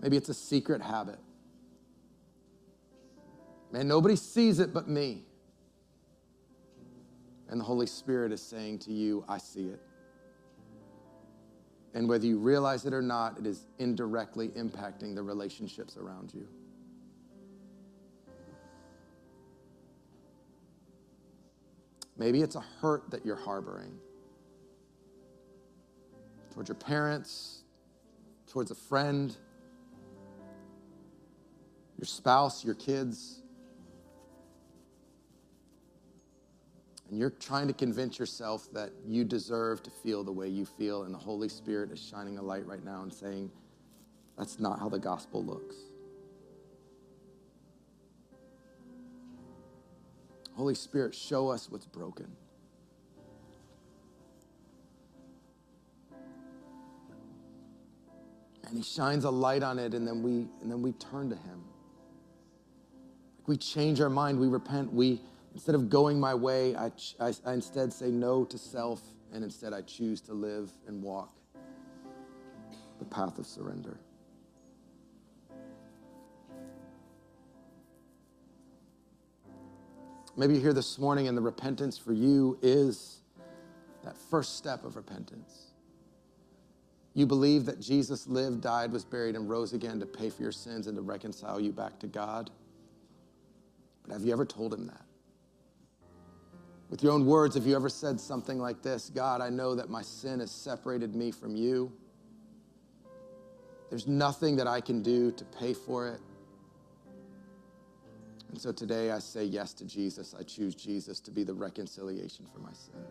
Maybe 0.00 0.16
it's 0.16 0.30
a 0.30 0.34
secret 0.34 0.80
habit. 0.80 1.18
Man, 3.72 3.88
nobody 3.88 4.16
sees 4.16 4.58
it 4.58 4.74
but 4.74 4.88
me. 4.88 5.24
And 7.48 7.58
the 7.58 7.64
Holy 7.64 7.86
Spirit 7.86 8.32
is 8.32 8.42
saying 8.42 8.80
to 8.80 8.92
you, 8.92 9.24
I 9.28 9.38
see 9.38 9.64
it. 9.64 9.80
And 11.94 12.08
whether 12.08 12.26
you 12.26 12.38
realize 12.38 12.86
it 12.86 12.94
or 12.94 13.02
not, 13.02 13.38
it 13.38 13.46
is 13.46 13.66
indirectly 13.78 14.48
impacting 14.48 15.14
the 15.14 15.22
relationships 15.22 15.96
around 15.96 16.32
you. 16.34 16.46
Maybe 22.16 22.40
it's 22.40 22.56
a 22.56 22.64
hurt 22.80 23.10
that 23.10 23.26
you're 23.26 23.36
harboring 23.36 23.98
towards 26.52 26.68
your 26.68 26.76
parents, 26.76 27.64
towards 28.46 28.70
a 28.70 28.74
friend, 28.74 29.36
your 31.98 32.06
spouse, 32.06 32.64
your 32.64 32.74
kids. 32.74 33.41
And 37.12 37.20
you're 37.20 37.30
trying 37.30 37.68
to 37.68 37.74
convince 37.74 38.18
yourself 38.18 38.68
that 38.72 38.90
you 39.06 39.22
deserve 39.22 39.82
to 39.82 39.90
feel 39.90 40.24
the 40.24 40.32
way 40.32 40.48
you 40.48 40.64
feel, 40.64 41.02
and 41.02 41.14
the 41.14 41.18
Holy 41.18 41.50
Spirit 41.50 41.92
is 41.92 42.00
shining 42.00 42.38
a 42.38 42.42
light 42.42 42.66
right 42.66 42.82
now 42.82 43.02
and 43.02 43.12
saying, 43.12 43.50
that's 44.38 44.58
not 44.58 44.80
how 44.80 44.88
the 44.88 44.98
gospel 44.98 45.44
looks. 45.44 45.76
Holy 50.54 50.74
Spirit, 50.74 51.14
show 51.14 51.50
us 51.50 51.70
what's 51.70 51.84
broken. 51.84 52.28
And 58.66 58.78
he 58.78 58.82
shines 58.82 59.24
a 59.24 59.30
light 59.30 59.62
on 59.62 59.78
it, 59.78 59.92
and 59.92 60.08
then 60.08 60.22
we 60.22 60.48
and 60.62 60.70
then 60.70 60.80
we 60.80 60.92
turn 60.92 61.28
to 61.28 61.36
him. 61.36 61.62
we 63.46 63.56
change 63.58 64.00
our 64.00 64.08
mind, 64.08 64.40
we 64.40 64.48
repent, 64.48 64.92
we 64.92 65.20
Instead 65.54 65.74
of 65.74 65.90
going 65.90 66.18
my 66.18 66.34
way, 66.34 66.74
I, 66.76 66.90
I, 67.20 67.32
I 67.44 67.52
instead 67.52 67.92
say 67.92 68.10
no 68.10 68.44
to 68.44 68.58
self, 68.58 69.00
and 69.32 69.44
instead 69.44 69.72
I 69.72 69.82
choose 69.82 70.20
to 70.22 70.32
live 70.32 70.70
and 70.86 71.02
walk 71.02 71.34
the 72.98 73.04
path 73.04 73.38
of 73.38 73.46
surrender. 73.46 73.98
Maybe 80.36 80.54
you're 80.54 80.62
here 80.62 80.72
this 80.72 80.98
morning 80.98 81.28
and 81.28 81.36
the 81.36 81.42
repentance 81.42 81.98
for 81.98 82.14
you 82.14 82.58
is 82.62 83.20
that 84.02 84.16
first 84.16 84.56
step 84.56 84.84
of 84.84 84.96
repentance. 84.96 85.72
You 87.14 87.26
believe 87.26 87.66
that 87.66 87.78
Jesus 87.78 88.26
lived, 88.26 88.62
died, 88.62 88.90
was 88.90 89.04
buried, 89.04 89.36
and 89.36 89.48
rose 89.50 89.74
again 89.74 90.00
to 90.00 90.06
pay 90.06 90.30
for 90.30 90.42
your 90.42 90.52
sins 90.52 90.86
and 90.86 90.96
to 90.96 91.02
reconcile 91.02 91.60
you 91.60 91.70
back 91.70 91.98
to 91.98 92.06
God. 92.06 92.50
But 94.02 94.14
have 94.14 94.22
you 94.22 94.32
ever 94.32 94.46
told 94.46 94.72
him 94.72 94.86
that? 94.86 95.02
With 96.92 97.02
your 97.02 97.12
own 97.12 97.24
words, 97.24 97.54
have 97.54 97.66
you 97.66 97.74
ever 97.74 97.88
said 97.88 98.20
something 98.20 98.58
like 98.58 98.82
this 98.82 99.08
God, 99.08 99.40
I 99.40 99.48
know 99.48 99.74
that 99.74 99.88
my 99.88 100.02
sin 100.02 100.40
has 100.40 100.50
separated 100.50 101.14
me 101.14 101.30
from 101.30 101.56
you. 101.56 101.90
There's 103.88 104.06
nothing 104.06 104.56
that 104.56 104.66
I 104.66 104.82
can 104.82 105.02
do 105.02 105.32
to 105.32 105.44
pay 105.46 105.72
for 105.72 106.06
it. 106.08 106.20
And 108.50 108.60
so 108.60 108.72
today 108.72 109.10
I 109.10 109.20
say 109.20 109.42
yes 109.42 109.72
to 109.74 109.86
Jesus. 109.86 110.34
I 110.38 110.42
choose 110.42 110.74
Jesus 110.74 111.18
to 111.20 111.30
be 111.30 111.44
the 111.44 111.54
reconciliation 111.54 112.46
for 112.52 112.60
my 112.60 112.72
sin. 112.74 113.02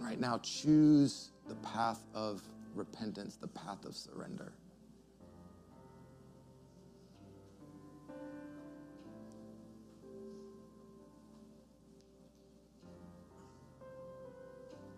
right 0.00 0.20
now, 0.20 0.38
choose 0.38 1.30
the 1.48 1.56
path 1.56 2.06
of 2.14 2.40
repentance, 2.76 3.34
the 3.34 3.48
path 3.48 3.84
of 3.84 3.96
surrender. 3.96 4.52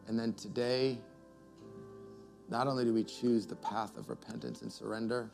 And 0.09 0.19
then 0.19 0.33
today, 0.33 0.99
not 2.49 2.67
only 2.67 2.85
do 2.85 2.95
we 2.95 3.05
choose 3.05 3.47
the 3.47 3.57
path 3.57 3.97
of 3.99 4.09
repentance 4.09 4.63
and 4.63 4.73
surrender, 4.73 5.31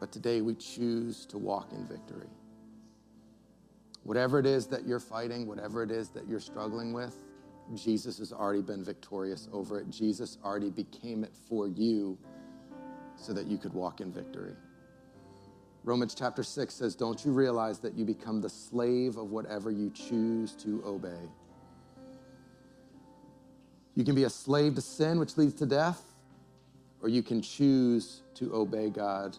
but 0.00 0.10
today 0.10 0.40
we 0.40 0.54
choose 0.54 1.26
to 1.26 1.38
walk 1.38 1.72
in 1.72 1.86
victory. 1.86 2.28
Whatever 4.04 4.38
it 4.38 4.46
is 4.46 4.66
that 4.68 4.86
you're 4.86 5.00
fighting, 5.00 5.46
whatever 5.46 5.82
it 5.82 5.90
is 5.90 6.08
that 6.10 6.26
you're 6.26 6.40
struggling 6.40 6.92
with, 6.92 7.14
Jesus 7.74 8.18
has 8.18 8.32
already 8.32 8.62
been 8.62 8.84
victorious 8.84 9.48
over 9.52 9.78
it. 9.80 9.90
Jesus 9.90 10.38
already 10.44 10.70
became 10.70 11.24
it 11.24 11.34
for 11.48 11.68
you 11.68 12.16
so 13.16 13.32
that 13.32 13.46
you 13.46 13.58
could 13.58 13.74
walk 13.74 14.00
in 14.00 14.12
victory. 14.12 14.54
Romans 15.82 16.14
chapter 16.14 16.42
6 16.42 16.72
says, 16.72 16.94
Don't 16.94 17.24
you 17.24 17.32
realize 17.32 17.80
that 17.80 17.94
you 17.94 18.04
become 18.04 18.40
the 18.40 18.48
slave 18.48 19.16
of 19.16 19.30
whatever 19.30 19.70
you 19.70 19.90
choose 19.90 20.54
to 20.56 20.82
obey? 20.86 21.28
You 23.96 24.04
can 24.04 24.14
be 24.14 24.24
a 24.24 24.30
slave 24.30 24.74
to 24.74 24.82
sin, 24.82 25.18
which 25.18 25.36
leads 25.38 25.54
to 25.54 25.66
death, 25.66 26.02
or 27.02 27.08
you 27.08 27.22
can 27.22 27.40
choose 27.40 28.22
to 28.34 28.54
obey 28.54 28.90
God, 28.90 29.36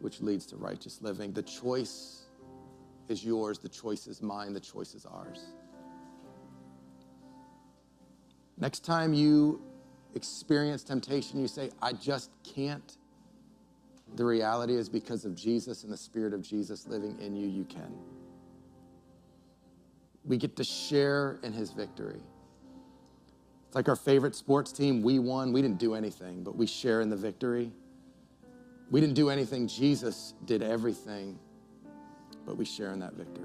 which 0.00 0.20
leads 0.20 0.46
to 0.46 0.56
righteous 0.56 1.00
living. 1.00 1.32
The 1.32 1.44
choice 1.44 2.24
is 3.08 3.24
yours, 3.24 3.60
the 3.60 3.68
choice 3.68 4.08
is 4.08 4.20
mine, 4.20 4.52
the 4.52 4.60
choice 4.60 4.94
is 4.94 5.06
ours. 5.06 5.52
Next 8.58 8.84
time 8.84 9.14
you 9.14 9.62
experience 10.16 10.82
temptation, 10.82 11.40
you 11.40 11.46
say, 11.46 11.70
I 11.80 11.92
just 11.92 12.30
can't. 12.42 12.96
The 14.16 14.24
reality 14.24 14.74
is 14.74 14.88
because 14.88 15.24
of 15.24 15.36
Jesus 15.36 15.84
and 15.84 15.92
the 15.92 15.96
Spirit 15.96 16.34
of 16.34 16.42
Jesus 16.42 16.88
living 16.88 17.16
in 17.20 17.36
you, 17.36 17.46
you 17.46 17.64
can. 17.64 17.94
We 20.24 20.36
get 20.36 20.56
to 20.56 20.64
share 20.64 21.38
in 21.44 21.52
his 21.52 21.70
victory. 21.70 22.20
It's 23.68 23.74
like 23.74 23.90
our 23.90 23.96
favorite 23.96 24.34
sports 24.34 24.72
team. 24.72 25.02
We 25.02 25.18
won. 25.18 25.52
We 25.52 25.60
didn't 25.60 25.78
do 25.78 25.94
anything, 25.94 26.42
but 26.42 26.56
we 26.56 26.66
share 26.66 27.02
in 27.02 27.10
the 27.10 27.16
victory. 27.16 27.70
We 28.90 28.98
didn't 28.98 29.14
do 29.14 29.28
anything. 29.28 29.68
Jesus 29.68 30.32
did 30.46 30.62
everything, 30.62 31.38
but 32.46 32.56
we 32.56 32.64
share 32.64 32.92
in 32.92 33.00
that 33.00 33.12
victory. 33.12 33.44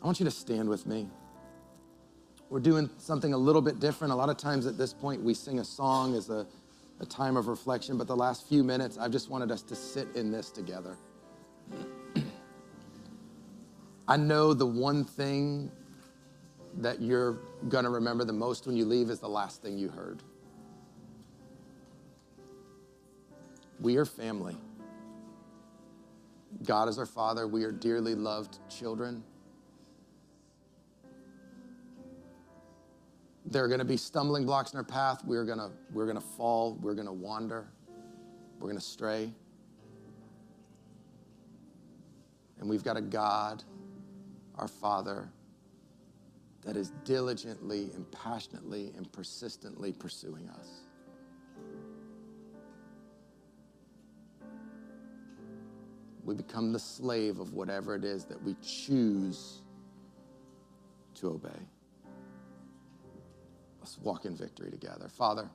I 0.00 0.06
want 0.06 0.20
you 0.20 0.24
to 0.24 0.30
stand 0.30 0.68
with 0.68 0.86
me. 0.86 1.08
We're 2.48 2.60
doing 2.60 2.88
something 2.98 3.32
a 3.34 3.38
little 3.38 3.62
bit 3.62 3.80
different. 3.80 4.12
A 4.12 4.16
lot 4.16 4.28
of 4.28 4.36
times 4.36 4.64
at 4.66 4.78
this 4.78 4.94
point, 4.94 5.20
we 5.20 5.34
sing 5.34 5.58
a 5.58 5.64
song 5.64 6.14
as 6.14 6.30
a, 6.30 6.46
a 7.00 7.06
time 7.06 7.36
of 7.36 7.48
reflection, 7.48 7.98
but 7.98 8.06
the 8.06 8.14
last 8.14 8.48
few 8.48 8.62
minutes, 8.62 8.98
I've 8.98 9.10
just 9.10 9.30
wanted 9.30 9.50
us 9.50 9.62
to 9.62 9.74
sit 9.74 10.06
in 10.14 10.30
this 10.30 10.50
together. 10.50 10.96
I 14.06 14.16
know 14.16 14.54
the 14.54 14.66
one 14.66 15.04
thing 15.04 15.72
that 16.78 17.00
you're 17.00 17.38
going 17.68 17.84
to 17.84 17.90
remember 17.90 18.24
the 18.24 18.32
most 18.32 18.66
when 18.66 18.76
you 18.76 18.84
leave 18.84 19.10
is 19.10 19.20
the 19.20 19.28
last 19.28 19.62
thing 19.62 19.78
you 19.78 19.88
heard. 19.88 20.22
We 23.80 23.96
are 23.96 24.04
family. 24.04 24.56
God 26.64 26.88
is 26.88 26.98
our 26.98 27.06
Father. 27.06 27.46
We 27.48 27.64
are 27.64 27.72
dearly 27.72 28.14
loved 28.14 28.58
children. 28.70 29.24
There 33.44 33.64
are 33.64 33.68
going 33.68 33.80
to 33.80 33.84
be 33.84 33.96
stumbling 33.96 34.46
blocks 34.46 34.72
in 34.72 34.78
our 34.78 34.84
path. 34.84 35.24
We're 35.24 35.44
going 35.44 35.58
to, 35.58 35.70
we're 35.92 36.06
going 36.06 36.16
to 36.16 36.26
fall. 36.36 36.78
We're 36.80 36.94
going 36.94 37.06
to 37.06 37.12
wander. 37.12 37.66
We're 38.58 38.68
going 38.68 38.78
to 38.78 38.84
stray. 38.84 39.32
And 42.60 42.70
we've 42.70 42.84
got 42.84 42.96
a 42.96 43.00
God, 43.00 43.64
our 44.56 44.68
Father, 44.68 45.28
that 46.62 46.76
is 46.76 46.92
diligently 47.04 47.90
and 47.94 48.10
passionately 48.12 48.92
and 48.96 49.10
persistently 49.12 49.92
pursuing 49.92 50.48
us. 50.50 50.68
We 56.24 56.34
become 56.34 56.72
the 56.72 56.78
slave 56.78 57.40
of 57.40 57.52
whatever 57.52 57.96
it 57.96 58.04
is 58.04 58.24
that 58.26 58.40
we 58.42 58.54
choose 58.62 59.62
to 61.16 61.30
obey. 61.30 61.50
Let's 63.80 63.98
walk 63.98 64.24
in 64.24 64.36
victory 64.36 64.70
together. 64.70 65.08
Father, 65.08 65.48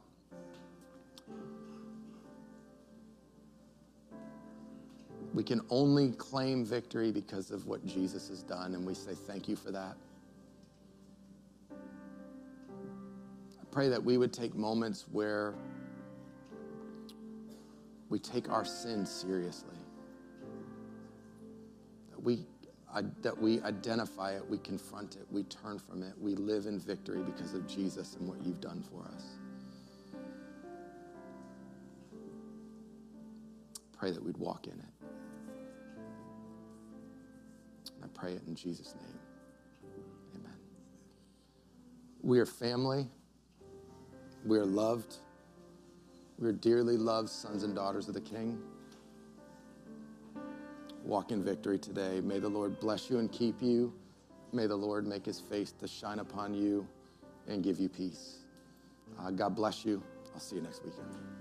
we 5.34 5.44
can 5.44 5.62
only 5.70 6.12
claim 6.12 6.66
victory 6.66 7.12
because 7.12 7.52
of 7.52 7.66
what 7.66 7.86
Jesus 7.86 8.28
has 8.28 8.44
done, 8.44 8.74
and 8.76 8.86
we 8.86 8.94
say 8.94 9.14
thank 9.14 9.48
you 9.48 9.56
for 9.56 9.72
that. 9.72 9.96
Pray 13.78 13.90
that 13.90 14.04
we 14.04 14.18
would 14.18 14.34
take 14.34 14.56
moments 14.56 15.06
where 15.12 15.54
we 18.10 18.18
take 18.18 18.50
our 18.50 18.66
sin 18.66 19.06
seriously, 19.06 19.78
that 22.10 22.20
we 22.20 22.44
uh, 22.92 23.04
that 23.22 23.38
we 23.40 23.62
identify 23.62 24.32
it, 24.32 24.42
we 24.50 24.58
confront 24.58 25.16
it, 25.16 25.28
we 25.30 25.44
turn 25.44 25.78
from 25.78 26.02
it, 26.02 26.14
we 26.20 26.34
live 26.34 26.66
in 26.66 26.80
victory 26.80 27.22
because 27.22 27.54
of 27.54 27.68
Jesus 27.68 28.16
and 28.16 28.28
what 28.28 28.44
you've 28.44 28.60
done 28.60 28.82
for 28.82 29.04
us. 29.14 29.26
Pray 33.96 34.10
that 34.10 34.24
we'd 34.24 34.38
walk 34.38 34.66
in 34.66 34.74
it. 34.74 35.08
And 37.94 38.04
I 38.04 38.08
pray 38.20 38.32
it 38.32 38.42
in 38.48 38.56
Jesus' 38.56 38.96
name. 38.96 39.20
Amen. 40.36 40.58
We 42.24 42.40
are 42.40 42.48
family. 42.48 43.08
We 44.48 44.58
are 44.58 44.66
loved. 44.66 45.18
We 46.40 46.48
are 46.48 46.54
dearly 46.54 46.96
loved 46.96 47.30
sons 47.30 47.64
and 47.64 47.76
daughters 47.76 48.08
of 48.08 48.14
the 48.14 48.22
King 48.22 48.58
walk 51.04 51.32
in 51.32 51.44
victory 51.44 51.80
today. 51.80 52.22
May 52.22 52.40
the 52.40 52.50
Lord 52.50 52.80
bless 52.80 53.10
you 53.10 53.20
and 53.20 53.32
keep 53.32 53.62
you. 53.62 53.94
May 54.54 54.68
the 54.68 54.76
Lord 54.76 55.08
make 55.08 55.26
his 55.26 55.40
face 55.40 55.72
to 55.80 55.88
shine 55.88 56.20
upon 56.20 56.54
you 56.54 56.88
and 57.48 57.64
give 57.64 57.80
you 57.80 57.90
peace. 57.90 58.40
Uh, 59.20 59.32
God 59.32 59.56
bless 59.56 59.86
you. 59.86 60.04
I'll 60.34 60.40
see 60.40 60.58
you 60.58 60.62
next 60.62 60.84
weekend. 60.84 61.37